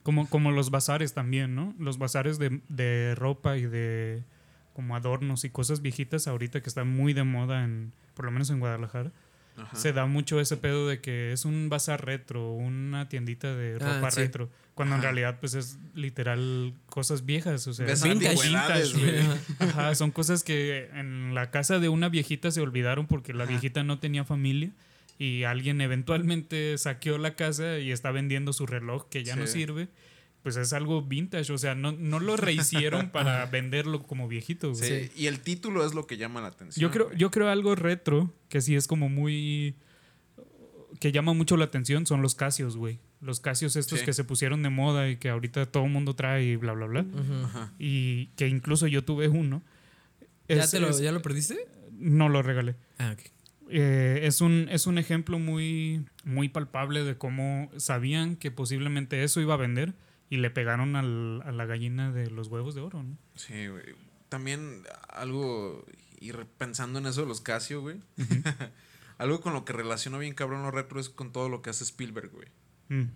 Como, 0.03 0.27
como 0.29 0.51
los 0.51 0.71
bazares 0.71 1.13
también, 1.13 1.53
¿no? 1.55 1.75
Los 1.77 1.97
bazares 1.99 2.39
de, 2.39 2.61
de 2.69 3.13
ropa 3.15 3.57
y 3.57 3.65
de 3.67 4.23
como 4.73 4.95
adornos 4.95 5.43
y 5.43 5.49
cosas 5.49 5.81
viejitas 5.81 6.27
ahorita 6.27 6.61
que 6.61 6.69
están 6.69 6.87
muy 6.87 7.13
de 7.13 7.23
moda 7.23 7.63
en, 7.63 7.91
por 8.15 8.25
lo 8.25 8.31
menos 8.31 8.49
en 8.49 8.59
Guadalajara. 8.59 9.11
Ajá. 9.57 9.75
Se 9.75 9.91
da 9.93 10.05
mucho 10.05 10.39
ese 10.39 10.55
pedo 10.57 10.87
de 10.87 11.01
que 11.01 11.33
es 11.33 11.43
un 11.45 11.67
bazar 11.69 12.03
retro, 12.05 12.53
una 12.53 13.09
tiendita 13.09 13.53
de 13.53 13.77
Ah, 13.81 13.95
ropa 13.95 14.09
sí. 14.09 14.21
retro, 14.21 14.49
cuando 14.73 14.95
en 14.95 15.01
realidad 15.01 15.37
pues 15.41 15.53
es 15.53 15.77
literal 15.93 16.73
cosas 16.87 17.25
viejas, 17.25 17.67
o 17.67 17.73
sea, 17.73 17.85
vintage. 17.85 18.11
antigüedades, 18.29 18.93
vintage, 18.95 19.23
güey. 19.23 19.39
Ajá, 19.69 19.93
son 19.95 20.11
cosas 20.11 20.43
que 20.43 20.89
en 20.93 21.35
la 21.35 21.51
casa 21.51 21.79
de 21.79 21.89
una 21.89 22.07
viejita 22.09 22.49
se 22.49 22.61
olvidaron 22.61 23.07
porque 23.07 23.33
la 23.33 23.43
Ajá. 23.43 23.51
viejita 23.51 23.83
no 23.83 23.99
tenía 23.99 24.23
familia 24.23 24.71
y 25.23 25.43
alguien 25.43 25.81
eventualmente 25.81 26.77
saqueó 26.77 27.17
la 27.19 27.35
casa 27.35 27.77
y 27.79 27.91
está 27.91 28.09
vendiendo 28.11 28.53
su 28.53 28.65
reloj 28.65 29.07
que 29.09 29.23
ya 29.23 29.35
no 29.35 29.45
Sí. 29.45 29.53
sirve. 29.59 29.87
Pues 30.41 30.55
es 30.55 30.73
algo 30.73 31.03
vintage, 31.03 31.53
o 31.53 31.57
sea, 31.59 31.75
no, 31.75 31.91
no 31.91 32.19
lo 32.19 32.35
rehicieron 32.37 33.09
para 33.11 33.45
venderlo 33.45 34.01
como 34.01 34.27
viejito. 34.27 34.73
güey. 34.73 35.09
Sí, 35.09 35.11
Y 35.15 35.27
el 35.27 35.41
título 35.41 35.85
es 35.85 35.93
lo 35.93 36.07
que 36.07 36.17
llama 36.17 36.41
la 36.41 36.47
atención. 36.47 36.81
Yo 36.81 36.89
creo, 36.91 37.05
güey. 37.07 37.17
yo 37.19 37.29
creo 37.29 37.49
algo 37.49 37.75
retro 37.75 38.33
que 38.49 38.61
sí 38.61 38.75
es 38.75 38.87
como 38.87 39.09
muy. 39.09 39.75
que 40.99 41.11
llama 41.11 41.33
mucho 41.33 41.57
la 41.57 41.65
atención 41.65 42.05
son 42.07 42.21
los 42.23 42.33
Casios, 42.35 42.75
güey. 42.77 42.99
Los 43.21 43.39
Casios 43.39 43.75
estos 43.75 43.99
Sí. 43.99 44.05
que 44.05 44.13
se 44.13 44.23
pusieron 44.23 44.63
de 44.63 44.69
moda 44.69 45.09
y 45.09 45.17
que 45.17 45.29
ahorita 45.29 45.67
todo 45.67 45.85
el 45.85 45.91
mundo 45.91 46.15
trae 46.15 46.43
y 46.43 46.55
bla, 46.55 46.73
bla, 46.73 46.87
bla. 46.87 47.05
Y 47.77 48.27
que 48.35 48.47
incluso 48.47 48.87
yo 48.87 49.03
tuve 49.03 49.27
uno. 49.27 49.61
¿Ya, 50.49 50.63
Es- 50.63 50.71
te 50.71 50.79
lo, 50.79 50.89
es- 50.89 50.99
¿Ya 50.99 51.11
lo 51.11 51.21
perdiste? 51.21 51.57
No 51.91 52.29
lo 52.29 52.41
regalé. 52.41 52.75
Ah, 52.97 53.13
ok. 53.15 53.29
Eh, 53.73 54.21
es, 54.27 54.41
un, 54.41 54.67
es 54.69 54.85
un 54.87 54.97
ejemplo 54.97 55.39
muy, 55.39 56.05
muy 56.25 56.49
palpable 56.49 57.03
de 57.03 57.17
cómo 57.17 57.71
sabían 57.77 58.35
que 58.35 58.51
posiblemente 58.51 59.23
eso 59.23 59.39
iba 59.39 59.53
a 59.53 59.57
vender 59.57 59.93
y 60.29 60.37
le 60.37 60.49
pegaron 60.49 60.95
al- 60.95 61.41
a 61.45 61.51
la 61.51 61.65
gallina 61.65 62.11
de 62.11 62.29
los 62.29 62.47
huevos 62.49 62.75
de 62.75 62.81
oro, 62.81 63.01
¿no? 63.03 63.17
Sí, 63.35 63.67
güey. 63.67 63.83
También 64.29 64.83
algo, 65.09 65.85
y 66.19 66.31
pensando 66.57 66.99
en 66.99 67.05
eso 67.05 67.21
de 67.21 67.27
los 67.27 67.41
Casio, 67.41 67.81
güey. 67.81 67.97
algo 69.17 69.41
con 69.41 69.53
lo 69.53 69.65
que 69.65 69.73
relaciono 69.73 70.19
bien 70.19 70.33
cabrón 70.33 70.63
lo 70.63 70.71
retro 70.71 70.99
es 70.99 71.09
con 71.09 71.31
todo 71.31 71.49
lo 71.49 71.61
que 71.61 71.69
hace 71.69 71.83
Spielberg, 71.83 72.31
güey. 72.31 72.47
Mm. 72.89 73.09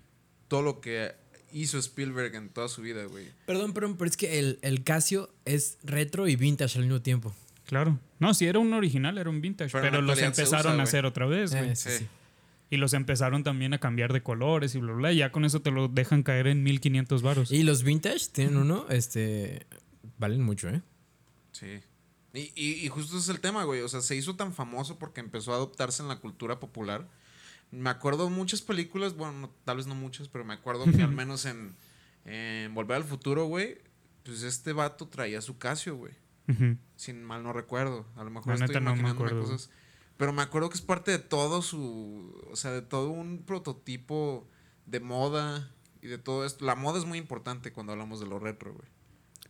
Todo 0.47 0.61
lo 0.61 0.79
que 0.81 1.13
hizo 1.51 1.77
Spielberg 1.79 2.35
en 2.35 2.49
toda 2.49 2.67
su 2.67 2.81
vida, 2.81 3.05
güey. 3.05 3.25
Perdón, 3.45 3.73
perdón, 3.73 3.97
pero 3.97 4.09
es 4.09 4.17
que 4.17 4.39
el, 4.39 4.59
el 4.61 4.83
Casio 4.83 5.33
es 5.45 5.77
retro 5.83 6.27
y 6.27 6.35
vintage 6.35 6.77
al 6.79 6.85
mismo 6.85 7.01
tiempo. 7.01 7.33
Claro. 7.65 7.99
No, 8.19 8.33
si 8.33 8.45
era 8.45 8.59
un 8.59 8.73
original, 8.73 9.17
era 9.17 9.29
un 9.29 9.41
vintage. 9.41 9.71
Pero 9.71 10.01
los 10.01 10.19
empezaron 10.19 10.59
usa, 10.59 10.71
a 10.71 10.73
güey. 10.75 10.83
hacer 10.83 11.05
otra 11.05 11.25
vez, 11.25 11.51
güey. 11.51 11.69
Eh, 11.71 11.75
sí, 11.75 11.89
Sí. 11.89 11.97
sí. 11.99 12.07
Y 12.71 12.77
los 12.77 12.93
empezaron 12.93 13.43
también 13.43 13.73
a 13.73 13.79
cambiar 13.79 14.11
de 14.11 14.23
colores 14.23 14.73
y 14.75 14.79
bla, 14.79 14.87
bla, 14.93 14.97
bla. 14.97 15.11
Y 15.13 15.17
ya 15.17 15.31
con 15.31 15.45
eso 15.45 15.61
te 15.61 15.69
lo 15.71 15.87
dejan 15.87 16.23
caer 16.23 16.47
en 16.47 16.63
1500 16.63 17.21
varos. 17.21 17.51
Y 17.51 17.63
los 17.63 17.83
vintage 17.83 18.27
tienen 18.31 18.57
uno, 18.57 18.85
este, 18.89 19.65
valen 20.17 20.41
mucho, 20.41 20.69
¿eh? 20.69 20.81
Sí. 21.51 21.79
Y, 22.33 22.51
y, 22.55 22.85
y 22.85 22.87
justo 22.89 23.15
ese 23.17 23.23
es 23.23 23.29
el 23.35 23.39
tema, 23.39 23.63
güey. 23.65 23.81
O 23.81 23.87
sea, 23.87 24.01
se 24.01 24.15
hizo 24.15 24.35
tan 24.35 24.51
famoso 24.53 24.97
porque 24.99 25.21
empezó 25.21 25.53
a 25.53 25.55
adoptarse 25.55 26.01
en 26.01 26.09
la 26.09 26.17
cultura 26.17 26.59
popular. 26.59 27.07
Me 27.71 27.89
acuerdo 27.89 28.29
muchas 28.29 28.61
películas, 28.61 29.15
bueno, 29.15 29.33
no- 29.33 29.49
tal 29.63 29.77
vez 29.77 29.87
no 29.87 29.95
muchas, 29.95 30.27
pero 30.27 30.43
me 30.43 30.53
acuerdo 30.53 30.85
que 30.85 31.01
al 31.03 31.11
menos 31.15 31.45
en, 31.45 31.75
en 32.25 32.73
Volver 32.73 32.97
al 32.97 33.03
Futuro, 33.03 33.45
güey, 33.45 33.77
pues 34.23 34.41
este 34.43 34.73
vato 34.73 35.07
traía 35.07 35.39
su 35.41 35.57
Casio, 35.57 35.95
güey. 35.97 36.13
Sin 36.95 37.23
mal 37.23 37.43
no 37.43 37.53
recuerdo. 37.53 38.05
A 38.15 38.23
lo 38.23 38.29
mejor 38.29 38.57
La 38.59 38.65
estoy 38.65 38.81
no 38.81 38.93
me 38.93 38.99
imaginándome 38.99 39.29
acuerdo. 39.29 39.41
cosas. 39.51 39.69
Pero 40.17 40.31
me 40.33 40.41
acuerdo 40.41 40.69
que 40.69 40.75
es 40.75 40.81
parte 40.81 41.11
de 41.11 41.19
todo 41.19 41.61
su. 41.61 42.33
O 42.51 42.55
sea, 42.55 42.71
de 42.71 42.81
todo 42.81 43.09
un 43.09 43.43
prototipo 43.45 44.47
de 44.85 44.99
moda 44.99 45.71
y 46.01 46.07
de 46.07 46.17
todo 46.17 46.45
esto. 46.45 46.65
La 46.65 46.75
moda 46.75 46.99
es 46.99 47.05
muy 47.05 47.17
importante 47.17 47.71
cuando 47.73 47.91
hablamos 47.93 48.19
de 48.19 48.27
lo 48.27 48.39
retro, 48.39 48.73
güey. 48.73 48.87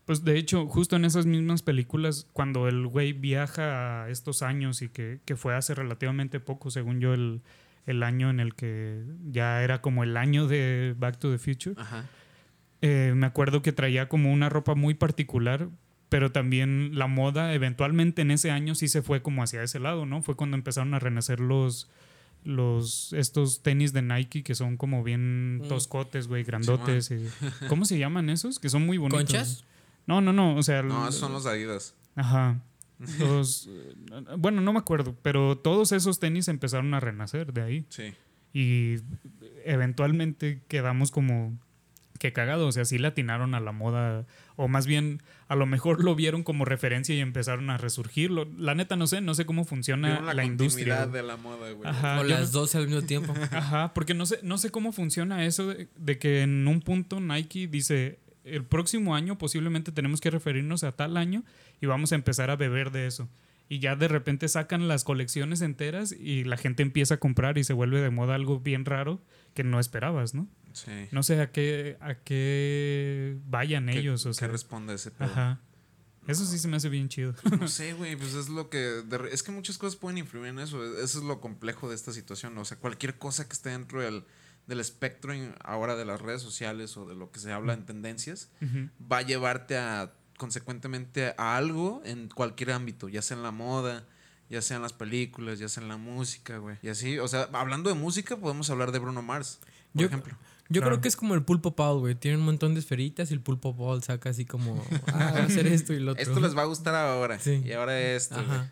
Pues 0.06 0.24
de 0.24 0.38
hecho, 0.38 0.68
justo 0.68 0.96
en 0.96 1.06
esas 1.06 1.26
mismas 1.26 1.64
películas, 1.64 2.28
cuando 2.32 2.68
el 2.68 2.86
güey 2.88 3.14
viaja 3.14 4.04
a 4.04 4.10
estos 4.10 4.44
años 4.44 4.82
y 4.84 4.90
que, 4.90 5.20
que 5.26 5.36
fue 5.36 5.56
hace 5.56 5.74
relativamente 5.74 6.40
poco, 6.40 6.70
según 6.70 7.00
yo, 7.00 7.14
el, 7.16 7.42
el 7.88 8.04
año 8.04 8.30
en 8.30 8.40
el 8.40 8.54
que 8.54 9.04
ya 9.32 9.64
era 9.64 9.82
como 9.82 10.04
el 10.04 10.16
año 10.16 10.48
de 10.48 10.94
Back 10.98 11.18
to 11.18 11.32
the 11.32 11.40
Future, 11.40 11.76
Ajá. 11.80 12.06
eh, 12.82 13.14
me 13.16 13.26
acuerdo 13.26 13.64
que 13.64 13.72
traía 13.72 14.08
como 14.08 14.32
una 14.32 14.48
ropa 14.48 14.76
muy 14.76 14.94
particular, 14.94 15.70
pero 16.16 16.32
también 16.32 16.92
la 16.98 17.08
moda 17.08 17.54
eventualmente 17.54 18.22
en 18.22 18.32
ese 18.32 18.50
año 18.50 18.74
sí 18.74 18.88
se 18.88 19.02
fue 19.02 19.22
como 19.22 19.44
hacia 19.44 19.62
ese 19.62 19.80
lado, 19.82 20.06
¿no? 20.06 20.22
Fue 20.22 20.36
cuando 20.38 20.56
empezaron 20.56 20.94
a 20.94 21.00
renacer 21.00 21.42
los 21.42 21.90
los 22.46 23.12
estos 23.12 23.64
tenis 23.64 23.92
de 23.92 24.02
Nike 24.02 24.42
que 24.42 24.56
son 24.56 24.78
como 24.78 25.04
bien 25.04 25.58
Mm. 25.58 25.68
toscotes, 25.68 26.30
güey, 26.30 26.46
grandotes. 26.46 27.12
y- 27.12 27.28
¿Cómo 27.68 27.84
se 27.84 27.98
llaman 27.98 28.30
esos? 28.30 28.60
Que 28.60 28.70
son 28.70 28.86
muy 28.86 28.98
bonitos. 28.98 29.24
¿Conchas? 29.26 29.66
No, 30.08 30.22
no, 30.22 30.32
no, 30.32 30.56
o 30.56 30.64
sea, 30.64 30.84
No, 30.84 31.04
esos 31.10 31.20
son 31.20 31.34
los 31.34 31.46
Adidas. 31.48 31.96
Ajá. 32.16 32.62
Los, 33.20 33.68
eh, 33.70 33.94
bueno, 34.38 34.62
no 34.62 34.72
me 34.72 34.80
acuerdo, 34.80 35.18
pero 35.22 35.58
todos 35.58 35.92
esos 35.92 36.20
tenis 36.22 36.48
empezaron 36.48 36.94
a 36.94 37.02
renacer 37.02 37.52
de 37.52 37.62
ahí. 37.62 37.86
Sí. 37.90 38.14
Y 38.54 39.00
eventualmente 39.66 40.62
quedamos 40.70 41.12
como 41.12 41.58
que 42.20 42.32
cagado. 42.32 42.68
O 42.68 42.72
sea, 42.72 42.86
sí 42.86 42.98
le 42.98 43.08
atinaron 43.08 43.54
a 43.56 43.60
la 43.60 43.74
moda. 43.74 44.26
O 44.56 44.68
más 44.70 44.88
bien, 44.88 45.22
a 45.48 45.56
lo 45.56 45.66
mejor 45.66 46.04
lo 46.04 46.16
vieron 46.16 46.44
como 46.44 46.66
referencia 46.66 47.14
y 47.14 47.20
empezaron 47.20 47.70
a 47.70 47.78
resurgir. 47.78 48.32
Lo- 48.32 48.48
La 48.58 48.74
neta 48.76 48.96
no 48.96 49.06
sé, 49.08 49.22
no 49.22 49.36
sé 49.36 49.46
cómo 49.46 49.64
funciona 49.66 50.08
Vieron 50.10 50.26
la, 50.26 50.34
la, 50.34 50.46
industria. 50.46 51.06
de 51.06 51.22
la 51.24 51.38
moda, 51.38 51.72
güey. 51.72 51.88
Ajá. 51.90 52.20
o 52.20 52.24
las 52.24 52.54
no- 52.54 52.60
dos 52.62 52.76
al 52.76 52.88
mismo 52.88 53.04
tiempo. 53.04 53.34
Ajá, 53.52 53.94
porque 53.94 54.14
no 54.14 54.26
sé, 54.26 54.40
no 54.44 54.58
sé 54.58 54.70
cómo 54.72 54.92
funciona 54.92 55.46
eso 55.46 55.68
de, 55.68 55.88
de 55.96 56.18
que 56.18 56.42
en 56.42 56.68
un 56.68 56.82
punto 56.82 57.20
Nike 57.20 57.68
dice, 57.68 58.20
el 58.44 58.64
próximo 58.64 59.16
año 59.16 59.38
posiblemente 59.38 59.92
tenemos 59.92 60.20
que 60.22 60.32
referirnos 60.32 60.84
a 60.84 60.92
tal 60.94 61.18
año 61.18 61.44
y 61.82 61.86
vamos 61.86 62.12
a 62.12 62.16
empezar 62.16 62.50
a 62.50 62.56
beber 62.56 62.92
de 62.92 63.06
eso. 63.08 63.30
Y 63.70 63.80
ya 63.80 63.96
de 63.96 64.08
repente 64.08 64.48
sacan 64.48 64.88
las 64.88 65.04
colecciones 65.04 65.62
enteras 65.62 66.12
y 66.12 66.44
la 66.44 66.56
gente 66.58 66.84
empieza 66.84 67.16
a 67.16 67.18
comprar 67.18 67.58
y 67.58 67.64
se 67.64 67.74
vuelve 67.74 68.00
de 68.02 68.12
moda 68.12 68.36
algo 68.36 68.60
bien 68.60 68.86
raro 68.86 69.22
que 69.56 69.64
no 69.64 69.80
esperabas, 69.80 70.34
¿no? 70.36 70.48
Sí. 70.76 70.92
No 71.12 71.24
sé 71.24 71.40
a 71.42 71.52
qué, 71.52 71.98
a 72.02 72.16
qué 72.16 73.38
vayan 73.48 73.88
¿Qué- 73.88 74.00
ellos, 74.00 74.26
o 74.26 74.30
qué 74.30 74.34
sea. 74.36 74.48
responde 74.50 74.94
a 74.94 74.96
ese 74.98 75.10
pedo? 75.12 75.30
Ajá. 75.32 75.62
Eso 76.28 76.44
sí 76.46 76.58
se 76.60 76.68
me 76.68 76.78
hace 76.78 76.90
bien 76.90 77.08
chido. 77.08 77.34
No 77.60 77.68
sé, 77.68 77.94
güey, 77.94 78.16
pues 78.16 78.34
es 78.34 78.50
lo 78.50 78.70
que... 78.70 78.78
de 78.78 79.30
es 79.32 79.42
que 79.44 79.52
muchas 79.52 79.78
cosas 79.78 79.96
pueden 79.96 80.18
influir 80.18 80.48
en 80.48 80.60
eso. 80.60 80.84
Eso 80.84 81.20
es 81.20 81.24
lo 81.24 81.40
complejo 81.40 81.88
de 81.88 81.96
esta 81.96 82.12
situación. 82.12 82.58
O 82.58 82.66
sea, 82.66 82.78
cualquier 82.78 83.18
cosa 83.18 83.48
que 83.48 83.54
esté 83.54 83.70
dentro 83.70 84.02
del, 84.02 84.24
del 84.68 84.80
espectro 84.80 85.34
ahora 85.64 85.96
de 85.96 86.04
las 86.06 86.20
redes 86.22 86.42
sociales 86.42 86.98
o 86.98 87.06
de 87.06 87.16
lo 87.16 87.32
que 87.32 87.40
se 87.40 87.52
habla 87.52 87.74
en 87.74 87.86
tendencias, 87.86 88.50
va 89.00 89.20
a 89.20 89.22
llevarte 89.22 89.78
a, 89.78 90.14
consecuentemente, 90.38 91.36
a 91.38 91.56
algo 91.58 92.02
en 92.06 92.28
cualquier 92.30 92.72
ámbito, 92.72 93.08
ya 93.08 93.22
sea 93.22 93.38
en 93.38 93.44
la 93.44 93.52
moda, 93.52 94.08
ya 94.50 94.62
sea 94.64 94.78
en 94.78 94.82
las 94.84 94.94
películas, 94.94 95.60
ya 95.60 95.70
sea 95.70 95.84
en 95.84 95.90
la 95.90 95.98
música, 95.98 96.58
güey. 96.58 96.78
Y 96.82 96.90
así, 96.90 97.20
o 97.20 97.28
sea, 97.28 97.50
hablando 97.54 97.90
de 97.90 97.96
música, 97.96 98.36
podemos 98.38 98.70
hablar 98.72 98.92
de 98.92 98.98
Bruno 99.00 99.22
Mars, 99.22 99.60
por 99.94 100.02
Yo- 100.02 100.08
ejemplo. 100.08 100.36
Yo 100.68 100.82
creo 100.82 101.00
que 101.00 101.08
es 101.08 101.16
como 101.16 101.36
el 101.36 101.44
pulpo 101.44 101.76
Paul, 101.76 102.00
güey. 102.00 102.16
Tiene 102.16 102.38
un 102.38 102.44
montón 102.44 102.74
de 102.74 102.80
esferitas 102.80 103.30
y 103.30 103.36
el 103.36 103.40
pulpo 103.40 103.76
Paul 103.76 104.02
saca 104.02 104.30
así 104.32 104.46
como, 104.46 104.84
ah, 105.14 105.34
a 105.36 105.44
hacer 105.44 105.68
esto 105.68 105.94
y 105.94 106.00
lo 106.00 106.14
otro. 106.14 106.24
Esto 106.24 106.40
les 106.40 106.58
va 106.58 106.64
a 106.64 106.66
gustar 106.66 106.96
ahora. 106.96 107.40
Sí. 107.40 107.62
Y 107.64 107.72
ahora 107.74 108.00
esto. 108.00 108.36
Ajá. 108.40 108.72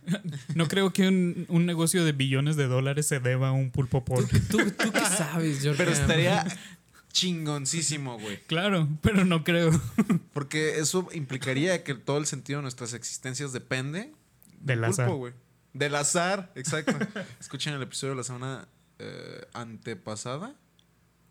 No 0.56 0.68
creo 0.68 0.92
que 0.92 1.08
un, 1.08 1.46
un 1.50 1.66
negocio 1.68 2.04
de 2.04 2.12
billones 2.12 2.56
de 2.56 2.68
dólares 2.68 3.06
se 3.08 3.20
deba 3.20 3.50
a 3.50 3.52
un 3.52 3.70
pulpo 3.70 4.04
por. 4.04 4.28
¿Tú, 4.28 4.58
¿Tú 4.72 4.92
qué 4.92 5.00
sabes, 5.02 5.60
Jorge? 5.64 5.78
Pero 5.78 5.92
estaría 5.92 6.46
chingoncísimo, 7.12 8.20
güey. 8.20 8.42
Claro, 8.48 8.90
pero 9.02 9.24
no 9.24 9.44
creo. 9.44 9.72
Porque 10.34 10.80
eso 10.80 11.08
implicaría 11.14 11.84
que 11.84 11.94
todo 11.94 12.18
el 12.18 12.26
sentido 12.26 12.58
de 12.60 12.64
nuestras 12.64 12.94
existencias 12.94 13.54
depende 13.54 14.12
Del 14.60 14.80
pulpo, 14.80 14.92
azar. 14.92 15.10
güey. 15.12 15.34
Del 15.74 15.96
azar, 15.96 16.52
exacto. 16.56 16.94
Escuchen 17.40 17.74
el 17.76 17.82
episodio 17.84 18.14
de 18.14 18.18
la 18.18 18.24
semana 18.24 18.68
eh, 19.00 19.46
antepasada. 19.54 20.56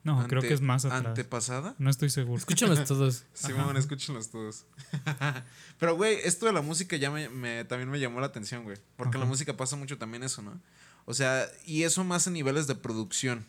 No, 0.05 0.27
creo 0.27 0.43
que 0.43 0.53
es 0.53 0.61
más 0.61 0.85
atrás. 0.85 1.07
¿Antepasada? 1.07 1.75
No 1.79 1.89
estoy 1.91 2.11
seguro. 2.11 2.39
Escúchanos 2.39 2.85
todos. 2.87 3.25
Simón, 3.35 3.77
escúchenlos 3.77 4.31
todos. 4.31 4.65
Pero, 5.79 5.97
güey, 5.97 6.19
esto 6.25 6.47
de 6.47 6.53
la 6.53 6.61
música 6.63 6.97
ya 6.97 7.11
me, 7.11 7.29
me- 7.29 7.65
también 7.65 7.89
me 7.91 8.01
llamó 8.01 8.21
la 8.21 8.27
atención, 8.27 8.65
güey. 8.65 8.77
Porque 8.97 9.19
la 9.19 9.25
música 9.25 9.57
pasa 9.57 9.77
mucho 9.77 9.99
también 9.99 10.23
eso, 10.25 10.43
¿no? 10.43 10.61
O 11.05 11.15
sea, 11.15 11.47
y 11.67 11.83
eso 11.85 12.05
más 12.05 12.27
en 12.27 12.33
niveles 12.35 12.67
de 12.67 12.75
producción. 12.75 13.45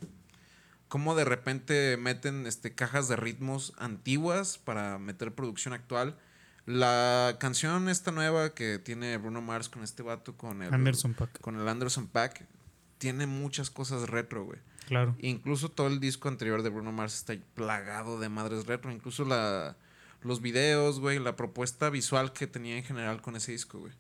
Como 0.88 1.16
de 1.16 1.26
repente 1.26 1.98
meten 1.98 2.46
este, 2.46 2.76
cajas 2.76 3.08
de 3.08 3.16
ritmos 3.16 3.74
antiguas 3.78 4.60
para 4.60 5.00
meter 5.00 5.34
producción 5.34 5.74
actual. 5.74 6.18
La 6.66 7.38
canción 7.40 7.90
esta 7.90 8.12
nueva 8.12 8.54
que 8.54 8.80
tiene 8.80 9.18
Bruno 9.18 9.42
Mars 9.42 9.70
con 9.70 9.84
este 9.84 10.02
vato, 10.04 10.38
con 10.38 10.62
el 10.62 10.74
Anderson 10.74 11.14
Paak, 11.14 11.42
con 11.42 11.60
el 11.60 11.68
Anderson 11.68 12.08
Pack, 12.08 12.46
tiene 13.00 13.26
muchas 13.28 13.70
cosas 13.70 14.08
retro, 14.10 14.46
güey. 14.46 14.60
Claro. 14.88 15.16
Incluso 15.20 15.70
todo 15.70 15.88
el 15.88 16.00
disco 16.00 16.28
anterior 16.30 16.64
de 16.64 16.70
Bruno 16.70 16.92
Mars 16.92 17.16
está 17.16 17.36
plagado 17.54 18.20
de 18.20 18.30
madres 18.30 18.66
retro. 18.66 18.92
Incluso 18.92 19.26
la, 19.26 19.76
los 20.22 20.42
videos, 20.42 21.00
güey, 21.00 21.20
la 21.20 21.36
propuesta 21.36 21.90
visual 21.90 22.34
que 22.34 22.48
tenía 22.48 22.78
en 22.78 22.84
general 22.84 23.22
con 23.22 23.36
ese 23.36 23.52
disco, 23.52 23.80
güey. 23.80 23.94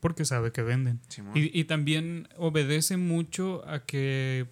Porque 0.00 0.24
sabe 0.24 0.52
que 0.52 0.62
venden. 0.62 1.00
Y, 1.34 1.58
y 1.58 1.64
también 1.64 2.28
obedece 2.36 2.96
mucho 2.98 3.66
a 3.66 3.84
que, 3.84 4.46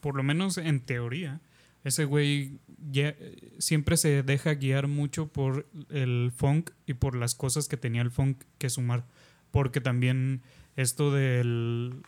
por 0.00 0.14
lo 0.14 0.22
menos 0.22 0.58
en 0.58 0.80
teoría, 0.80 1.40
ese 1.82 2.04
güey 2.04 2.58
ya- 2.90 3.16
siempre 3.58 3.96
se 3.96 4.22
deja 4.22 4.52
guiar 4.54 4.86
mucho 4.86 5.28
por 5.28 5.66
el 5.88 6.30
funk 6.36 6.70
y 6.86 6.94
por 6.94 7.14
las 7.16 7.34
cosas 7.34 7.68
que 7.68 7.78
tenía 7.78 8.02
el 8.02 8.10
funk 8.10 8.42
que 8.58 8.68
sumar. 8.68 9.06
Porque 9.50 9.80
también 9.80 10.42
esto 10.76 11.10
del... 11.10 12.02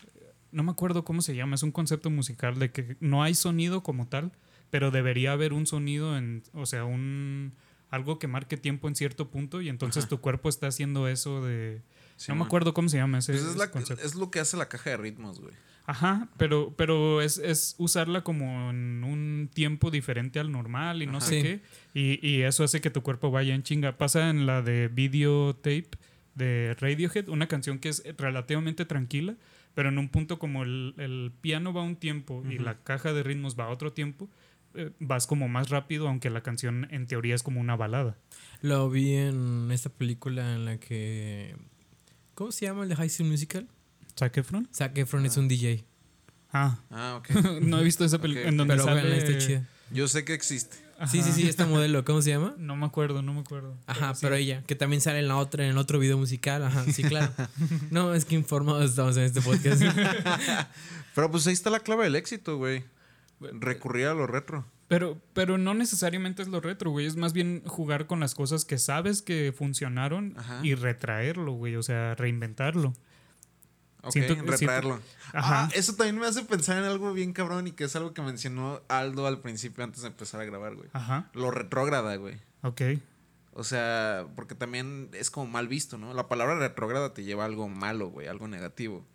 No 0.53 0.63
me 0.63 0.71
acuerdo 0.73 1.05
cómo 1.05 1.23
se 1.23 1.35
llama, 1.35 1.55
es 1.55 1.63
un 1.63 1.73
concepto 1.73 2.11
musical 2.11 2.59
de 2.59 2.71
que 2.73 2.97
no 3.01 3.23
hay 3.23 3.35
sonido 3.35 3.83
como 3.83 4.07
tal, 4.09 4.33
pero 4.71 4.91
debería 4.91 5.33
haber 5.33 5.53
un 5.53 5.67
sonido 5.67 6.17
en, 6.17 6.43
o 6.53 6.67
sea, 6.67 6.85
un 6.85 7.53
algo 7.91 8.19
que 8.21 8.29
marque 8.29 8.57
tiempo 8.57 8.87
en 8.89 8.95
cierto 8.95 9.29
punto 9.31 9.61
y 9.61 9.69
entonces 9.69 10.05
Ajá. 10.05 10.11
tu 10.11 10.21
cuerpo 10.21 10.49
está 10.49 10.69
haciendo 10.69 11.09
eso 11.09 11.43
de 11.45 11.83
no 12.29 12.35
me 12.37 12.45
acuerdo 12.45 12.73
cómo 12.75 12.89
se 12.89 12.99
llama 12.99 13.19
ese, 13.19 13.33
Pues 13.33 13.43
es, 13.45 13.49
ese 13.51 13.59
la- 13.59 13.71
concepto. 13.71 14.05
es 14.05 14.15
lo 14.15 14.31
que 14.31 14.39
hace 14.41 14.57
la 14.57 14.69
caja 14.69 14.91
de 14.91 14.97
ritmos, 14.99 15.41
güey. 15.41 15.55
Ajá, 15.87 16.29
pero, 16.37 16.73
pero 16.77 17.21
es, 17.21 17.39
es 17.39 17.75
usarla 17.79 18.23
como 18.23 18.71
en 18.71 19.03
un 19.03 19.51
tiempo 19.53 19.91
diferente 19.91 20.39
al 20.39 20.53
normal 20.53 21.03
y 21.03 21.07
no 21.07 21.17
Ajá. 21.19 21.27
sé 21.27 21.41
Sí. 21.41 21.43
qué. 21.43 21.61
Y, 22.23 22.29
y 22.29 22.43
eso 22.43 22.63
hace 22.63 22.81
que 22.81 22.91
tu 22.91 23.03
cuerpo 23.03 23.31
vaya 23.33 23.55
en 23.55 23.63
chinga. 23.65 23.97
Pasa 23.99 24.31
en 24.31 24.47
la 24.47 24.63
de 24.63 24.87
videotape 24.89 25.89
de 26.37 26.77
Radiohead, 26.79 27.29
una 27.29 27.49
canción 27.49 27.79
que 27.81 27.89
es 27.89 28.05
relativamente 28.19 28.85
tranquila, 28.85 29.35
pero 29.75 29.89
en 29.89 29.99
un 29.99 30.09
punto 30.09 30.39
como 30.39 30.63
el, 30.63 30.95
el 30.99 31.33
piano 31.41 31.73
va 31.73 31.81
a 31.83 31.85
un 31.85 31.97
tiempo 31.97 32.43
y 32.49 32.59
la 32.59 32.79
caja 32.83 33.13
de 33.13 33.23
ritmos 33.23 33.59
va 33.59 33.65
a 33.65 33.69
otro 33.71 33.93
tiempo, 33.93 34.29
eh, 34.75 34.91
vas 35.01 35.27
como 35.27 35.49
más 35.49 35.69
rápido, 35.71 36.09
aunque 36.09 36.31
la 36.31 36.43
canción 36.43 36.87
en 36.91 37.07
teoría 37.07 37.35
es 37.35 37.43
como 37.43 37.61
una 37.61 37.77
balada. 37.77 38.17
Lo 38.63 38.89
vi 38.91 39.15
en 39.15 39.71
esta 39.73 39.91
película 39.91 40.55
en 40.55 40.65
la 40.65 40.79
que. 40.79 41.57
¿Cómo 42.35 42.53
se 42.53 42.67
llama 42.67 42.85
el 42.85 42.89
de 42.89 42.97
High 42.97 43.09
School 43.11 43.29
Musical? 43.31 43.69
¿Zac 44.19 44.37
Efron? 44.37 44.69
Zac 44.73 44.97
Efron 44.99 45.25
es 45.27 45.37
un 45.37 45.49
DJ. 45.49 45.85
Ah, 46.53 46.79
Ah, 46.91 47.17
ok. 47.19 47.31
no 47.63 47.79
he 47.81 47.85
visto 47.85 48.05
esa 48.05 48.21
película. 48.21 48.49
En 48.49 48.57
donde 48.57 48.75
Pero 48.75 48.85
sale... 48.85 49.01
bueno, 49.03 49.17
está 49.17 49.39
chida. 49.39 49.67
Yo 49.93 50.07
sé 50.09 50.25
que 50.25 50.35
existe. 50.35 50.77
Sí, 51.09 51.23
sí, 51.23 51.33
sí, 51.33 51.49
esta 51.49 51.67
modelo, 51.67 52.05
¿cómo 52.05 52.21
se 52.23 52.31
llama? 52.31 52.55
No 52.59 52.77
me 52.77 52.87
acuerdo, 52.87 53.23
no 53.23 53.33
me 53.33 53.41
acuerdo. 53.41 53.77
Ajá, 53.87 54.15
sí. 54.15 54.21
pero 54.23 54.35
ella, 54.35 54.63
que 54.67 54.75
también 54.75 55.01
sale 55.01 55.21
en 55.21 55.29
la 55.29 55.37
otra, 55.37 55.65
en 55.65 55.71
el 55.71 55.79
otro 55.79 55.99
video 55.99 56.19
musical. 56.19 56.63
Ajá, 56.65 56.85
sí, 56.93 57.03
claro. 57.03 57.33
No, 57.91 58.15
es 58.15 58.25
que 58.25 58.35
informados 58.35 58.91
estamos 58.91 59.17
en 59.17 59.25
este 59.25 59.41
podcast. 59.41 59.83
Pero 61.15 61.31
pues 61.31 61.47
ahí 61.47 61.53
está 61.53 61.71
la 61.71 61.81
clave 61.81 62.05
del 62.05 62.17
éxito, 62.17 62.57
güey. 62.57 62.85
Recurrir 63.41 64.07
a 64.07 64.15
lo 64.15 64.27
retro. 64.27 64.67
Pero, 64.89 65.21
pero 65.35 65.57
no 65.57 65.73
necesariamente 65.75 66.43
es 66.43 66.49
lo 66.49 66.61
retro, 66.61 66.91
güey. 66.91 67.07
Es 67.07 67.17
más 67.17 67.33
bien 67.33 67.63
jugar 67.65 68.07
con 68.07 68.21
las 68.21 68.35
cosas 68.35 68.65
que 68.65 68.77
sabes 68.77 69.23
que 69.23 69.55
funcionaron 69.57 70.35
Ajá. 70.37 70.61
y 70.65 70.75
retraerlo, 70.75 71.53
güey. 71.53 71.77
O 71.77 71.83
sea, 71.83 72.15
reinventarlo. 72.17 72.93
Ok, 74.03 74.13
Siento 74.13 74.35
retraerlo. 74.43 75.01
Ajá. 75.33 75.65
Ah, 75.65 75.69
eso 75.75 75.95
también 75.95 76.19
me 76.19 76.27
hace 76.27 76.43
pensar 76.43 76.79
en 76.79 76.85
algo 76.85 77.13
bien 77.13 77.33
cabrón 77.33 77.69
y 77.69 77.73
que 77.73 77.85
es 77.85 77.95
algo 77.97 78.15
que 78.15 78.23
mencionó 78.23 78.83
Aldo 78.89 79.27
al 79.27 79.41
principio 79.41 79.85
antes 79.85 80.03
de 80.03 80.09
empezar 80.09 80.41
a 80.41 80.45
grabar, 80.45 80.75
güey. 80.75 80.89
Ajá. 80.93 81.31
Lo 81.35 81.51
retrógrada, 81.51 82.17
güey. 82.17 82.37
Ok. 82.63 82.83
O 83.53 83.65
sea, 83.65 84.27
porque 84.37 84.55
también 84.55 85.11
es 85.13 85.31
como 85.31 85.47
mal 85.47 85.69
visto, 85.69 85.99
¿no? 85.99 86.15
La 86.15 86.29
palabra 86.29 86.59
retrógrada 86.59 87.13
te 87.13 87.25
lleva 87.25 87.43
a 87.43 87.47
algo 87.47 87.69
malo, 87.69 88.09
güey, 88.09 88.27
algo 88.27 88.49
negativo. 88.49 89.07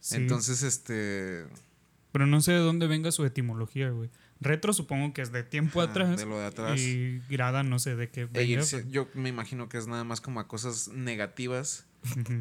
Sí. 0.00 0.16
Entonces, 0.16 0.62
este... 0.62 1.46
Pero 2.12 2.26
no 2.26 2.40
sé 2.40 2.52
de 2.52 2.58
dónde 2.58 2.86
venga 2.86 3.12
su 3.12 3.24
etimología, 3.24 3.90
güey. 3.90 4.10
Retro 4.40 4.72
supongo 4.72 5.12
que 5.12 5.20
es 5.22 5.32
de 5.32 5.42
tiempo 5.42 5.80
Ajá, 5.80 5.90
atrás. 5.90 6.16
de 6.16 6.26
lo 6.26 6.38
de 6.38 6.46
atrás. 6.46 6.80
Y 6.80 7.20
grada 7.28 7.62
no 7.62 7.78
sé 7.78 7.96
de 7.96 8.08
qué 8.08 8.22
e 8.22 8.26
venga. 8.26 8.62
yo 8.88 9.08
me 9.14 9.28
imagino 9.28 9.68
que 9.68 9.78
es 9.78 9.86
nada 9.86 10.04
más 10.04 10.20
como 10.20 10.40
a 10.40 10.48
cosas 10.48 10.88
negativas. 10.88 11.86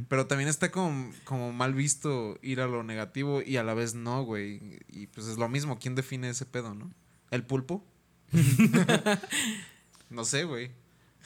Pero- 0.07 0.27
también 0.27 0.49
está 0.49 0.71
como, 0.71 1.11
como 1.23 1.51
mal 1.53 1.73
visto 1.73 2.37
ir 2.41 2.61
a 2.61 2.67
lo 2.67 2.83
negativo 2.83 3.41
y 3.41 3.57
a 3.57 3.63
la 3.63 3.73
vez 3.73 3.95
no, 3.95 4.23
güey. 4.23 4.79
Y 4.87 5.07
pues 5.07 5.27
es 5.27 5.37
lo 5.37 5.49
mismo. 5.49 5.79
¿Quién 5.79 5.95
define 5.95 6.29
ese 6.29 6.45
pedo, 6.45 6.73
no? 6.73 6.91
¿El 7.31 7.43
pulpo? 7.43 7.85
no 10.09 10.23
sé, 10.25 10.43
güey. 10.43 10.71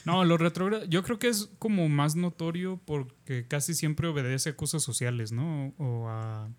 No, 0.05 0.25
lo 0.25 0.37
retrógrado, 0.37 0.85
yo 0.85 1.03
creo 1.03 1.19
que 1.19 1.27
es 1.27 1.49
como 1.59 1.87
más 1.87 2.15
notorio 2.15 2.79
porque 2.85 3.45
casi 3.47 3.75
siempre 3.75 4.07
obedece 4.07 4.49
a 4.49 4.55
cosas 4.55 4.81
sociales, 4.81 5.31
¿no? 5.31 5.73
O 5.77 6.07
a, 6.09 6.49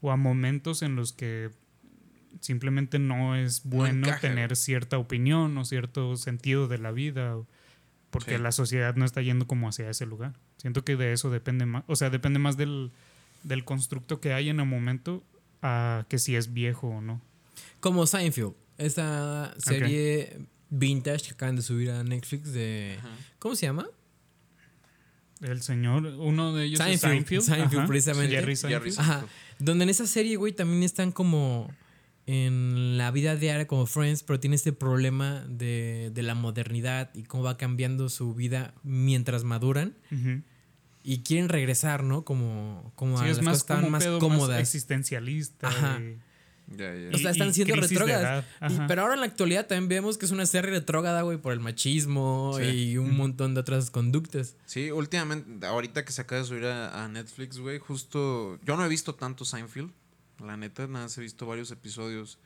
o 0.00 0.12
a 0.12 0.16
momentos 0.16 0.82
en 0.82 0.94
los 0.94 1.12
que 1.12 1.50
simplemente 2.40 2.98
no 3.00 3.34
es 3.34 3.64
No 3.66 3.76
bueno 3.78 4.08
tener 4.20 4.54
cierta 4.56 4.96
opinión 4.98 5.58
o 5.58 5.64
cierto 5.64 6.16
sentido 6.16 6.68
de 6.68 6.78
la 6.78 6.92
vida, 6.92 7.36
porque 8.10 8.36
Sí. 8.36 8.42
la 8.42 8.52
sociedad 8.52 8.94
no 8.94 9.04
está 9.04 9.22
yendo 9.22 9.48
como 9.48 9.68
hacia 9.68 9.90
ese 9.90 10.06
lugar. 10.06 10.34
Siento 10.62 10.84
que 10.84 10.94
de 10.94 11.12
eso 11.12 11.28
depende 11.28 11.66
más, 11.66 11.82
o 11.88 11.96
sea, 11.96 12.08
depende 12.08 12.38
más 12.38 12.56
del, 12.56 12.92
del 13.42 13.64
constructo 13.64 14.20
que 14.20 14.32
hay 14.32 14.48
en 14.48 14.60
el 14.60 14.66
momento 14.66 15.24
a 15.60 16.06
que 16.08 16.20
si 16.20 16.36
es 16.36 16.52
viejo 16.52 16.86
o 16.86 17.00
no. 17.00 17.20
Como 17.80 18.06
Seinfeld, 18.06 18.52
esta 18.78 19.54
serie 19.58 20.38
vintage 20.70 21.24
que 21.24 21.30
acaban 21.32 21.56
de 21.56 21.62
subir 21.62 21.90
a 21.90 22.04
Netflix 22.04 22.52
de... 22.52 22.96
¿Cómo 23.40 23.56
se 23.56 23.66
llama? 23.66 23.88
El 25.40 25.62
señor, 25.62 26.06
uno 26.06 26.54
de 26.54 26.66
ellos 26.66 26.78
es 26.78 27.00
Seinfeld, 27.00 27.26
Seinfeld. 27.26 27.42
Seinfeld, 27.42 27.78
Ajá. 27.80 27.88
precisamente. 27.88 28.34
Jerry 28.36 28.54
Jerry 28.56 28.92
Seinfeld. 28.92 29.00
Ajá. 29.00 29.26
Donde 29.58 29.82
en 29.82 29.90
esa 29.90 30.06
serie, 30.06 30.36
güey, 30.36 30.52
también 30.52 30.84
están 30.84 31.10
como 31.10 31.74
en 32.26 32.98
la 32.98 33.10
vida 33.10 33.34
diaria 33.34 33.66
como 33.66 33.86
Friends, 33.86 34.22
pero 34.22 34.38
tiene 34.38 34.54
este 34.54 34.72
problema 34.72 35.44
de, 35.48 36.12
de 36.14 36.22
la 36.22 36.36
modernidad 36.36 37.10
y 37.14 37.24
cómo 37.24 37.42
va 37.42 37.56
cambiando 37.56 38.08
su 38.08 38.32
vida 38.32 38.74
mientras 38.84 39.42
maduran 39.42 39.96
Ujú. 40.12 40.42
Y 41.04 41.22
quieren 41.22 41.48
regresar, 41.48 42.04
¿no? 42.04 42.24
Como, 42.24 42.92
como 42.94 43.18
Sí, 43.18 43.24
a 43.24 43.28
es 43.30 43.36
las 43.38 43.44
más 43.44 43.62
cosas 43.62 43.76
como 43.76 43.86
un 43.86 43.92
más 43.92 44.04
pedo 44.04 44.18
cómodas. 44.18 44.50
más 44.50 44.60
existencialista. 44.60 45.68
Ajá. 45.68 46.00
y- 46.00 46.18
Ya, 46.76 46.94
ya. 46.94 47.10
O 47.14 47.18
sea, 47.18 47.32
están 47.32 47.48
y 47.48 47.54
siendo 47.54 47.74
Ajá. 48.60 48.86
pero 48.86 49.02
ahora 49.02 49.14
en 49.14 49.20
la 49.20 49.26
actualidad 49.26 49.66
también 49.66 49.88
vemos 49.88 50.16
que 50.16 50.24
es 50.26 50.30
una 50.32 50.46
serie 50.46 50.70
retrógrada, 50.70 51.20
güey, 51.22 51.36
por 51.36 51.52
el 51.52 51.60
machismo 51.60 52.54
Sí. 52.56 52.62
y 52.92 52.98
un 52.98 53.14
montón 53.16 53.52
de 53.54 53.60
otras 53.60 53.90
conductas. 53.90 54.56
Sí, 54.64 54.90
últimamente, 54.90 55.66
ahorita 55.66 56.04
que 56.04 56.12
se 56.12 56.22
acaba 56.22 56.40
de 56.40 56.46
subir 56.48 56.64
a, 56.66 57.04
a 57.04 57.08
Netflix, 57.08 57.58
güey, 57.58 57.78
justo. 57.78 58.58
Yo 58.64 58.76
no 58.76 58.84
he 58.86 58.88
visto 58.88 59.14
tanto 59.16 59.44
Seinfeld, 59.44 59.90
la 60.42 60.56
neta, 60.56 60.86
nada, 60.86 61.04
más 61.06 61.18
he 61.18 61.20
visto 61.20 61.46
varios 61.46 61.70
episodios 61.72 62.38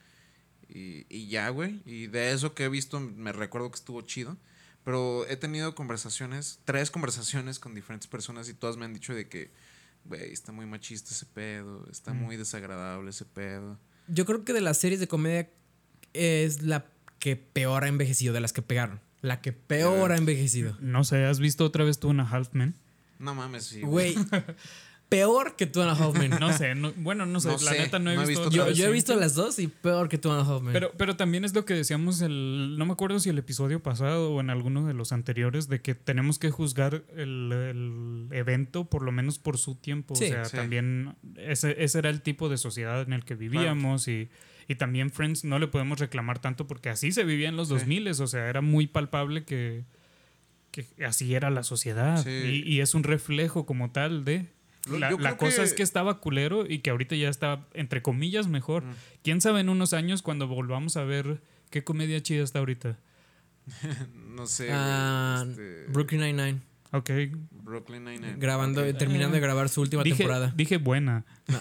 y, 0.69 1.05
y 1.09 1.29
ya, 1.29 1.51
güey. 1.51 1.83
Y 1.85 2.07
de 2.09 2.33
eso 2.33 2.55
que 2.55 2.65
he 2.65 2.69
visto, 2.69 2.99
me 2.99 3.33
recuerdo 3.33 3.71
que 3.71 3.77
estuvo 3.77 4.01
chido. 4.01 4.37
Pero 4.87 5.27
he 5.27 5.37
tenido 5.37 5.75
conversaciones, 5.75 6.61
tres 6.65 6.93
conversaciones 6.93 7.59
con 7.59 7.75
diferentes 7.75 8.07
personas 8.07 8.49
y 8.49 8.55
todas 8.55 8.77
me 8.77 8.85
han 8.85 8.95
dicho 8.95 9.13
de 9.17 9.29
que, 9.29 9.51
güey, 10.05 10.33
está 10.33 10.53
muy 10.53 10.65
machista 10.65 11.11
ese 11.11 11.27
pedo, 11.27 11.85
está 11.91 12.15
Mm. 12.15 12.19
muy 12.23 12.37
desagradable 12.37 13.11
ese 13.11 13.25
pedo. 13.25 13.81
Yo 14.07 14.25
creo 14.27 14.45
que 14.45 14.53
de 14.53 14.61
las 14.61 14.79
series 14.79 15.01
de 15.01 15.09
comedia 15.09 15.51
es 16.13 16.63
la 16.63 16.87
que 17.19 17.35
peor 17.35 17.83
ha 17.83 17.89
envejecido, 17.89 18.33
de 18.33 18.39
las 18.39 18.53
que 18.53 18.63
pegaron. 18.63 19.01
La 19.23 19.41
que 19.41 19.53
peor 19.53 20.13
ha 20.13 20.17
envejecido. 20.17 20.77
No 20.81 21.03
sé, 21.03 21.25
¿has 21.25 21.41
visto 21.41 21.65
otra 21.65 21.83
vez 21.83 21.99
tú 21.99 22.09
una 22.09 22.23
Halfman? 22.31 22.77
No 23.19 23.35
mames, 23.35 23.65
sí. 23.65 23.81
Güey, 23.81 24.15
peor 25.09 25.55
que 25.57 25.67
Two 25.67 25.83
and 25.83 25.91
a 25.91 25.95
Half 26.05 26.19
Men. 26.19 26.31
No 26.41 26.53
sé, 26.53 26.75
no- 26.75 26.93
bueno, 26.97 27.27
no 27.27 27.39
sé, 27.41 27.49
No 27.49 27.55
la 27.55 27.73
sé, 27.73 27.79
neta 27.79 27.99
no 27.99 28.11
he 28.11 28.17
no 28.17 28.23
he 28.23 28.27
visto. 28.27 28.51
visto 28.51 28.57
Yo, 28.57 28.71
yo 28.73 28.87
he 28.87 28.91
visto 28.93 29.15
las 29.15 29.35
dos 29.35 29.59
y 29.59 29.69
peor 29.69 30.09
que 30.09 30.19
Two 30.19 30.33
and 30.33 30.41
a 30.49 30.53
Half 30.55 30.63
Men. 30.63 30.73
Pero, 30.73 30.93
pero 30.97 31.17
también 31.17 31.45
es 31.45 31.55
lo 31.55 31.65
que 31.65 31.75
decíamos 31.75 32.21
el, 32.23 32.77
no 32.77 32.87
me 32.87 32.93
acuerdo 32.93 33.21
si 33.21 33.29
el 33.31 33.39
episodio 33.39 33.83
pasado 33.83 34.33
o 34.33 34.41
en 34.41 34.51
alguno 34.51 34.87
de 34.87 34.95
los 34.95 35.13
anteriores, 35.13 35.69
de 35.69 35.81
que 35.81 35.95
tenemos 35.95 36.39
que 36.39 36.51
juzgar 36.51 37.05
el, 37.17 37.53
el 37.53 38.29
evento 38.37 38.85
por 38.87 39.03
lo 39.03 39.13
menos 39.13 39.39
por 39.39 39.59
su 39.59 39.77
tiempo. 39.77 40.15
Sí. 40.17 40.25
o 40.25 40.29
sea, 40.29 40.45
Sí. 40.47 40.57
también 40.57 41.15
ese, 41.37 41.83
ese 41.85 41.99
era 41.99 42.11
el 42.11 42.23
tipo 42.23 42.49
de 42.49 42.57
sociedad 42.59 43.03
en 43.03 43.13
el 43.13 43.25
que 43.25 43.35
vivíamos 43.37 44.09
y, 44.09 44.29
y 44.69 44.75
también 44.75 45.11
Friends 45.11 45.45
no 45.45 45.59
le 45.61 45.69
podemos 45.69 46.01
reclamar 46.01 46.41
tanto 46.41 46.67
porque 46.67 46.89
así 46.89 47.13
se 47.13 47.23
vivía 47.25 47.49
en 47.49 47.57
los 47.57 47.69
Sí. 47.69 47.75
2000, 47.75 48.09
o 48.09 48.27
sea, 48.27 48.49
era 48.49 48.61
muy 48.61 48.87
palpable 48.89 49.45
que, 49.45 49.85
que 50.73 50.85
así 51.07 51.35
era 51.35 51.51
la 51.51 51.63
sociedad 51.63 52.23
Sí. 52.25 52.63
y, 52.67 52.73
y 52.75 52.81
es 52.81 52.95
un 52.95 53.05
reflejo 53.05 53.67
como 53.67 53.93
tal 53.93 54.25
de... 54.25 54.47
La, 54.87 55.37
cosa 55.37 55.57
que- 55.57 55.63
es 55.65 55.75
que 55.75 55.83
estaba 55.83 56.21
culero 56.21 56.65
y 56.69 56.79
que 56.79 56.91
ahorita 56.91 57.15
ya 57.17 57.29
está, 57.29 57.67
entre 57.75 58.03
comillas, 58.03 58.47
mejor. 58.49 58.85
Mm. 58.85 58.95
Quién 59.23 59.41
sabe 59.41 59.61
en 59.61 59.69
unos 59.69 59.93
años 59.93 60.23
cuando 60.23 60.47
volvamos 60.47 60.97
a 60.97 61.05
ver 61.05 61.41
qué 61.71 61.83
comedia 61.85 62.23
chida 62.23 62.45
está 62.45 62.61
ahorita. 62.61 62.99
No 64.37 64.47
sé. 64.47 64.69
Ah, 64.71 65.45
este, 65.49 65.87
Brooklyn 65.89 66.21
Nine-Nine. 66.21 66.61
Ok. 66.97 67.11
Brooklyn 67.51 68.05
Nine-Nine. 68.05 68.37
Grabando, 68.39 68.83
Ok. 68.83 68.97
terminando 68.97 69.35
de 69.35 69.41
grabar 69.41 69.69
su 69.69 69.81
última 69.81 70.03
Dije, 70.03 70.19
temporada. 70.19 70.53
dije 70.57 70.77
buena. 70.79 71.25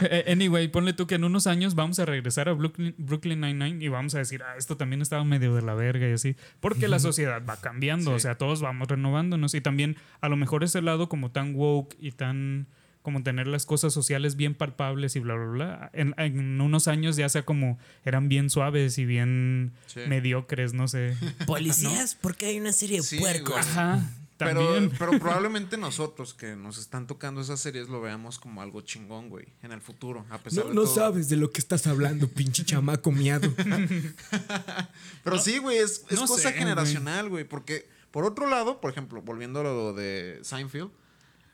Eh, 0.00 0.24
anyway, 0.32 0.68
ponle 0.68 0.92
tú 0.92 1.06
que 1.06 1.14
en 1.14 1.24
unos 1.24 1.46
años 1.46 1.74
vamos 1.74 1.98
a 1.98 2.04
regresar 2.04 2.48
a 2.48 2.52
Brooklyn, 2.52 2.94
Brooklyn 2.98 3.40
Nine-Nine 3.40 3.84
y 3.84 3.88
vamos 3.88 4.14
a 4.14 4.18
decir, 4.18 4.42
ah, 4.42 4.56
esto 4.56 4.76
también 4.76 5.00
estaba 5.02 5.22
medio 5.24 5.54
de 5.54 5.62
la 5.62 5.74
verga 5.74 6.08
y 6.08 6.12
así. 6.12 6.36
Porque 6.60 6.88
la 6.88 6.98
sociedad 6.98 7.42
va 7.48 7.56
cambiando, 7.60 8.10
Sí. 8.10 8.16
o 8.16 8.18
sea, 8.18 8.36
todos 8.36 8.60
vamos 8.60 8.88
renovándonos. 8.88 9.54
Y 9.54 9.60
también, 9.60 9.96
a 10.20 10.28
lo 10.28 10.36
mejor 10.36 10.64
ese 10.64 10.82
lado 10.82 11.08
como 11.08 11.30
tan 11.30 11.54
woke 11.54 11.96
y 12.00 12.12
tan 12.12 12.66
como 13.02 13.22
tener 13.22 13.46
las 13.48 13.66
cosas 13.66 13.92
sociales 13.92 14.36
bien 14.36 14.54
palpables 14.54 15.16
y 15.16 15.20
bla, 15.20 15.34
bla, 15.34 15.46
bla. 15.46 15.90
En, 15.92 16.14
en 16.18 16.60
unos 16.60 16.86
años 16.88 17.16
ya 17.16 17.28
sea 17.28 17.44
como 17.44 17.78
eran 18.04 18.28
bien 18.28 18.48
suaves 18.48 18.96
y 18.98 19.04
bien 19.04 19.72
Sí. 19.86 20.00
mediocres, 20.08 20.72
no 20.72 20.88
sé. 20.88 21.16
Policías, 21.46 22.14
porque 22.14 22.46
hay 22.46 22.58
una 22.60 22.72
serie 22.72 22.98
de 22.98 23.02
Sí, 23.02 23.18
puercos. 23.18 23.56
Ajá, 23.56 24.08
Pero, 24.38 24.72
también. 24.72 24.92
pero 24.98 25.12
probablemente 25.20 25.76
nosotros 25.76 26.32
que 26.34 26.56
nos 26.56 26.78
están 26.78 27.06
tocando 27.06 27.40
esas 27.40 27.60
series 27.60 27.88
lo 27.88 28.00
veamos 28.00 28.38
como 28.38 28.62
algo 28.62 28.80
chingón, 28.82 29.28
güey, 29.28 29.46
en 29.62 29.72
el 29.72 29.80
futuro, 29.80 30.24
a 30.30 30.38
pesar 30.38 30.64
No, 30.64 30.70
de 30.70 30.74
no 30.76 30.82
todo. 30.84 30.94
sabes 30.94 31.28
de 31.28 31.36
lo 31.36 31.50
que 31.50 31.60
estás 31.60 31.86
hablando, 31.86 32.28
pinche 32.28 32.64
chamaco 32.64 33.10
miado. 33.12 33.52
Pero 35.24 35.38
sí, 35.38 35.58
güey, 35.58 35.78
es, 35.78 36.04
es 36.08 36.18
no 36.20 36.26
cosa 36.26 36.50
sé, 36.50 36.52
generacional, 36.54 37.28
güey. 37.28 37.44
Porque, 37.44 37.88
por 38.10 38.24
otro 38.24 38.48
lado, 38.48 38.80
por 38.80 38.90
ejemplo, 38.90 39.22
volviendo 39.22 39.60
a 39.60 39.64
lo 39.64 39.92
de 39.92 40.38
Seinfeld, 40.42 40.90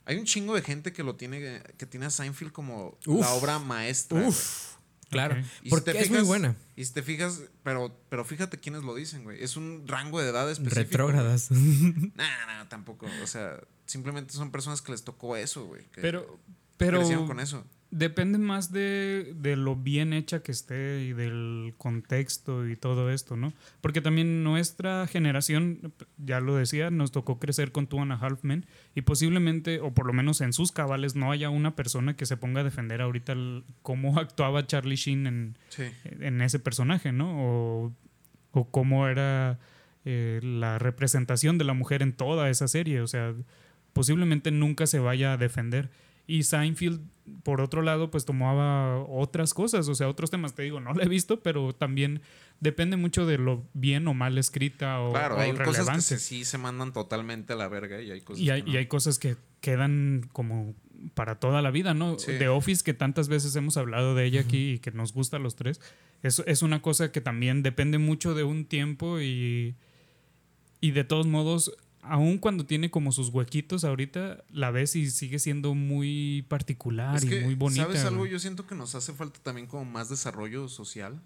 hay 0.08 0.16
un 0.16 0.24
chingo 0.24 0.54
de 0.54 0.62
gente 0.62 0.92
que 0.92 1.02
lo 1.04 1.14
tiene, 1.14 1.62
que 1.76 1.86
tiene 1.86 2.06
a 2.06 2.10
Seinfeld 2.10 2.50
como 2.50 2.98
Uf. 3.06 3.20
la 3.20 3.30
obra 3.34 3.58
maestra. 3.60 4.20
Uf, 4.26 4.76
claro. 5.10 5.34
Ok. 5.34 5.40
Y 5.40 5.64
si 5.64 5.70
Porque 5.70 5.92
te 5.92 6.00
es 6.00 6.08
muy 6.08 6.18
fijas- 6.18 6.26
buena. 6.26 6.56
Y 6.76 6.84
si 6.84 6.92
te 6.92 7.02
fijas, 7.02 7.42
pero, 7.62 7.94
pero 8.08 8.24
fíjate 8.24 8.58
quiénes 8.58 8.82
lo 8.82 8.94
dicen, 8.94 9.22
güey. 9.24 9.42
Es 9.42 9.56
un 9.56 9.84
rango 9.86 10.20
de 10.20 10.30
edad 10.30 10.50
específico. 10.50 10.80
Retrógradas. 10.80 11.50
Nah, 11.50 12.46
nah, 12.46 12.68
tampoco. 12.68 13.06
O 13.22 13.26
sea, 13.26 13.60
simplemente 13.86 14.32
son 14.32 14.50
personas 14.50 14.80
que 14.82 14.92
les 14.92 15.04
tocó 15.04 15.36
eso, 15.36 15.66
güey. 15.66 15.82
que 15.92 16.00
Pero, 16.00 16.38
pero 16.76 16.98
crecieron 16.98 17.26
con 17.26 17.38
eso. 17.40 17.64
Depende 17.90 18.36
más 18.36 18.70
de, 18.70 19.32
de 19.36 19.56
lo 19.56 19.74
bien 19.74 20.12
hecha 20.12 20.42
que 20.42 20.52
esté 20.52 21.04
y 21.04 21.14
del 21.14 21.72
contexto 21.78 22.68
y 22.68 22.76
todo 22.76 23.10
esto, 23.10 23.34
¿no? 23.34 23.54
Porque 23.80 24.02
también 24.02 24.44
nuestra 24.44 25.06
generación, 25.06 25.94
ya 26.18 26.40
lo 26.40 26.54
decía, 26.54 26.90
nos 26.90 27.12
tocó 27.12 27.38
crecer 27.38 27.72
con 27.72 27.86
Two 27.86 28.02
and 28.02 28.12
a 28.12 28.16
Half 28.16 28.44
Men 28.44 28.66
y 28.94 29.00
posiblemente, 29.02 29.80
o 29.80 29.94
por 29.94 30.06
lo 30.06 30.12
menos 30.12 30.42
en 30.42 30.52
sus 30.52 30.70
cabales, 30.70 31.16
no 31.16 31.32
haya 31.32 31.48
una 31.48 31.76
persona 31.76 32.14
que 32.14 32.26
se 32.26 32.36
ponga 32.36 32.60
a 32.60 32.64
defender 32.64 33.00
ahorita 33.00 33.32
el- 33.32 33.64
cómo 33.80 34.18
actuaba 34.18 34.66
Charlie 34.66 34.96
Sheen 34.96 35.26
en, 35.26 35.58
Sí. 35.70 35.84
en 36.04 36.42
ese 36.42 36.58
personaje, 36.58 37.12
¿no? 37.12 37.42
O, 37.42 37.92
o 38.52 38.70
cómo 38.70 39.08
era 39.08 39.58
eh, 40.04 40.40
la 40.42 40.78
representación 40.78 41.56
de 41.56 41.64
la 41.64 41.72
mujer 41.72 42.02
en 42.02 42.12
toda 42.12 42.50
esa 42.50 42.68
serie. 42.68 43.00
O 43.00 43.06
sea, 43.06 43.34
posiblemente 43.94 44.50
nunca 44.50 44.86
se 44.86 44.98
vaya 44.98 45.32
a 45.32 45.36
defender. 45.38 45.88
Y 46.28 46.44
Seinfeld, 46.44 47.00
por 47.42 47.60
otro 47.60 47.82
lado, 47.82 48.10
pues 48.10 48.24
tomaba 48.24 49.02
otras 49.02 49.52
cosas, 49.54 49.88
o 49.88 49.94
sea, 49.96 50.08
otros 50.08 50.30
temas. 50.30 50.54
Te 50.54 50.62
digo, 50.62 50.78
no 50.78 50.92
la 50.94 51.02
he 51.04 51.08
visto, 51.08 51.40
pero 51.40 51.74
también 51.74 52.20
depende 52.60 52.96
mucho 52.96 53.26
de 53.26 53.38
lo 53.38 53.64
bien 53.74 54.06
o 54.08 54.14
mal 54.14 54.36
escrita 54.38 55.00
o, 55.00 55.10
Claro, 55.12 55.36
o 55.36 55.40
hay 55.40 55.52
cosas 55.52 55.64
que 55.66 55.72
relevante. 55.72 56.02
se- 56.02 56.18
sí 56.18 56.44
se 56.44 56.58
mandan 56.58 56.92
totalmente 56.92 57.54
a 57.54 57.56
la 57.56 57.66
verga 57.68 58.00
y 58.02 58.10
hay 58.10 58.20
cosas 58.20 58.42
Y 58.42 58.50
hay, 58.50 58.60
que 58.62 58.66
no. 58.68 58.74
y 58.74 58.76
hay 58.76 58.86
cosas 58.86 59.18
que 59.18 59.36
quedan 59.60 60.28
como 60.32 60.74
para 61.14 61.38
toda 61.40 61.62
la 61.62 61.70
vida, 61.70 61.94
¿no? 61.94 62.18
Sí. 62.18 62.32
The 62.38 62.48
Office, 62.48 62.84
que 62.84 62.92
tantas 62.92 63.28
veces 63.28 63.54
hemos 63.56 63.76
hablado 63.76 64.14
de 64.14 64.24
ella 64.26 64.40
aquí 64.42 64.72
y 64.72 64.78
que 64.80 64.90
nos 64.90 65.12
gusta 65.14 65.38
a 65.38 65.40
los 65.40 65.56
tres, 65.56 65.80
es, 66.22 66.42
es 66.46 66.60
una 66.62 66.82
cosa 66.82 67.10
que 67.12 67.20
también 67.20 67.62
depende 67.62 67.98
mucho 67.98 68.34
de 68.34 68.42
un 68.44 68.64
tiempo 68.66 69.20
y, 69.20 69.76
y 70.80 70.90
de 70.90 71.04
todos 71.04 71.26
modos, 71.26 71.72
aun 72.08 72.38
cuando 72.38 72.66
tiene 72.66 72.90
como 72.90 73.12
sus 73.12 73.28
huequitos 73.28 73.84
ahorita, 73.84 74.44
la 74.50 74.70
ves 74.70 74.96
y 74.96 75.10
sigue 75.10 75.38
siendo 75.38 75.74
muy 75.74 76.44
particular 76.48 77.16
Es 77.16 77.24
y 77.24 77.40
muy 77.40 77.54
bonita. 77.54 77.84
¿sabes 77.84 78.04
algo? 78.04 78.26
Yo 78.26 78.38
siento 78.38 78.66
que 78.66 78.74
nos 78.74 78.94
hace 78.94 79.12
falta 79.12 79.40
también 79.42 79.66
como 79.66 79.84
más 79.84 80.08
desarrollo 80.08 80.68
social. 80.68 81.20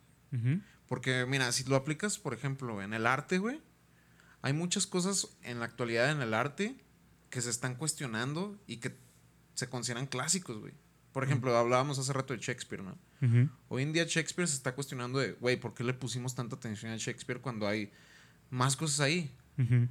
Porque, 0.89 1.27
mira, 1.27 1.53
si 1.53 1.65
lo 1.65 1.77
aplicas, 1.77 2.19
por 2.19 2.35
ejemplo, 2.35 2.83
en 2.83 2.95
el 2.95 3.07
arte, 3.07 3.39
güey, 3.39 3.61
hay 4.41 4.53
muchas 4.53 4.87
cosas 4.87 5.29
en 5.43 5.59
la 5.61 5.67
actualidad 5.67 6.11
en 6.11 6.21
el 6.21 6.35
arte 6.35 6.77
que 7.31 7.41
se 7.41 7.51
están 7.51 7.77
cuestionando 7.77 8.59
y 8.67 8.79
que 8.79 8.97
se 9.55 9.69
consideran 9.69 10.07
clásicos, 10.07 10.59
güey. 10.59 10.73
Por 11.13 11.25
ejemplo, 11.25 11.57
hablábamos 11.57 11.99
hace 11.99 12.13
rato 12.13 12.35
de 12.35 12.41
Shakespeare, 12.41 12.83
¿no? 12.83 12.99
Hoy 13.69 13.83
en 13.83 13.93
día 13.93 14.05
Shakespeare 14.05 14.49
se 14.49 14.57
está 14.57 14.75
cuestionando 14.75 15.19
de, 15.19 15.33
güey, 15.33 15.57
¿por 15.57 15.75
qué 15.75 15.85
le 15.85 15.95
pusimos 15.95 16.35
tanta 16.35 16.57
atención 16.57 16.93
a 16.93 16.97
Shakespeare 16.97 17.41
cuando 17.41 17.69
hay 17.69 17.93
más 18.51 18.77
cosas 18.77 19.01
ahí? 19.01 19.31
Uh, 19.59 19.87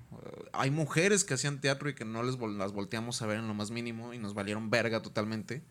hay 0.54 0.72
mujeres 0.72 1.24
que 1.24 1.34
hacían 1.36 1.62
teatro 1.62 1.90
y 1.90 1.94
que 1.94 2.04
no 2.06 2.24
les 2.24 2.38
vol- 2.38 2.58
las 2.58 2.72
volteamos 2.74 3.22
a 3.22 3.28
ver 3.28 3.38
en 3.40 3.48
lo 3.48 3.54
más 3.54 3.72
mínimo 3.72 4.14
y 4.14 4.18
nos 4.18 4.34
valieron 4.34 4.70
verga 4.70 5.02
totalmente. 5.02 5.62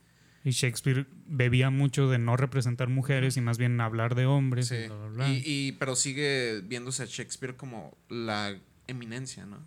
Y 0.45 0.51
Shakespeare 0.53 1.07
bebía 1.26 1.68
mucho 1.70 2.09
de 2.09 2.18
no 2.18 2.36
representar 2.36 2.88
mujeres 2.88 3.36
y 3.36 3.41
más 3.43 3.59
bien 3.59 3.78
hablar 3.80 4.14
de 4.14 4.24
hombres. 4.26 4.68
Sí. 4.68 4.74
y 4.76 4.86
bla, 4.86 4.97
bla, 4.97 5.09
bla. 5.09 5.28
Y, 5.28 5.43
y- 5.45 5.72
pero 5.72 5.97
sigue 5.97 6.62
viéndose 6.64 7.03
a 7.03 7.07
Shakespeare 7.07 7.57
como 7.57 7.97
la 8.09 8.57
eminencia, 8.86 9.45
¿no? 9.45 9.59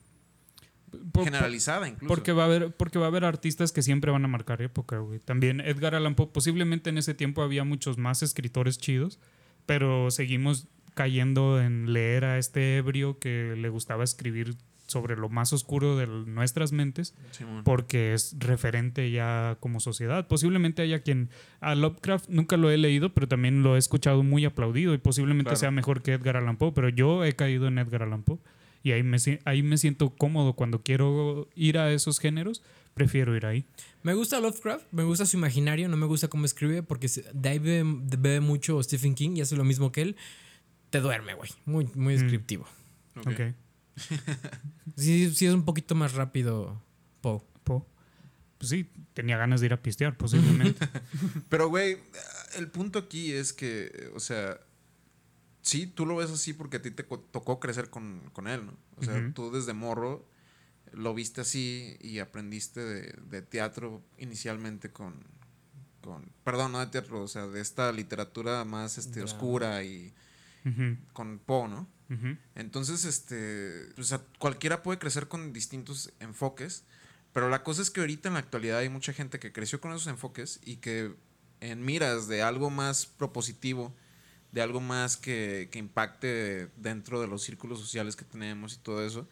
Por- 1.12 1.26
Generalizada 1.26 1.88
incluso. 1.88 2.08
Porque 2.08 2.32
va 2.34 2.44
a 2.44 2.46
haber, 2.46 2.72
porque 2.76 3.00
va 3.00 3.06
a 3.06 3.08
haber 3.10 3.26
artistas 3.26 3.72
que 3.72 3.82
siempre 3.82 4.12
van 4.12 4.26
a 4.26 4.28
marcar 4.28 4.62
época, 4.62 4.98
güey. 5.00 5.20
También 5.20 5.60
Edgar 5.60 5.96
Allan 5.96 6.16
Poe, 6.16 6.28
posiblemente 6.28 6.90
en 6.92 6.98
ese 6.98 7.14
tiempo 7.14 7.42
había 7.42 7.64
muchos 7.64 7.98
más 7.98 8.22
escritores 8.24 8.78
chidos, 8.78 9.20
pero 9.66 10.12
seguimos 10.12 10.68
cayendo 10.94 11.62
en 11.62 11.92
leer 11.94 12.26
a 12.26 12.38
este 12.38 12.78
ebrio 12.78 13.20
que 13.20 13.56
le 13.58 13.70
gustaba 13.70 14.04
escribir 14.04 14.56
sobre 14.86 15.16
lo 15.16 15.30
más 15.30 15.54
oscuro 15.54 15.98
de 15.98 16.06
nuestras 16.08 16.72
mentes 16.74 17.16
Simón. 17.32 17.64
porque 17.64 18.14
es 18.14 18.36
referente 18.38 19.10
ya 19.12 19.58
como 19.60 19.80
sociedad. 19.80 20.28
Posiblemente 20.28 20.82
haya 20.82 21.02
quien 21.02 21.30
a 21.62 21.74
Lovecraft 21.74 22.30
nunca 22.30 22.58
lo 22.58 22.70
he 22.70 22.78
leído, 22.78 23.14
pero 23.14 23.28
también 23.28 23.64
lo 23.64 23.76
he 23.76 23.80
escuchado 23.80 24.24
muy 24.24 24.46
aplaudido 24.46 24.94
y 24.94 24.98
posiblemente 24.98 25.50
Claro. 25.50 25.60
sea 25.60 25.72
mejor 25.72 26.02
que 26.04 26.14
Edgar 26.14 26.38
Allan 26.38 26.58
Poe, 26.58 26.74
pero 26.74 26.90
yo 26.90 27.24
he 27.24 27.34
caído 27.34 27.68
en 27.68 27.78
Edgar 27.80 28.04
Allan 28.04 28.24
Poe 28.24 28.38
y 28.84 28.92
ahí 28.92 29.02
me, 29.04 29.18
ahí 29.46 29.64
me 29.64 29.78
siento 29.78 30.10
cómodo 30.12 30.54
cuando 30.54 30.84
quiero 30.84 31.48
ir 31.56 31.78
a 31.78 31.92
esos 31.94 32.20
géneros, 32.20 32.62
prefiero 32.94 33.36
ir 33.38 33.46
ahí. 33.46 33.64
Me 34.04 34.14
gusta 34.14 34.42
Lovecraft, 34.42 34.86
me 34.92 35.04
gusta 35.04 35.26
su 35.26 35.38
imaginario, 35.38 35.88
no 35.88 35.96
me 35.96 36.06
gusta 36.06 36.28
cómo 36.28 36.44
escribe 36.46 36.84
porque 36.84 37.08
de 37.34 37.50
ahí 37.50 37.58
bebe, 37.58 37.84
bebe 38.18 38.42
mucho 38.42 38.84
Stephen 38.84 39.16
King 39.16 39.38
y 39.38 39.42
hace 39.42 39.56
lo 39.56 39.64
mismo 39.64 39.94
que 39.94 40.02
él. 40.02 40.16
Te 40.94 41.00
duerme, 41.02 41.34
güey. 41.34 41.50
Muy, 41.66 41.90
muy 41.96 42.14
Mm. 42.14 42.20
descriptivo. 42.20 42.68
Ok. 43.18 43.28
Ok. 43.28 43.42
Sí, 44.96 45.34
sí 45.34 45.48
es 45.48 45.54
un 45.54 45.66
poquito 45.66 45.96
más 45.96 46.14
rápido 46.14 46.80
Poe. 47.22 47.42
Poe. 47.64 47.82
Pues 48.60 48.70
sí, 48.70 48.88
tenía 49.16 49.38
ganas 49.38 49.60
de 49.60 49.66
ir 49.66 49.74
a 49.74 49.82
pistear, 49.82 50.16
posiblemente. 50.16 50.88
Pero, 51.50 51.70
güey, 51.70 51.98
el 52.58 52.68
punto 52.68 53.00
aquí 53.00 53.32
es 53.34 53.54
que, 53.54 54.12
o 54.16 54.20
sea, 54.20 54.60
sí, 55.64 55.88
tú 55.88 56.06
lo 56.06 56.16
ves 56.18 56.30
así 56.30 56.54
porque 56.54 56.78
a 56.78 56.82
ti 56.84 56.92
te 56.92 57.02
tocó 57.04 57.60
crecer 57.60 57.90
con, 57.90 58.22
con 58.34 58.48
él, 58.48 58.68
¿no? 58.68 58.74
O 58.98 59.04
sea, 59.04 59.32
tú 59.34 59.52
desde 59.52 59.74
morro 59.74 60.28
lo 60.92 61.16
viste 61.16 61.42
así 61.42 61.98
y 62.02 62.20
aprendiste 62.20 62.82
de, 62.82 63.16
de 63.32 63.42
teatro 63.42 64.04
inicialmente 64.20 64.92
con, 64.92 65.16
con, 66.02 66.30
perdón, 66.44 66.74
no 66.74 66.80
de 66.82 66.88
teatro, 66.88 67.24
o 67.24 67.28
sea, 67.28 67.48
de 67.48 67.62
esta 67.62 67.92
literatura 67.92 68.64
más 68.64 69.00
este, 69.00 69.24
oscura 69.24 69.84
y 69.84 70.14
Con 71.14 71.40
Poe, 71.40 71.68
¿no? 71.68 71.88
Entonces, 72.56 73.06
este, 73.06 73.90
pues 73.96 74.14
cualquiera 74.38 74.84
puede 74.84 75.00
crecer 75.00 75.28
con 75.28 75.52
distintos 75.52 76.14
enfoques, 76.20 76.86
pero 77.34 77.50
la 77.50 77.64
cosa 77.64 77.82
es 77.82 77.90
que 77.90 78.02
ahorita 78.02 78.28
en 78.28 78.36
la 78.36 78.40
actualidad 78.40 78.78
hay 78.78 78.90
mucha 78.90 79.14
gente 79.14 79.40
que 79.40 79.52
creció 79.52 79.82
con 79.82 79.92
esos 79.92 80.08
enfoques 80.08 80.60
y 80.64 80.78
que 80.78 81.16
en 81.60 81.84
miras 81.84 82.28
de 82.28 82.44
algo 82.44 82.70
más 82.70 83.08
propositivo, 83.08 83.96
de 84.52 84.62
algo 84.62 84.80
más 84.80 85.18
que, 85.18 85.70
que 85.72 85.80
impacte 85.80 86.70
dentro 86.78 87.20
de 87.20 87.28
los 87.28 87.42
círculos 87.42 87.80
sociales 87.80 88.16
que 88.16 88.26
tenemos 88.26 88.76
y 88.76 88.78
todo 88.78 89.04
eso, 89.04 89.28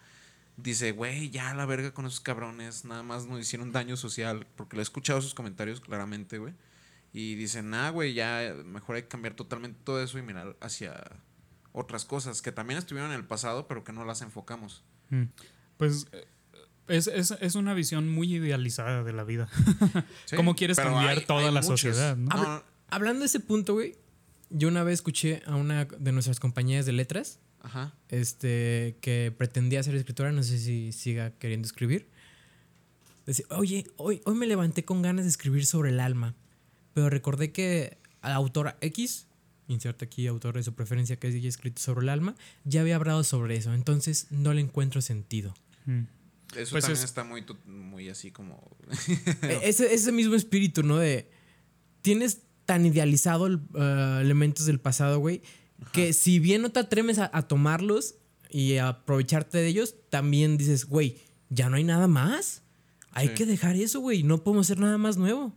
dice, 0.57 0.91
güey, 0.91 1.29
ya 1.29 1.53
la 1.53 1.65
verga 1.65 1.93
con 1.93 2.05
esos 2.05 2.19
cabrones, 2.19 2.85
nada 2.85 3.03
más 3.03 3.25
nos 3.25 3.39
hicieron 3.39 3.71
daño 3.71 3.97
social, 3.97 4.47
porque 4.55 4.75
le 4.75 4.81
he 4.81 4.83
escuchado 4.83 5.21
sus 5.21 5.33
comentarios 5.33 5.79
claramente, 5.79 6.37
güey. 6.37 6.53
Y 7.13 7.35
dicen, 7.35 7.69
nah, 7.69 7.89
güey, 7.89 8.13
ya 8.13 8.53
mejor 8.65 8.95
hay 8.95 9.01
que 9.03 9.07
cambiar 9.09 9.33
totalmente 9.35 9.79
todo 9.83 10.01
eso 10.01 10.17
y 10.17 10.21
mirar 10.21 10.55
hacia 10.61 10.93
otras 11.73 12.05
cosas 12.05 12.41
que 12.41 12.51
también 12.51 12.77
estuvieron 12.77 13.11
en 13.11 13.17
el 13.17 13.25
pasado, 13.25 13.67
pero 13.67 13.83
que 13.83 13.91
no 13.93 14.05
las 14.05 14.21
enfocamos. 14.21 14.83
Mm. 15.09 15.23
Pues 15.77 16.07
eh, 16.13 16.25
es, 16.87 17.07
es, 17.07 17.31
es 17.31 17.55
una 17.55 17.73
visión 17.73 18.09
muy 18.09 18.33
idealizada 18.35 19.03
de 19.03 19.13
la 19.13 19.23
vida. 19.23 19.49
Sí, 20.25 20.35
¿Cómo 20.35 20.55
quieres 20.55 20.77
cambiar 20.77 21.17
hay- 21.17 21.25
toda 21.25 21.47
hay 21.47 21.53
la 21.53 21.61
muchos. 21.61 21.81
sociedad? 21.81 22.15
¿no? 22.15 22.27
No, 22.29 22.35
Habla- 22.41 22.63
Hablando 22.89 23.19
de 23.21 23.25
ese 23.27 23.39
punto, 23.39 23.73
güey, 23.73 23.95
yo 24.49 24.67
una 24.67 24.83
vez 24.83 24.95
escuché 24.95 25.41
a 25.45 25.55
una 25.55 25.85
de 25.85 26.11
nuestras 26.11 26.39
compañeras 26.41 26.85
de 26.85 26.91
letras 26.91 27.39
ajá. 27.61 27.93
este, 28.09 28.97
que 29.01 29.33
pretendía 29.37 29.81
ser 29.83 29.95
escritora, 29.95 30.31
no 30.33 30.43
sé 30.43 30.59
si 30.59 30.91
siga 30.91 31.31
queriendo 31.31 31.65
escribir. 31.65 32.09
decir, 33.25 33.45
oye, 33.49 33.85
hoy, 33.97 34.21
hoy 34.25 34.35
me 34.35 34.45
levanté 34.47 34.83
con 34.83 35.01
ganas 35.01 35.23
de 35.25 35.29
escribir 35.29 35.65
sobre 35.65 35.91
el 35.91 35.99
alma, 36.01 36.35
pero 36.93 37.09
recordé 37.09 37.51
que 37.51 37.97
la 38.23 38.35
autora 38.35 38.77
X, 38.81 39.27
inserta 39.67 40.05
aquí 40.05 40.27
autor 40.27 40.55
de 40.55 40.63
su 40.63 40.73
preferencia 40.73 41.17
que 41.17 41.27
haya 41.27 41.47
escrito 41.49 41.81
sobre 41.81 42.01
el 42.03 42.09
alma, 42.09 42.35
ya 42.65 42.81
había 42.81 42.95
hablado 42.95 43.23
sobre 43.23 43.55
eso, 43.55 43.73
entonces 43.73 44.27
no 44.31 44.53
le 44.53 44.61
encuentro 44.61 45.01
sentido. 45.01 45.53
Mm. 45.85 46.01
Eso 46.55 46.71
Pues 46.71 46.83
también 46.83 46.97
es- 46.97 47.03
está 47.05 47.23
muy, 47.23 47.45
muy 47.65 48.09
así 48.09 48.31
como... 48.31 48.61
E- 49.43 49.59
ese, 49.63 49.93
ese 49.93 50.11
mismo 50.11 50.35
espíritu, 50.35 50.83
¿no? 50.83 50.97
De. 50.97 51.29
Tienes 52.01 52.41
tan 52.65 52.85
idealizado 52.85 53.47
el, 53.47 53.61
eh, 53.75 54.17
elementos 54.21 54.65
del 54.65 54.79
pasado, 54.79 55.19
güey, 55.19 55.41
que 55.93 56.11
si 56.13 56.39
bien 56.39 56.61
no 56.61 56.69
te 56.71 56.79
atreves 56.81 57.19
a, 57.19 57.29
a 57.33 57.47
tomarlos 57.47 58.15
y 58.49 58.75
a 58.77 58.89
aprovecharte 58.89 59.59
de 59.59 59.67
ellos, 59.67 59.95
también 60.09 60.57
dices, 60.57 60.85
güey, 60.85 61.17
ya 61.49 61.69
no 61.69 61.77
hay 61.77 61.83
nada 61.85 62.07
más. 62.07 62.63
Hay 63.13 63.29
Sí. 63.29 63.33
que 63.35 63.45
dejar 63.45 63.75
eso, 63.77 63.99
güey. 64.01 64.23
No 64.23 64.43
podemos 64.43 64.67
hacer 64.67 64.79
nada 64.79 64.97
más 64.97 65.15
nuevo. 65.17 65.53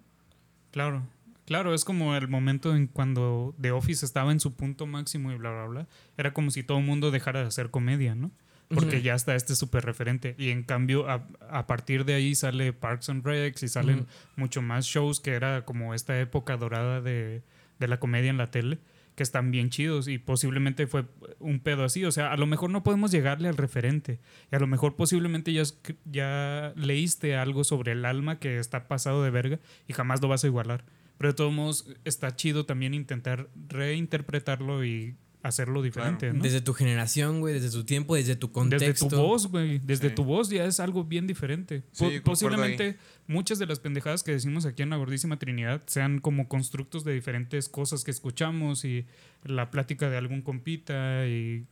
Claro, 0.71 1.07
claro, 1.47 1.75
es 1.75 1.85
como 1.85 2.15
el 2.17 2.29
momento 2.29 2.75
en 2.75 2.87
cuando 2.87 3.55
The 3.61 3.71
Office 3.73 4.05
estaba 4.05 4.33
en 4.33 4.41
su 4.41 4.55
punto 4.55 4.87
máximo 4.87 5.33
y 5.33 5.37
bla, 5.37 5.51
bla, 5.51 5.67
bla. 5.67 5.87
Era 6.17 6.33
como 6.33 6.51
si 6.51 6.63
todo 6.63 6.79
el 6.79 6.85
mundo 6.85 7.11
dejara 7.11 7.41
de 7.41 7.47
hacer 7.47 7.71
comedia, 7.71 8.15
¿no? 8.15 8.31
Porque 8.69 9.03
ya 9.03 9.15
está 9.15 9.35
este 9.37 9.55
súper 9.55 9.85
referente. 9.85 10.35
Y 10.39 10.49
en 10.51 10.63
cambio, 10.65 11.09
a, 11.09 11.27
a 11.49 11.67
partir 11.67 12.05
de 12.05 12.15
ahí 12.15 12.35
sale 12.35 12.73
Parks 12.73 13.09
and 13.11 13.25
Recs 13.25 13.63
y 13.63 13.69
salen 13.69 14.01
Ujú. 14.01 14.07
mucho 14.37 14.63
más 14.63 14.87
shows 14.87 15.21
que 15.21 15.33
era 15.33 15.65
como 15.65 15.95
esta 15.95 16.19
época 16.19 16.57
dorada 16.57 17.01
de, 17.01 17.43
de 17.79 17.89
la 17.89 18.01
comedia 18.01 18.31
en 18.31 18.39
la 18.39 18.51
tele, 18.51 18.79
que 19.15 19.23
están 19.23 19.53
bien 19.53 19.71
chidos 19.71 20.09
y 20.09 20.19
posiblemente 20.19 20.89
fue 20.89 21.05
un 21.39 21.61
pedo 21.61 21.85
así. 21.85 22.05
O 22.05 22.11
sea, 22.11 22.33
a 22.33 22.37
lo 22.37 22.47
mejor 22.47 22.71
no 22.71 22.83
podemos 22.83 23.13
llegarle 23.13 23.49
al 23.49 23.57
referente 23.57 24.19
y 24.51 24.57
a 24.57 24.59
lo 24.59 24.67
mejor 24.67 24.97
posiblemente 24.97 25.53
ya, 25.53 25.63
ya 26.11 26.73
leíste 26.75 27.37
algo 27.37 27.63
sobre 27.63 27.93
el 27.93 28.05
alma 28.05 28.41
que 28.41 28.59
está 28.59 28.89
pasado 28.89 29.23
de 29.23 29.31
verga 29.31 29.61
y 29.87 29.93
jamás 29.93 30.21
lo 30.21 30.27
vas 30.29 30.43
a 30.43 30.49
igualar. 30.49 30.85
Pero 31.25 31.33
de 31.33 31.37
todos 31.39 31.55
modos, 31.55 31.87
está 32.05 32.37
chido 32.37 32.67
también 32.67 32.93
intentar 32.93 33.49
reinterpretarlo 33.67 34.85
y 34.85 35.15
hacerlo 35.43 35.81
diferente, 35.81 36.31
¿no? 36.35 36.43
Desde 36.43 36.61
tu 36.61 36.75
generación, 36.75 37.41
güey, 37.41 37.55
desde 37.55 37.71
tu 37.71 37.85
tiempo, 37.85 38.15
desde 38.15 38.37
tu 38.37 38.53
contexto. 38.53 38.87
Desde 39.07 39.09
tu 39.09 39.17
voz, 39.23 39.47
güey. 39.47 39.79
Desde 39.79 40.11
Sí. 40.11 40.15
tu 40.15 40.25
voz 40.25 40.51
ya 40.51 40.67
es 40.67 40.81
algo 40.81 41.05
bien 41.05 41.27
diferente. 41.27 41.83
Sí, 41.93 42.21
posiblemente 42.23 42.99
muchas 43.27 43.59
de 43.59 43.65
las 43.65 43.81
pendejadas 43.81 44.23
que 44.23 44.33
decimos 44.33 44.67
aquí 44.67 44.83
en 44.83 44.91
la 44.91 44.97
Gordísima 44.97 45.39
Trinidad 45.39 45.81
sean 45.87 46.19
como 46.19 46.47
constructos 46.47 47.05
de 47.05 47.15
diferentes 47.15 47.71
cosas 47.71 48.05
que 48.05 48.11
escuchamos 48.11 48.85
y 48.85 49.07
la 49.45 49.71
plática 49.71 50.11
de 50.11 50.19
algún 50.19 50.43
compita 50.43 51.27
y 51.27 51.65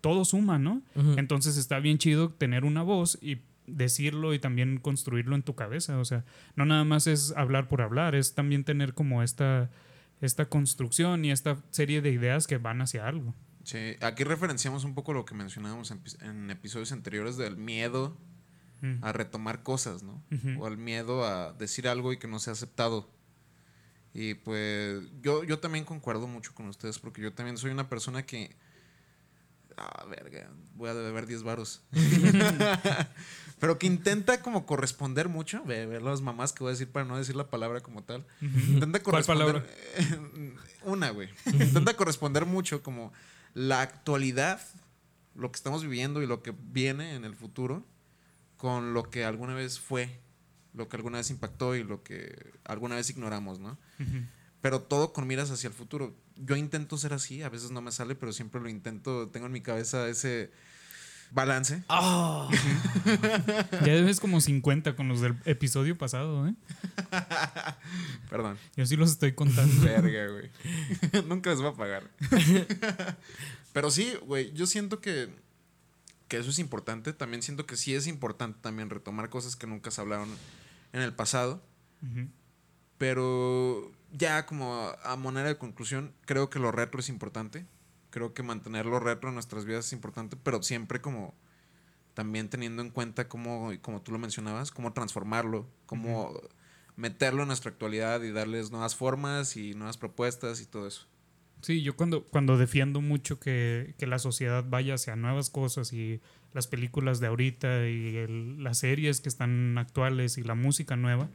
todo 0.00 0.24
suma, 0.24 0.60
¿no? 0.60 0.80
Entonces 1.16 1.56
está 1.56 1.80
bien 1.80 1.98
chido 1.98 2.30
tener 2.30 2.64
una 2.64 2.82
voz 2.84 3.18
y 3.20 3.38
decirlo 3.66 4.34
y 4.34 4.38
también 4.38 4.78
construirlo 4.78 5.34
en 5.36 5.42
tu 5.42 5.54
cabeza. 5.54 5.98
O 5.98 6.04
sea, 6.04 6.24
no 6.56 6.64
nada 6.66 6.84
más 6.84 7.06
es 7.06 7.32
hablar 7.36 7.68
por 7.68 7.82
hablar, 7.82 8.14
es 8.14 8.34
también 8.34 8.64
tener 8.64 8.94
como 8.94 9.22
esta, 9.22 9.70
esta 10.20 10.46
construcción 10.46 11.24
y 11.24 11.30
esta 11.32 11.56
serie 11.70 12.00
de 12.02 12.10
ideas 12.10 12.46
que 12.46 12.58
van 12.58 12.80
hacia 12.82 13.06
algo. 13.06 13.34
Sí, 13.64 13.94
aquí 14.00 14.24
referenciamos 14.24 14.84
un 14.84 14.94
poco 14.94 15.12
lo 15.12 15.24
que 15.24 15.34
mencionábamos 15.34 15.90
en, 15.92 16.00
pis- 16.00 16.18
en 16.22 16.50
episodios 16.50 16.92
anteriores 16.92 17.36
del 17.36 17.56
miedo 17.56 18.16
Mm. 18.84 18.98
a 19.04 19.12
retomar 19.12 19.62
cosas, 19.62 20.02
¿no? 20.02 20.20
O 20.58 20.66
al 20.66 20.76
miedo 20.76 21.24
a 21.24 21.52
decir 21.52 21.86
algo 21.86 22.12
y 22.12 22.16
que 22.16 22.26
no 22.26 22.40
sea 22.40 22.54
aceptado. 22.54 23.08
Y 24.12 24.34
pues 24.34 25.04
yo, 25.22 25.44
yo 25.44 25.60
también 25.60 25.84
concuerdo 25.84 26.26
mucho 26.26 26.52
con 26.52 26.66
ustedes 26.66 26.98
porque 26.98 27.22
yo 27.22 27.32
también 27.32 27.56
soy 27.58 27.70
una 27.70 27.88
persona 27.88 28.26
que... 28.26 28.56
Ah, 29.76 30.04
verga, 30.10 30.50
voy 30.74 30.90
a 30.90 30.94
deber 30.94 31.26
10 31.28 31.44
varos. 31.44 31.84
Pero 33.62 33.78
que 33.78 33.86
intenta 33.86 34.42
como 34.42 34.66
corresponder 34.66 35.28
mucho. 35.28 35.62
Ve, 35.62 35.86
ve 35.86 36.00
las 36.00 36.20
mamás 36.20 36.52
que 36.52 36.64
voy 36.64 36.70
a 36.70 36.72
decir 36.72 36.90
para 36.90 37.04
no 37.04 37.16
decir 37.16 37.36
la 37.36 37.48
palabra 37.48 37.80
como 37.80 38.02
tal. 38.02 38.26
Intenta 38.40 39.00
¿Cuál 39.04 39.24
corresponder. 39.24 39.64
Una, 40.82 41.10
güey. 41.10 41.28
Intenta 41.46 41.94
corresponder 41.94 42.44
mucho 42.44 42.82
como 42.82 43.12
la 43.54 43.80
actualidad, 43.80 44.60
lo 45.36 45.52
que 45.52 45.58
estamos 45.58 45.84
viviendo 45.84 46.24
y 46.24 46.26
lo 46.26 46.42
que 46.42 46.52
viene 46.72 47.14
en 47.14 47.24
el 47.24 47.36
futuro, 47.36 47.86
con 48.56 48.94
lo 48.94 49.10
que 49.10 49.24
alguna 49.24 49.54
vez 49.54 49.78
fue, 49.78 50.18
lo 50.74 50.88
que 50.88 50.96
alguna 50.96 51.18
vez 51.18 51.30
impactó 51.30 51.76
y 51.76 51.84
lo 51.84 52.02
que 52.02 52.54
alguna 52.64 52.96
vez 52.96 53.10
ignoramos, 53.10 53.60
¿no? 53.60 53.78
Pero 54.60 54.82
todo 54.82 55.12
con 55.12 55.28
miras 55.28 55.52
hacia 55.52 55.68
el 55.68 55.74
futuro. 55.74 56.16
Yo 56.34 56.56
intento 56.56 56.98
ser 56.98 57.12
así, 57.12 57.44
a 57.44 57.48
veces 57.48 57.70
no 57.70 57.80
me 57.80 57.92
sale, 57.92 58.16
pero 58.16 58.32
siempre 58.32 58.60
lo 58.60 58.68
intento. 58.68 59.28
Tengo 59.28 59.46
en 59.46 59.52
mi 59.52 59.60
cabeza 59.60 60.08
ese 60.08 60.50
balance. 61.32 61.82
Ah. 61.88 62.48
Ya 63.84 63.94
debes 63.94 64.20
como 64.20 64.40
50 64.40 64.94
con 64.94 65.08
los 65.08 65.20
del 65.20 65.36
episodio 65.44 65.96
pasado, 65.98 66.46
¿eh? 66.46 66.54
Perdón. 68.30 68.58
Yo 68.76 68.86
sí 68.86 68.96
los 68.96 69.10
estoy 69.10 69.32
contando. 69.32 69.82
Verga, 69.82 70.28
güey. 70.28 71.24
Nunca 71.28 71.50
les 71.50 71.60
voy 71.60 71.70
a 71.70 71.74
pagar. 71.74 72.10
Pero 73.72 73.90
sí, 73.90 74.14
güey, 74.26 74.52
yo 74.52 74.66
siento 74.66 75.00
que, 75.00 75.30
que 76.28 76.38
eso 76.38 76.50
es 76.50 76.58
importante. 76.58 77.12
También 77.12 77.42
siento 77.42 77.66
que 77.66 77.76
sí 77.76 77.94
es 77.94 78.06
importante 78.06 78.58
también 78.60 78.90
retomar 78.90 79.30
cosas 79.30 79.56
que 79.56 79.66
nunca 79.66 79.90
se 79.90 80.00
hablaron 80.00 80.28
en 80.92 81.02
el 81.02 81.12
pasado. 81.12 81.62
Pero 82.98 83.90
ya 84.12 84.46
como 84.46 84.92
a 85.02 85.16
manera 85.16 85.48
de 85.48 85.58
conclusión, 85.58 86.12
creo 86.24 86.50
que 86.50 86.58
lo 86.58 86.70
retro 86.72 87.00
es 87.00 87.08
importante. 87.08 87.66
Creo 88.12 88.32
que 88.34 88.44
mantener 88.44 88.86
lo 88.86 89.00
retro 89.00 89.30
en 89.30 89.34
nuestras 89.34 89.64
vidas 89.64 89.86
es 89.86 89.92
importante, 89.92 90.36
pero 90.40 90.62
siempre 90.62 91.00
como 91.00 91.34
también 92.14 92.48
teniendo 92.48 92.82
en 92.82 92.90
cuenta 92.90 93.26
cómo, 93.26 93.72
como 93.80 94.00
tú 94.02 94.12
lo 94.12 94.18
mencionabas, 94.20 94.70
cómo 94.70 94.92
transformarlo, 94.92 95.66
cómo 95.86 96.38
meterlo 96.94 97.42
en 97.42 97.48
nuestra 97.48 97.70
actualidad 97.70 98.22
y 98.22 98.30
darles 98.30 98.70
nuevas 98.70 98.94
formas 98.94 99.56
y 99.56 99.74
nuevas 99.74 99.96
propuestas 99.96 100.60
y 100.60 100.66
todo 100.66 100.86
eso. 100.86 101.08
Sí, 101.62 101.82
yo 101.82 101.96
cuando, 101.96 102.24
cuando 102.24 102.58
defiendo 102.58 103.00
mucho 103.00 103.40
que, 103.40 103.94
que 103.98 104.06
la 104.06 104.18
sociedad 104.18 104.64
vaya 104.68 104.94
hacia 104.94 105.16
nuevas 105.16 105.48
cosas 105.48 105.92
y 105.92 106.20
las 106.52 106.66
películas 106.66 107.18
de 107.20 107.28
ahorita 107.28 107.88
y 107.88 108.16
el- 108.16 108.62
las 108.62 108.78
series 108.78 109.20
que 109.20 109.28
están 109.30 109.78
actuales 109.78 110.36
y 110.38 110.42
la 110.42 110.54
música 110.54 110.96
nueva, 110.96 111.28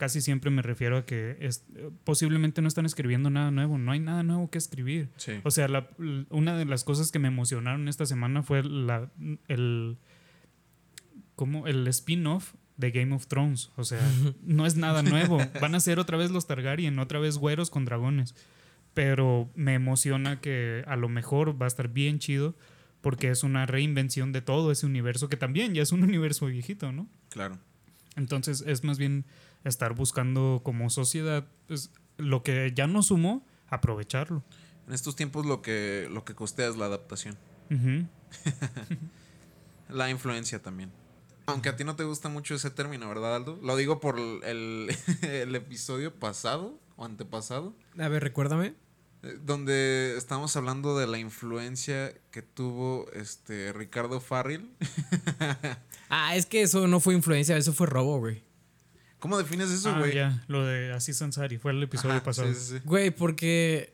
casi 0.00 0.22
siempre 0.22 0.50
me 0.50 0.62
refiero 0.62 0.96
a 0.96 1.04
que 1.04 1.36
es, 1.40 1.62
posiblemente 2.04 2.62
no 2.62 2.68
están 2.68 2.86
escribiendo 2.86 3.28
nada 3.28 3.50
nuevo, 3.50 3.76
no 3.76 3.92
hay 3.92 4.00
nada 4.00 4.22
nuevo 4.22 4.48
que 4.50 4.56
escribir. 4.56 5.10
Sí. 5.18 5.32
O 5.44 5.50
sea, 5.50 5.68
la- 5.68 5.90
una 6.30 6.56
de 6.56 6.64
las 6.64 6.84
cosas 6.84 7.12
que 7.12 7.18
me 7.18 7.28
emocionaron 7.28 7.86
esta 7.86 8.06
semana 8.06 8.42
fue 8.42 8.62
la, 8.62 9.10
el, 9.48 9.98
como 11.36 11.66
el 11.66 11.86
spin-off 11.88 12.54
de 12.78 12.90
Game 12.92 13.14
of 13.14 13.26
Thrones. 13.26 13.70
O 13.76 13.84
sea, 13.84 14.00
no 14.42 14.64
es 14.64 14.76
nada 14.76 15.02
nuevo. 15.02 15.38
Van 15.60 15.74
a 15.74 15.80
ser 15.80 15.98
otra 15.98 16.16
vez 16.16 16.30
los 16.30 16.46
Targaryen, 16.46 16.98
otra 16.98 17.18
vez 17.18 17.36
güeros 17.36 17.68
con 17.68 17.84
dragones. 17.84 18.34
Pero 18.94 19.50
me 19.54 19.74
emociona 19.74 20.40
que 20.40 20.82
a 20.86 20.96
lo 20.96 21.10
mejor 21.10 21.60
va 21.60 21.66
a 21.66 21.68
estar 21.68 21.88
bien 21.88 22.18
chido 22.20 22.56
porque 23.02 23.28
es 23.30 23.42
una 23.44 23.66
reinvención 23.66 24.32
de 24.32 24.40
todo 24.40 24.72
ese 24.72 24.86
universo 24.86 25.28
que 25.28 25.36
también 25.36 25.74
ya 25.74 25.82
es 25.82 25.92
un 25.92 26.02
universo 26.10 26.46
viejito, 26.46 26.90
¿no? 26.90 27.06
Claro. 27.28 27.58
Entonces 28.16 28.64
es 28.66 28.82
más 28.82 28.98
bien 28.98 29.26
estar 29.64 29.94
buscando 29.94 30.60
como 30.64 30.90
sociedad 30.90 31.46
pues, 31.68 31.90
lo 32.16 32.42
que 32.42 32.72
ya 32.74 32.86
nos 32.86 33.06
sumó, 33.06 33.44
aprovecharlo. 33.68 34.42
En 34.86 34.94
estos 34.94 35.16
tiempos 35.16 35.46
lo 35.46 35.62
que, 35.62 36.08
lo 36.10 36.24
que 36.24 36.34
costea 36.34 36.68
es 36.68 36.76
la 36.76 36.86
adaptación. 36.86 37.36
La 39.88 40.08
influencia 40.10 40.62
también. 40.62 40.92
Aunque 41.46 41.68
a 41.68 41.76
ti 41.76 41.82
no 41.84 41.96
te 41.96 42.04
gusta 42.04 42.28
mucho 42.28 42.54
ese 42.54 42.70
término, 42.70 43.08
¿verdad, 43.08 43.34
Aldo? 43.36 43.58
Lo 43.62 43.76
digo 43.76 43.98
por 44.00 44.18
el, 44.18 44.94
el 45.22 45.54
episodio 45.56 46.14
pasado 46.14 46.78
o 46.96 47.04
antepasado, 47.04 47.74
A 47.98 48.08
ver, 48.08 48.22
recuérdame. 48.22 48.74
eh, 49.22 49.36
donde 49.42 50.14
estábamos 50.16 50.54
hablando 50.56 50.96
de 50.96 51.06
la 51.08 51.18
influencia 51.18 52.12
que 52.30 52.42
tuvo 52.42 53.10
este 53.12 53.72
Ricardo 53.72 54.20
Farril. 54.20 54.70
Ah, 56.12 56.34
es 56.34 56.44
que 56.44 56.62
eso 56.62 56.88
no 56.88 56.98
fue 56.98 57.14
influencia, 57.14 57.56
eso 57.56 57.72
fue 57.72 57.86
robo, 57.86 58.18
güey. 58.18 58.42
¿Cómo 59.20 59.38
defines 59.38 59.70
eso, 59.70 59.90
Ah, 59.90 59.98
güey? 60.00 60.14
ya, 60.14 60.42
lo 60.48 60.64
de 60.66 60.92
Aziz 60.92 61.20
Ansari, 61.22 61.58
fue 61.58 61.72
el 61.72 61.82
episodio 61.82 62.16
Ajá, 62.16 62.24
pasado. 62.24 62.52
sí, 62.52 62.58
sí, 62.58 62.72
sí. 62.78 62.82
Güey, 62.84 63.10
porque 63.10 63.92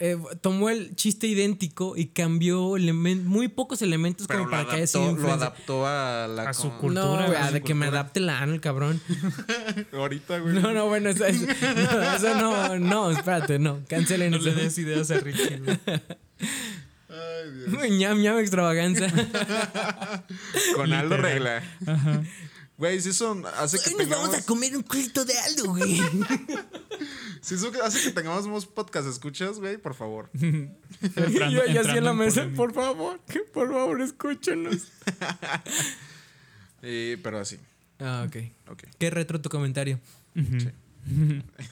eh, 0.00 0.16
tomó 0.40 0.70
el 0.70 0.94
chiste 0.96 1.26
idéntico 1.26 1.96
y 1.96 2.06
cambió 2.06 2.76
muy 2.78 3.48
pocos 3.48 3.82
elementos 3.82 4.26
Pero 4.28 4.40
como 4.44 4.50
lo 4.50 4.56
para 4.56 4.70
que 4.70 4.76
haya 4.76 4.86
sido 4.86 5.02
adaptó, 5.04 5.22
lo 5.26 5.32
adaptó 5.32 5.86
a 5.86 6.28
la 6.28 6.42
A 6.50 6.54
su 6.54 6.70
cultura, 6.78 7.04
No, 7.04 7.26
güey, 7.26 7.34
a 7.36 7.44
ah, 7.44 7.48
su 7.48 7.54
de 7.54 7.62
que 7.62 7.74
me 7.74 7.86
adapte 7.86 8.20
la 8.20 8.40
ano, 8.40 8.54
el 8.54 8.60
cabrón. 8.60 9.00
Ahorita, 9.92 10.38
güey. 10.38 10.54
No, 10.54 10.72
no, 10.72 10.86
bueno, 10.86 11.10
eso, 11.10 11.26
eso- 11.26 11.46
no, 11.46 12.02
eso 12.14 12.34
no, 12.36 12.78
no, 12.78 13.10
espérate, 13.10 13.58
no, 13.58 13.80
cancelen 13.88 14.30
No 14.30 14.36
eso. 14.38 14.46
le 14.50 14.54
des 14.54 14.78
ideas 14.78 15.10
a 15.10 15.18
Richie. 15.18 15.58
güey. 15.58 15.78
Ay, 17.10 17.50
Dios. 17.66 17.90
ñam, 17.98 18.20
ñam, 18.20 18.38
extravaganza. 18.38 19.06
Con 20.74 20.92
Aldo 20.92 21.16
regla. 21.16 21.62
Ajá. 21.86 22.22
Güey, 22.78 23.00
si 23.00 23.10
eso 23.10 23.42
hace 23.56 23.78
que 23.78 23.90
Hoy 23.90 23.96
nos 23.96 24.02
tengamos... 24.08 24.28
vamos 24.30 24.42
a 24.42 24.46
comer 24.46 24.76
un 24.76 24.82
culito 24.84 25.24
de 25.24 25.36
algo, 25.38 25.74
güey. 25.74 26.00
Si 27.40 27.54
eso 27.54 27.70
hace 27.84 28.02
que 28.02 28.10
tengamos 28.10 28.46
más 28.48 28.66
podcast 28.66 29.06
escuchas, 29.08 29.58
güey, 29.60 29.76
por 29.78 29.94
favor. 29.94 30.28
Entrando- 30.34 31.50
yo, 31.50 31.66
yo 31.66 31.80
así 31.80 31.96
en 31.96 32.04
la 32.04 32.12
mesa, 32.12 32.48
por 32.56 32.72
favor, 32.74 33.20
que 33.28 33.40
por 33.40 33.72
favor, 33.72 34.00
escúchenos. 34.00 34.88
Y, 36.82 37.16
pero 37.16 37.38
así. 37.40 37.58
Ah, 37.98 38.24
ok. 38.28 38.36
Ok. 38.70 38.84
¿Qué 38.98 39.10
retro 39.10 39.40
tu 39.40 39.48
comentario? 39.48 39.98
Sí. 40.34 40.68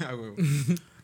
Ah. 0.01 0.17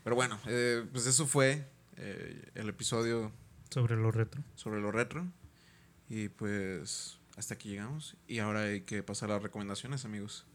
Pero 0.03 0.16
bueno, 0.16 0.40
eh, 0.46 0.84
pues 0.90 1.07
eso 1.07 1.26
fue 1.26 1.64
eh, 1.96 2.42
el 2.57 2.68
episodio 2.68 3.30
Sobre 3.70 3.94
lo 3.96 4.11
retro. 4.11 4.42
sobre 4.57 4.80
lo 4.80 4.90
retro. 4.90 5.24
Y 6.09 6.28
pues 6.30 7.16
hasta 7.37 7.55
aquí 7.55 7.70
llegamos. 7.70 8.16
Y 8.26 8.39
ahora 8.39 8.62
hay 8.62 8.83
que 8.83 9.03
pasar 9.03 9.30
a 9.30 9.35
las 9.35 9.43
recomendaciones, 9.43 10.05
amigos. 10.05 10.47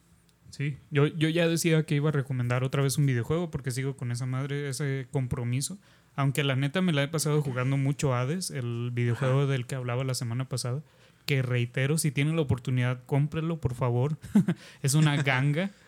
Sí, 0.49 0.77
yo, 0.91 1.07
yo 1.07 1.29
ya 1.29 1.47
decía 1.47 1.83
que 1.83 1.95
iba 1.95 2.09
a 2.09 2.13
recomendar 2.13 2.63
otra 2.63 2.81
vez 2.81 2.97
un 2.97 3.05
videojuego 3.05 3.51
porque 3.51 3.71
sigo 3.71 3.97
con 3.97 4.11
esa 4.11 4.25
madre, 4.25 4.69
ese 4.69 5.07
compromiso. 5.11 5.77
Aunque 6.15 6.43
la 6.43 6.55
neta 6.55 6.81
me 6.81 6.93
la 6.93 7.03
he 7.03 7.07
pasado 7.07 7.41
jugando 7.41 7.77
mucho 7.77 8.15
Hades, 8.15 8.49
el 8.49 8.91
videojuego 8.91 9.45
del 9.45 9.67
que 9.67 9.75
hablaba 9.75 10.03
la 10.03 10.15
semana 10.15 10.49
pasada. 10.49 10.81
Que 11.25 11.41
reitero, 11.41 11.97
si 11.97 12.11
tienen 12.11 12.35
la 12.35 12.41
oportunidad, 12.41 13.03
cómprenlo, 13.05 13.59
por 13.59 13.75
favor. 13.75 14.17
es 14.81 14.93
una 14.93 15.21
ganga. 15.21 15.71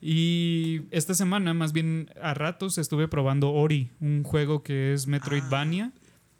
Y 0.00 0.82
esta 0.90 1.14
semana, 1.14 1.54
más 1.54 1.72
bien 1.72 2.10
a 2.20 2.34
ratos, 2.34 2.78
estuve 2.78 3.08
probando 3.08 3.52
Ori, 3.52 3.90
un 4.00 4.22
juego 4.24 4.62
que 4.62 4.92
es 4.92 5.06
Metroidvania, 5.06 5.92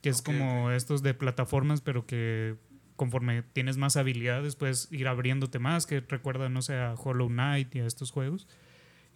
que 0.02 0.10
es 0.10 0.22
como 0.22 0.70
estos 0.70 1.02
de 1.02 1.14
plataformas, 1.14 1.80
pero 1.80 2.06
que 2.06 2.56
conforme 2.96 3.42
tienes 3.42 3.76
más 3.76 3.96
habilidades 3.96 4.56
puedes 4.56 4.88
ir 4.90 5.06
abriéndote 5.06 5.58
más, 5.58 5.86
que 5.86 6.00
recuerda, 6.00 6.48
no 6.48 6.62
sé, 6.62 6.74
a 6.76 6.94
Hollow 6.94 7.28
Knight 7.28 7.74
y 7.76 7.80
a 7.80 7.86
estos 7.86 8.10
juegos. 8.10 8.48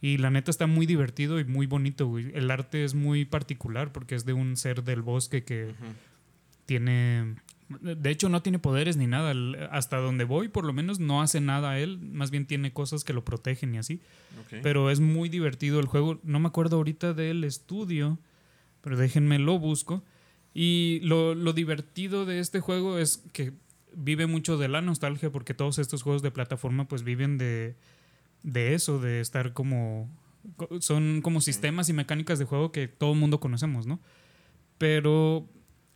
Y 0.03 0.16
la 0.16 0.31
neta 0.31 0.51
está 0.51 0.66
muy 0.66 0.87
divertido 0.87 1.41
y 1.41 1.45
muy 1.45 1.66
bonito, 1.66 2.07
güey. 2.07 2.31
El 2.35 2.51
arte 2.51 2.85
es 2.85 2.95
muy 2.95 3.24
particular 3.24 3.93
porque 3.93 4.14
es 4.14 4.24
de 4.24 4.33
un 4.33 4.57
ser 4.57 4.83
del 4.83 5.03
bosque 5.03 5.45
que 5.45 5.74
tiene... 6.64 7.37
De 7.81 8.11
hecho, 8.11 8.28
no 8.28 8.43
tiene 8.43 8.59
poderes 8.59 8.97
ni 8.97 9.07
nada. 9.07 9.33
Hasta 9.70 9.99
donde 9.99 10.24
voy, 10.24 10.49
por 10.49 10.64
lo 10.64 10.72
menos, 10.72 10.99
no 10.99 11.22
hace 11.22 11.41
nada 11.41 11.72
a 11.72 11.78
él. 11.78 11.99
Más 12.01 12.31
bien 12.31 12.47
tiene 12.47 12.72
cosas 12.72 13.05
que 13.05 13.12
lo 13.12 13.24
protegen 13.24 13.74
y 13.74 13.78
así. 13.78 14.01
Pero 14.62 14.91
es 14.91 15.01
muy 15.01 15.28
divertido 15.28 15.78
el 15.81 15.87
juego. 15.87 16.18
No 16.24 16.41
me 16.41 16.49
acuerdo 16.49 16.76
ahorita 16.76 17.12
del 17.12 17.45
estudio, 17.45 18.18
pero 18.81 18.97
déjenme 18.97 19.39
lo 19.39 19.59
busco. 19.59 20.03
Y 20.55 21.01
lo, 21.05 21.35
lo 21.35 21.53
divertido 21.53 22.24
de 22.24 22.41
este 22.41 22.61
juego 22.61 22.99
es 22.99 23.22
que 23.33 23.53
vive 23.95 24.26
mucho 24.26 24.57
de 24.59 24.68
la 24.68 24.80
nostalgia 24.80 25.30
porque 25.30 25.55
todos 25.55 25.78
estos 25.78 26.03
juegos 26.03 26.22
de 26.22 26.30
plataforma 26.30 26.86
pues 26.88 27.03
viven 27.03 27.38
de, 27.38 27.76
de 28.43 28.74
eso, 28.74 28.99
de 29.01 29.20
estar 29.20 29.53
como... 29.53 30.09
co- 30.57 30.80
Son 30.80 31.20
como 31.22 31.41
sistemas 31.41 31.88
y 31.88 31.93
mecánicas 31.93 32.38
de 32.38 32.45
juego 32.45 32.72
que 32.72 32.88
todo 32.88 33.12
el 33.12 33.18
mundo 33.18 33.41
conocemos, 33.41 33.86
¿no? 33.86 34.01
Pero 34.78 35.49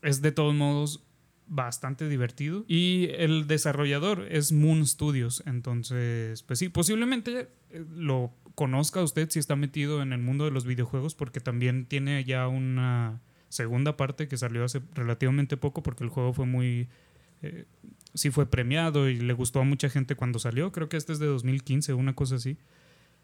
es 0.03 0.21
de 0.23 0.33
todos 0.33 0.55
modos 0.55 1.03
bastante 1.47 2.09
divertido. 2.09 2.65
Y 2.69 3.09
el 3.17 3.47
desarrollador 3.47 4.27
es 4.31 4.53
Moon 4.53 4.87
Studios. 4.87 5.43
Entonces, 5.47 6.43
pues 6.43 6.59
sí, 6.59 6.69
posiblemente 6.69 7.49
eh, 7.71 7.85
lo 7.95 8.33
conozca 8.55 9.03
usted 9.03 9.29
si 9.31 9.39
está 9.39 9.57
metido 9.57 10.03
en 10.03 10.13
el 10.13 10.21
mundo 10.21 10.45
de 10.45 10.51
los 10.51 10.65
videojuegos, 10.65 11.15
porque 11.15 11.41
también 11.41 11.87
tiene 11.87 12.25
ya 12.25 12.47
una 12.49 13.21
segunda 13.49 13.97
parte 13.97 14.29
que 14.29 14.37
salió 14.37 14.65
hace 14.65 14.81
relativamente 14.95 15.57
poco, 15.57 15.83
porque 15.83 16.05
el 16.05 16.11
juego 16.11 16.33
fue 16.33 16.47
muy. 16.47 16.89
Eh, 17.43 17.65
sí 18.15 18.31
fue 18.31 18.51
premiado 18.51 19.09
y 19.09 19.17
le 19.17 19.33
gustó 19.33 19.61
a 19.61 19.65
mucha 19.65 19.89
gente 19.91 20.15
cuando 20.15 20.39
salió. 20.39 20.73
Creo 20.73 20.89
que 20.89 20.97
este 20.97 21.13
es 21.13 21.19
de 21.19 21.27
2015, 21.27 21.93
una 21.95 22.15
cosa 22.15 22.37
así. 22.37 22.57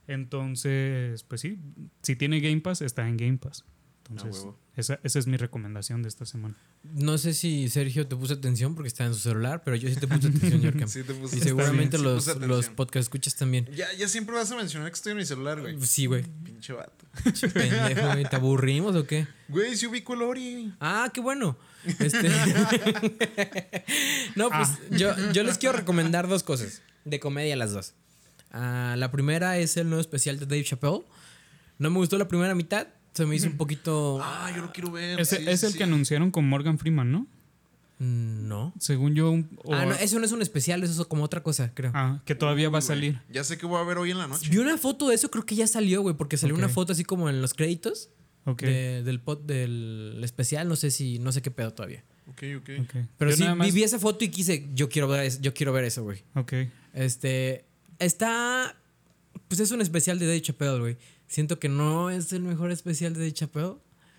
Entonces, 0.07 1.23
pues 1.25 1.41
sí, 1.41 1.59
si 2.03 2.17
tiene 2.17 2.41
Game 2.41 2.61
Pass, 2.61 2.83
está 2.83 3.09
en 3.09 3.17
Game 3.17 3.39
Pass. 3.39 3.65
Entonces, 4.09 4.43
huevo. 4.43 4.59
esa, 4.77 4.99
esa 5.05 5.19
es 5.21 5.29
mi 5.29 5.37
recomendación 5.37 6.03
de 6.03 6.09
esta 6.09 6.27
semana. 6.27 6.57
No 6.83 7.17
sé 7.17 7.33
si 7.33 7.69
Sergio 7.69 8.09
te 8.09 8.17
puso 8.17 8.35
atención 8.35 8.75
porque 8.75 8.89
está 8.89 9.05
en 9.07 9.15
su 9.15 9.21
celular, 9.21 9.63
pero 9.65 9.77
yo 9.77 9.89
sí 9.89 9.95
te 9.95 10.09
puse 10.09 10.27
atención, 10.27 10.61
Yorkem. 10.63 10.89
Sí, 10.89 11.05
te 11.05 11.15
puse- 11.15 11.37
Y 11.37 11.41
seguramente 11.41 11.97
sí, 11.97 12.03
los, 12.03 12.25
puse 12.29 12.47
los 12.49 12.69
podcast 12.71 13.05
escuchas 13.05 13.37
también. 13.37 13.67
Ya, 13.67 13.87
ya 13.97 14.09
siempre 14.09 14.35
vas 14.35 14.51
a 14.51 14.57
mencionar 14.57 14.89
que 14.91 14.95
estoy 14.97 15.13
en 15.13 15.19
mi 15.19 15.25
celular, 15.25 15.61
güey. 15.61 15.81
Sí, 15.83 16.07
güey. 16.07 16.25
Pinche 16.43 16.73
vato. 16.73 17.07
Pendejo, 17.55 18.09
güey. 18.11 18.25
¿Te 18.29 18.35
aburrimos 18.35 18.97
o 18.97 19.07
qué? 19.07 19.29
Güey, 19.49 19.77
si 19.77 19.87
ubico 19.87 20.15
el 20.15 20.23
Ori. 20.23 20.75
Ah, 20.81 21.09
qué 21.15 21.21
bueno. 21.21 21.57
Este... 21.85 22.29
no, 24.37 24.49
pues 24.51 24.69
yo, 24.91 25.11
yo 25.33 25.43
les 25.43 25.59
quiero 25.59 25.77
recomendar 25.77 26.29
dos 26.29 26.43
cosas. 26.43 26.83
De 27.05 27.19
comedia 27.21 27.57
las 27.57 27.73
dos. 27.73 27.95
Ah, 28.53 28.95
la 28.99 29.11
primera 29.11 29.59
es 29.59 29.77
el 29.77 29.89
nuevo 29.89 30.01
especial 30.01 30.39
de 30.39 30.47
Dave 30.47 30.65
Chappelle. 30.65 31.03
No 31.79 31.91
me 31.91 31.97
gustó 31.99 32.19
la 32.19 32.29
primera 32.29 32.55
mitad. 32.55 32.89
Se 33.13 33.27
me 33.27 33.35
hizo 33.37 33.47
un 33.49 33.57
poquito... 33.57 34.21
Ah, 34.23 34.53
yo 34.55 34.63
lo 34.63 34.73
quiero 34.73 34.93
ver. 34.93 35.19
Ese 35.21 35.39
sí, 35.39 35.45
es 35.49 35.61
sí, 35.61 35.67
el 35.67 35.73
sí. 35.73 35.79
que 35.79 35.85
anunciaron 35.85 36.31
con 36.31 36.49
Morgan 36.49 36.79
Freeman, 36.79 37.11
¿no? 37.11 37.27
Mm, 37.99 38.49
No. 38.49 38.73
Según 38.79 39.15
yo. 39.15 39.31
un- 39.31 39.59
o- 39.65 39.75
Ah, 39.75 39.85
no, 39.87 39.95
eso 39.95 40.19
no 40.19 40.25
es 40.27 40.33
un 40.33 40.43
especial, 40.43 40.83
eso 40.85 41.01
es 41.03 41.09
como 41.09 41.25
otra 41.25 41.43
cosa, 41.43 41.73
creo. 41.75 41.91
Ah, 41.95 42.21
que 42.25 42.35
todavía 42.35 42.69
va 42.69 42.79
a 42.79 42.83
salir. 42.83 43.21
Ya 43.31 43.43
sé 43.45 43.59
que 43.59 43.67
voy 43.67 43.81
a 43.81 43.85
ver 43.85 43.99
hoy 43.99 44.11
en 44.11 44.19
la 44.19 44.27
noche. 44.27 44.49
Vi 44.51 44.59
una 44.59 44.77
foto 44.79 45.09
de 45.09 45.15
eso, 45.17 45.31
creo 45.31 45.45
que 45.45 45.55
ya 45.57 45.67
salió, 45.67 46.03
güey, 46.03 46.15
porque 46.17 46.37
salió 46.37 46.55
Ok. 46.55 46.59
una 46.61 46.69
foto 46.69 46.93
así 46.93 47.05
como 47.05 47.29
en 47.29 47.41
los 47.43 47.53
créditos 47.55 48.11
De- 48.59 49.03
del, 49.03 49.21
pod, 49.21 49.39
del 49.41 50.21
especial. 50.23 50.69
No 50.69 50.77
sé 50.77 50.91
si, 50.91 51.19
no 51.19 51.33
sé 51.33 51.43
qué 51.43 51.51
pedo 51.51 51.73
todavía. 51.73 52.05
Ok, 52.29 52.43
ok. 52.59 52.71
ok. 52.83 52.95
Pero 53.19 53.31
Yo 53.33 53.37
sí, 53.37 53.45
más- 53.45 53.67
vi, 53.67 53.73
vi 53.73 53.83
esa 53.83 53.99
foto 53.99 54.25
y 54.25 54.29
quise, 54.29 54.69
yo 54.75 54.89
quiero 54.89 55.09
ver, 55.09 55.25
eso- 55.25 55.41
yo 55.41 55.53
quiero 55.55 55.73
ver 55.73 55.85
eso, 55.85 56.03
güey. 56.03 56.23
Ok. 56.35 56.53
Este, 56.95 57.65
está, 57.99 58.77
pues 59.49 59.61
es 59.61 59.71
un 59.71 59.81
especial 59.81 60.19
de 60.19 60.27
Dave 60.27 60.43
Chappelle, 60.43 60.79
güey. 60.79 60.97
Siento 61.29 61.59
que 61.59 61.69
no 61.69 62.11
es 62.11 62.33
el 62.33 62.43
mejor 62.43 62.71
especial 62.73 63.13
de 63.15 63.21
Dave 63.21 63.33
Chappelle. 63.33 63.75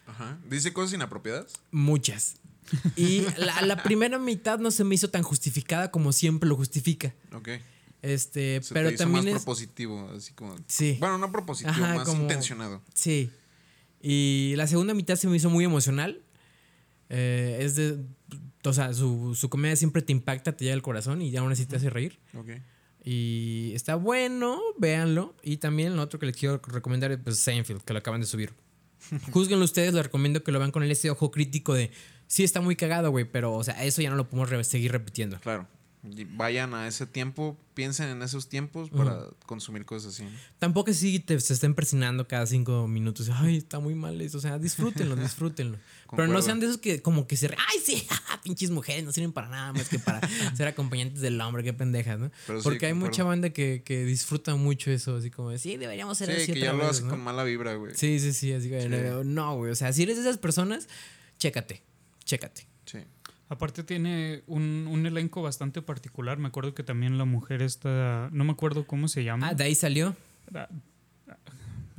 Ajá. 0.07 0.39
¿Dice 0.49 0.73
cosas 0.73 0.93
inapropiadas? 0.93 1.53
Muchas. 1.71 2.36
Y 2.95 3.21
la, 3.38 3.61
la 3.63 3.84
primera 3.84 4.17
mitad 4.19 4.59
no 4.59 4.71
se 4.71 4.84
me 4.84 4.95
hizo 4.95 5.09
tan 5.09 5.23
justificada 5.23 5.91
como 5.91 6.11
siempre 6.13 6.47
lo 6.47 6.55
justifica. 6.55 7.13
Ok. 7.34 7.49
Este, 8.01 8.61
Se 8.63 8.73
pero 8.73 8.89
te 8.89 8.95
hizo 8.95 9.03
también 9.03 9.25
más 9.25 9.34
es... 9.36 9.39
propositivo, 9.41 10.09
así 10.15 10.34
como... 10.34 10.55
Sí. 10.67 10.97
Bueno, 10.99 11.17
no 11.17 11.32
propositivo, 11.32 11.71
Ajá, 11.86 11.95
más 11.95 12.07
como- 12.07 12.21
intencionado. 12.23 12.82
Sí. 12.93 13.29
Y 14.02 14.54
la 14.58 14.68
segunda 14.68 14.93
mitad 14.93 15.16
se 15.16 15.28
me 15.28 15.38
hizo 15.38 15.49
muy 15.49 15.66
emocional. 15.66 16.22
Eh, 17.10 17.60
es 17.62 17.76
de. 17.76 17.97
O 18.64 18.74
sea, 18.74 18.93
su, 18.93 19.36
su 19.36 19.49
comedia 19.49 19.76
siempre 19.76 20.02
te 20.02 20.12
impacta, 20.12 20.56
te 20.56 20.66
llega 20.66 20.76
al 20.76 20.82
corazón 20.82 21.22
y 21.22 21.36
aún 21.36 21.52
así 21.52 21.66
te 21.66 21.76
hace 21.76 21.89
reír. 21.89 22.20
Ok. 22.36 22.49
Y 23.04 23.72
está 23.74 23.95
bueno, 23.95 24.62
véanlo. 24.78 25.36
Y 25.41 25.58
también 25.58 25.95
lo 25.95 26.04
otro 26.04 26.20
que 26.20 26.28
les 26.28 26.38
quiero 26.38 26.62
recomendar 26.68 27.12
es 27.12 27.18
pues, 27.18 27.38
Seinfeld, 27.39 27.82
que 27.82 27.93
lo 27.93 27.99
acaban 27.99 28.22
de 28.22 28.28
subir. 28.28 28.54
Júzguenlo 29.32 29.66
ustedes, 29.66 29.93
les 29.93 30.04
recomiendo 30.04 30.43
que 30.43 30.52
lo 30.52 30.60
vean 30.60 30.72
con 30.72 30.84
ese 30.84 31.10
ojo 31.10 31.32
crítico 31.32 31.74
de. 31.74 31.91
Sí, 32.28 32.43
está 32.43 32.62
muy 32.62 32.76
cagado, 32.76 33.12
güey, 33.12 33.26
pero, 33.26 33.54
o 33.54 33.64
sea, 33.64 33.84
eso 33.84 34.02
ya 34.02 34.10
no 34.10 34.16
lo 34.16 34.30
podemos 34.30 34.68
seguir 34.68 34.91
repitiendo. 34.91 35.39
Claro. 35.39 35.68
Vayan 36.04 36.74
a 36.74 36.88
ese 36.88 37.06
tiempo, 37.06 37.56
piensen 37.76 38.10
en 38.10 38.24
esos 38.24 38.49
tiempos 38.49 38.89
para 38.89 39.28
consumir 39.45 39.86
cosas 39.86 40.16
así. 40.16 40.28
Tampoco 40.58 40.89
así 40.89 41.20
te, 41.20 41.39
se 41.39 41.54
estén 41.54 41.76
persinando 41.76 42.28
cada 42.28 42.47
cinco 42.47 42.88
minutos. 42.88 43.30
Ay, 43.32 43.58
está 43.58 43.80
muy 43.80 43.93
mal 43.93 44.20
eso. 44.20 44.39
O 44.39 44.41
sea, 44.41 44.58
disfrútenlo, 44.58 45.16
disfrútenlo. 45.18 45.78
Pero 46.16 46.28
no 46.28 46.41
sean 46.41 46.60
de 46.60 46.66
esos 46.66 46.80
que 46.80 47.04
como 47.04 47.28
que 47.28 47.38
se... 47.38 47.47
Ay, 47.47 47.80
sí, 47.86 48.08
pinches 48.43 48.72
mujeres 48.72 49.04
no 49.06 49.12
sirven 49.12 49.32
para 49.32 49.47
nada 49.47 49.74
más 49.74 49.89
que 49.89 49.99
para 49.99 50.28
ser 50.56 50.68
acompañantes 50.68 51.22
del 51.22 51.39
hombre. 51.39 51.64
Qué 51.64 51.72
pendejas, 51.74 52.20
¿no? 52.20 52.32
Pero 52.47 52.60
sí, 52.60 52.64
Porque 52.64 52.88
hay 52.88 52.95
mucha 52.95 53.24
banda 53.24 53.52
que, 53.52 53.84
que 53.86 54.04
disfruta 54.04 54.56
mucho 54.56 54.89
eso. 54.89 55.16
Así 55.18 55.30
como, 55.30 55.52
de, 55.52 55.60
sí, 55.60 55.78
deberíamos 55.78 56.18
ser 56.18 56.36
Sí, 56.36 56.41
así 56.41 56.54
que 56.54 56.62
ya 56.62 56.74
lo 56.74 56.80
vez", 56.80 56.89
hace 56.89 57.04
¿no? 57.04 57.12
con 57.12 57.22
mala 57.22 57.43
vibra, 57.43 57.76
güey. 57.76 57.93
Sí, 57.95 58.20
sí, 58.20 58.34
sí. 58.34 58.52
Así 58.54 58.70
que, 58.70 58.82
Sí. 58.82 58.89
no, 59.28 59.56
güey. 59.58 59.72
O 59.72 59.76
sea, 59.76 59.93
si 59.93 60.02
eres 60.02 60.16
de 60.16 60.24
esas 60.24 60.39
personas, 60.39 60.89
chécate. 61.38 61.84
Chécate. 62.26 62.70
Sí. 63.52 63.56
Aparte 63.56 63.84
tiene 63.84 64.43
un, 64.47 64.88
un 64.89 65.06
elenco 65.06 65.41
bastante 65.41 65.82
particular. 65.82 66.38
Me 66.38 66.47
acuerdo 66.47 66.74
que 66.74 66.84
también 66.84 67.18
la 67.18 67.26
mujer 67.26 67.62
está... 67.62 68.30
No 68.32 68.43
me 68.43 68.52
acuerdo 68.52 68.88
cómo 68.88 69.08
se 69.08 69.24
llama. 69.24 69.49
Ah, 69.49 69.54
de 69.54 69.64
ahí 69.66 69.76
salió. 69.76 70.16
Ah, 70.54 70.70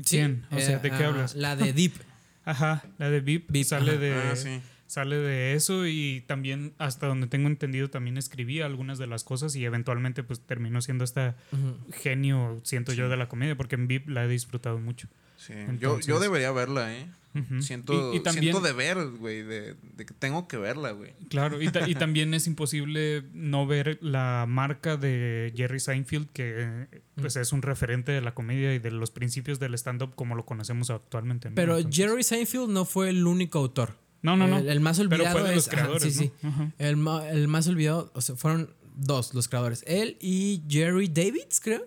Sí, 0.04 0.16
¿Quién? 0.16 0.46
O 0.50 0.58
sea, 0.58 0.76
eh, 0.76 0.80
¿de 0.82 0.90
qué 0.90 1.04
ah, 1.04 1.08
hablas? 1.08 1.34
La 1.34 1.56
de 1.56 1.72
Deep. 1.72 1.92
Ajá, 2.44 2.82
la 2.98 3.08
de 3.08 3.20
VIP, 3.20 3.50
VIP, 3.50 3.64
sale 3.64 3.92
ajá. 3.92 4.00
de... 4.00 4.14
Ah, 4.14 4.36
sí. 4.36 4.60
Sale 4.86 5.16
de 5.16 5.54
eso 5.54 5.86
y 5.86 6.22
también, 6.26 6.74
hasta 6.76 7.06
donde 7.06 7.26
tengo 7.26 7.48
entendido, 7.48 7.88
también 7.88 8.18
escribía 8.18 8.66
algunas 8.66 8.98
de 8.98 9.06
las 9.06 9.24
cosas 9.24 9.56
y 9.56 9.64
eventualmente 9.64 10.22
pues 10.22 10.40
terminó 10.40 10.82
siendo 10.82 11.04
esta 11.04 11.34
Ujú. 11.50 11.78
genio, 11.94 12.60
siento 12.62 12.92
yo, 12.92 13.08
de 13.08 13.16
la 13.16 13.26
comedia, 13.26 13.56
porque 13.56 13.76
en 13.76 13.88
VIP 13.88 14.08
la 14.08 14.24
he 14.24 14.28
disfrutado 14.28 14.78
mucho. 14.78 15.08
Sí. 15.46 15.52
yo, 15.54 15.58
Entonces- 15.70 16.06
yo 16.06 16.20
debería 16.20 16.52
verla, 16.52 16.94
¿eh? 16.94 17.06
Ujú. 17.34 17.62
Siento, 17.62 18.12
Y- 18.12 18.18
y 18.18 18.20
también- 18.20 18.52
siento 18.52 18.60
de 18.60 18.72
ver, 18.74 19.06
güey, 19.18 19.42
de, 19.42 19.74
de 19.96 20.04
que 20.06 20.12
tengo 20.12 20.46
que 20.48 20.58
verla, 20.58 20.90
güey. 20.90 21.14
Claro, 21.30 21.62
y, 21.62 21.68
ta- 21.70 21.88
y 21.88 21.94
también 21.94 22.34
es 22.34 22.46
imposible 22.46 23.24
no 23.32 23.66
ver 23.66 23.98
la 24.02 24.44
marca 24.46 24.98
de 24.98 25.50
Jerry 25.56 25.80
Seinfeld, 25.80 26.28
que 26.34 26.54
eh, 26.58 27.00
pues 27.14 27.36
es 27.36 27.52
un 27.52 27.62
referente 27.62 28.12
de 28.12 28.20
la 28.20 28.34
comedia 28.34 28.74
y 28.74 28.78
de 28.80 28.90
los 28.90 29.10
principios 29.10 29.58
del 29.58 29.72
stand-up 29.74 30.14
como 30.14 30.34
lo 30.34 30.44
conocemos 30.44 30.90
actualmente. 30.90 31.48
¿no? 31.48 31.54
Pero 31.54 31.78
Entonces- 31.78 31.96
Jerry 32.04 32.22
Seinfeld 32.22 32.68
no 32.68 32.84
fue 32.84 33.08
el 33.08 33.26
único 33.26 33.60
autor. 33.60 33.96
No, 34.20 34.36
no, 34.36 34.46
no. 34.46 34.58
El, 34.58 34.68
el 34.68 34.80
más 34.80 34.98
Pero 34.98 35.08
olvidado 35.14 35.38
fue 35.38 35.48
de 35.48 35.54
los 35.56 35.66
es- 35.66 35.72
ajá, 35.72 35.76
creadores, 35.82 36.02
sí, 36.14 36.24
sí. 36.26 36.32
¿no? 36.42 36.48
Ajá. 36.50 36.72
El, 36.78 37.06
el 37.38 37.48
más 37.48 37.66
olvidado, 37.66 38.12
o 38.14 38.20
sea, 38.20 38.36
fueron 38.36 38.74
dos 38.94 39.32
los 39.32 39.48
creadores. 39.48 39.82
Él 39.86 40.18
y 40.20 40.62
Jerry 40.68 41.08
Davids, 41.08 41.60
creo. 41.64 41.86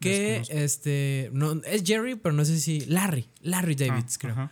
Que 0.00 0.10
Desconozco. 0.40 0.54
este. 0.58 1.30
No, 1.32 1.52
es 1.64 1.82
Jerry, 1.84 2.16
pero 2.16 2.34
no 2.34 2.44
sé 2.44 2.58
si. 2.60 2.80
Larry. 2.86 3.26
Larry 3.40 3.74
Davids, 3.74 4.16
Ah, 4.16 4.18
creo. 4.20 4.32
ajá. 4.32 4.50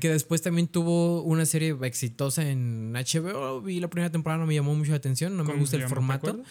Que 0.00 0.08
después 0.10 0.40
también 0.42 0.68
tuvo 0.68 1.22
una 1.22 1.44
serie 1.44 1.76
exitosa 1.82 2.48
en 2.48 2.92
HBO. 2.94 3.60
Vi 3.60 3.78
la 3.80 3.88
primera 3.88 4.10
temporada, 4.10 4.40
no 4.40 4.46
me 4.46 4.54
llamó 4.54 4.74
mucho 4.74 4.92
la 4.92 4.96
atención. 4.96 5.36
No 5.36 5.44
me 5.44 5.50
¿Cómo 5.50 5.60
gusta 5.60 5.76
el 5.76 5.86
formato. 5.88 6.42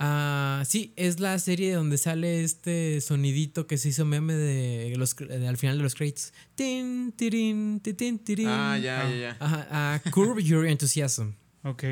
Ah, 0.00 0.62
sí, 0.64 0.92
es 0.94 1.18
la 1.18 1.36
serie 1.40 1.74
donde 1.74 1.98
sale 1.98 2.44
este 2.44 3.00
sonidito 3.00 3.66
que 3.66 3.78
se 3.78 3.88
hizo 3.88 4.04
meme 4.04 4.34
de 4.34 4.94
los 4.96 5.16
de- 5.16 5.48
al 5.48 5.56
final 5.56 5.76
de 5.78 5.82
los 5.82 5.96
crates. 5.96 6.32
Tin, 6.54 7.10
tirin, 7.16 7.80
ti, 7.80 7.94
tin, 7.94 8.20
tirin. 8.20 8.46
Ah, 8.48 8.78
ya, 8.78 9.08
ya, 9.10 9.16
ya. 9.16 9.36
Ajá, 9.40 9.66
ah, 9.72 10.00
Curb 10.12 10.38
Your 10.38 10.66
Enthusiasm. 10.66 11.30
Ok. 11.64 11.82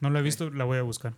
No 0.00 0.08
la 0.10 0.20
he 0.20 0.22
visto, 0.22 0.50
la 0.50 0.62
voy 0.64 0.78
a 0.78 0.82
buscar. 0.82 1.14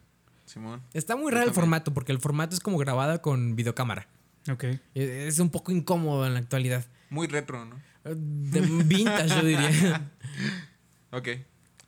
Simón. 0.47 0.81
Está 0.95 1.15
muy 1.15 1.31
raro 1.31 1.47
el 1.47 1.53
formato 1.53 1.93
porque 1.93 2.11
el 2.13 2.19
formato 2.21 2.55
es 2.55 2.61
como 2.61 2.79
grabada 2.79 3.21
con 3.21 3.55
videocámara. 3.55 4.09
Ok. 4.49 4.65
E- 4.65 4.79
Es 5.27 5.39
un 5.39 5.51
poco 5.51 5.73
incómodo 5.73 6.27
en 6.27 6.35
la 6.35 6.41
actualidad. 6.41 6.85
Muy 7.11 7.27
retro, 7.27 7.65
¿no? 7.65 7.81
De 8.05 8.61
vintage, 8.61 9.29
yo 9.29 9.43
diría. 9.45 10.11
Ok. 11.13 11.29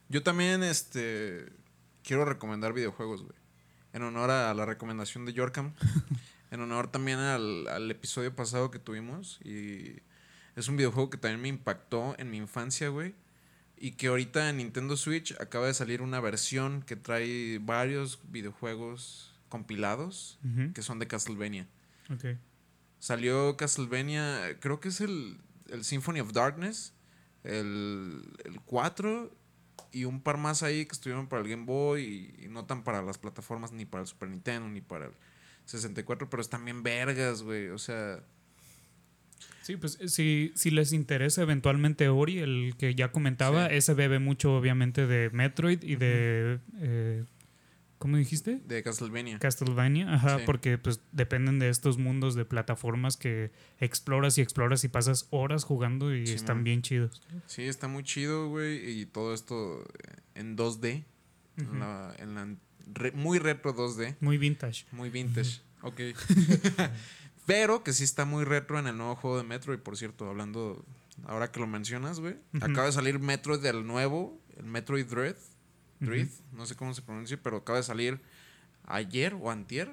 Yo 0.09 0.21
también, 0.21 0.63
este. 0.63 1.45
Quiero 2.03 2.25
recomendar 2.25 2.73
videojuegos, 2.73 3.21
güey. 3.23 3.35
En 3.93 4.03
honor 4.03 4.29
a 4.31 4.53
la 4.53 4.65
recomendación 4.65 5.25
de 5.25 5.31
Yorkham. 5.33 5.73
en 6.51 6.59
honor 6.59 6.91
también 6.91 7.19
al, 7.19 7.67
al 7.69 7.89
episodio 7.89 8.35
pasado 8.35 8.69
que 8.69 8.79
tuvimos. 8.79 9.39
Y 9.45 10.01
es 10.57 10.67
un 10.67 10.75
videojuego 10.77 11.09
que 11.09 11.17
también 11.17 11.41
me 11.41 11.47
impactó 11.47 12.15
en 12.19 12.29
mi 12.29 12.37
infancia, 12.37 12.89
güey. 12.89 13.15
Y 13.77 13.91
que 13.91 14.07
ahorita 14.07 14.49
en 14.49 14.57
Nintendo 14.57 14.97
Switch 14.97 15.33
acaba 15.39 15.67
de 15.67 15.73
salir 15.73 16.01
una 16.01 16.19
versión 16.19 16.81
que 16.83 16.95
trae 16.95 17.59
varios 17.59 18.19
videojuegos 18.29 19.33
compilados 19.49 20.37
que 20.73 20.81
son 20.81 20.99
de 20.99 21.07
Castlevania. 21.07 21.67
Ok. 22.09 22.37
Salió 22.99 23.57
Castlevania, 23.57 24.57
creo 24.59 24.79
que 24.79 24.89
es 24.89 25.01
el, 25.01 25.37
el 25.69 25.83
Symphony 25.83 26.21
of 26.21 26.31
Darkness, 26.33 26.93
el, 27.43 28.21
el 28.45 28.61
4 28.61 29.35
y 29.91 30.05
un 30.05 30.21
par 30.21 30.37
más 30.37 30.63
ahí 30.63 30.85
que 30.85 30.93
estuvieron 30.93 31.27
para 31.27 31.41
el 31.41 31.49
Game 31.49 31.65
Boy 31.65 32.01
y, 32.39 32.45
y 32.45 32.47
no 32.47 32.65
tan 32.65 32.83
para 32.83 33.01
las 33.01 33.17
plataformas 33.17 33.71
ni 33.73 33.85
para 33.85 34.01
el 34.03 34.07
Super 34.07 34.29
Nintendo 34.29 34.69
ni 34.69 34.81
para 34.81 35.05
el 35.07 35.11
64, 35.65 36.29
pero 36.29 36.41
están 36.41 36.63
bien 36.65 36.83
vergas, 36.83 37.43
güey. 37.43 37.67
O 37.69 37.77
sea, 37.77 38.23
Sí, 39.61 39.77
pues 39.77 39.97
eh, 40.01 40.09
si, 40.09 40.51
si 40.55 40.71
les 40.71 40.91
interesa 40.91 41.41
eventualmente 41.41 42.09
Ori, 42.09 42.39
el 42.39 42.75
que 42.77 42.95
ya 42.95 43.11
comentaba, 43.13 43.69
Sí. 43.69 43.75
ese 43.75 43.93
bebe 43.93 44.19
mucho 44.19 44.55
obviamente 44.57 45.07
de 45.07 45.29
Metroid 45.31 45.81
y 45.83 45.95
de... 45.95 46.59
eh, 46.79 47.23
¿Cómo 48.03 48.17
dijiste? 48.17 48.59
de 48.67 48.83
Castlevania. 48.83 49.39
Castlevania, 49.39 50.13
ajá, 50.13 50.39
Sí. 50.39 50.43
porque 50.45 50.77
pues 50.77 50.99
dependen 51.13 51.57
de 51.57 51.69
estos 51.69 51.97
mundos 51.97 52.35
de 52.35 52.43
plataformas 52.43 53.15
que 53.15 53.51
exploras 53.79 54.37
y 54.37 54.41
exploras 54.41 54.83
y 54.83 54.89
pasas 54.89 55.27
horas 55.29 55.63
jugando 55.63 56.13
y 56.13 56.23
están 56.25 56.65
bien 56.65 56.81
chidos. 56.81 57.21
Sí, 57.47 57.63
está 57.63 57.87
muy 57.87 58.03
chido, 58.03 58.49
güey. 58.49 58.99
Y 58.99 59.05
todo 59.05 59.33
esto 59.33 59.85
en 60.35 60.57
2D. 60.57 61.05
en 61.55 61.79
la- 61.79 62.13
en 62.19 62.35
la 62.35 62.47
re- 62.93 63.13
muy 63.13 63.39
retro 63.39 63.73
2D. 63.73 64.17
Muy 64.19 64.37
vintage. 64.37 64.85
Muy 64.91 65.09
vintage. 65.09 65.61
Ok. 65.81 66.01
Pero 67.45 67.83
que 67.83 67.93
sí 67.93 68.03
está 68.03 68.25
muy 68.25 68.43
retro 68.45 68.79
en 68.79 68.87
el 68.87 68.97
nuevo 68.97 69.15
juego 69.15 69.37
de 69.37 69.43
Metroid, 69.43 69.79
por 69.79 69.95
cierto. 69.97 70.29
Hablando, 70.29 70.83
ahora 71.25 71.51
que 71.51 71.59
lo 71.59 71.67
mencionas, 71.67 72.19
güey. 72.19 72.35
Acaba 72.61 72.87
de 72.87 72.91
salir 72.93 73.19
Metroid 73.19 73.59
del 73.61 73.85
nuevo, 73.85 74.39
el 74.57 74.65
Metroid 74.65 75.05
Dread. 75.05 75.35
Dread, 76.05 76.27
Ujú. 76.27 76.57
no 76.57 76.65
sé 76.65 76.75
cómo 76.75 76.93
se 76.93 77.01
pronuncia, 77.01 77.39
pero 77.41 77.57
acaba 77.57 77.77
de 77.79 77.83
salir 77.83 78.19
ayer 78.85 79.33
o 79.39 79.49
antier. 79.51 79.91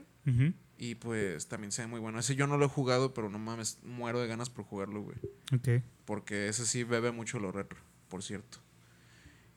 Y 0.79 0.95
pues 0.95 1.49
también 1.49 1.73
se 1.73 1.83
ve 1.83 1.89
muy 1.89 2.01
bueno. 2.01 2.19
Ese 2.19 2.37
yo 2.37 2.47
no 2.47 2.57
lo 2.57 2.65
he 2.67 2.69
jugado, 2.69 3.13
pero 3.15 3.29
no 3.29 3.39
mames, 3.39 3.79
muero 3.85 4.21
de 4.21 4.27
ganas 4.29 4.49
por 4.49 4.65
jugarlo, 4.65 5.03
güey. 5.03 5.17
Ok. 5.55 5.83
Porque 6.05 6.49
ese 6.49 6.65
sí 6.67 6.85
bebe 6.85 7.11
mucho 7.11 7.39
lo 7.39 7.53
retro, 7.53 7.79
por 8.09 8.23
cierto. 8.23 8.59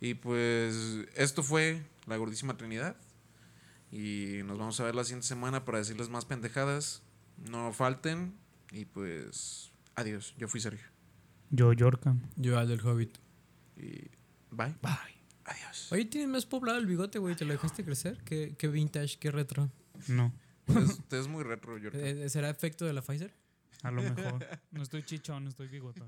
Y 0.02 0.16
pues 0.16 0.76
esto 1.16 1.44
fue 1.44 1.82
la 2.08 2.18
gordísima 2.18 2.58
Trinidad. 2.58 2.96
Y 3.92 4.40
nos 4.46 4.58
vamos 4.58 4.80
a 4.80 4.84
ver 4.84 4.96
la 4.96 5.04
siguiente 5.04 5.28
semana 5.28 5.64
para 5.64 5.78
decirles 5.78 6.10
más 6.10 6.26
pendejadas. 6.26 7.04
No 7.50 7.72
falten. 7.72 8.34
Y 8.72 8.86
pues 8.86 9.72
adiós. 9.96 10.34
Yo 10.38 10.48
fui 10.48 10.60
Sergio. 10.60 10.88
Yo, 11.52 11.72
Yorka. 11.72 12.16
Yo 12.36 12.58
al 12.58 12.68
del 12.68 12.82
Hobbit. 12.82 13.16
Y 13.78 14.10
bye. 14.52 14.76
Bye. 14.82 15.13
Adiós. 15.54 15.92
Oye, 15.92 16.06
tienes 16.06 16.30
más 16.30 16.46
poblado 16.46 16.78
el 16.80 16.86
bigote, 16.86 17.20
güey. 17.20 17.36
¿Te 17.36 17.46
lo 17.46 17.54
dejaste 17.54 17.84
crecer? 17.84 18.18
¿Qué, 18.26 18.56
qué 18.58 18.68
vintage, 18.68 19.18
qué 19.20 19.32
retro? 19.32 19.70
No, 20.08 20.34
Usted 20.68 21.18
es, 21.18 21.26
es 21.26 21.28
muy 21.28 21.44
retro, 21.44 21.74
Jordan. 21.82 22.02
Eh, 22.04 22.30
¿Será 22.30 22.50
efecto 22.50 22.86
de 22.86 22.94
la 22.94 23.02
Pfizer? 23.02 23.34
a 23.84 23.92
lo 23.92 24.02
mejor. 24.02 24.46
No 24.72 24.82
estoy 24.82 25.04
chichón, 25.04 25.48
estoy 25.48 25.68
bigotón. 25.68 26.08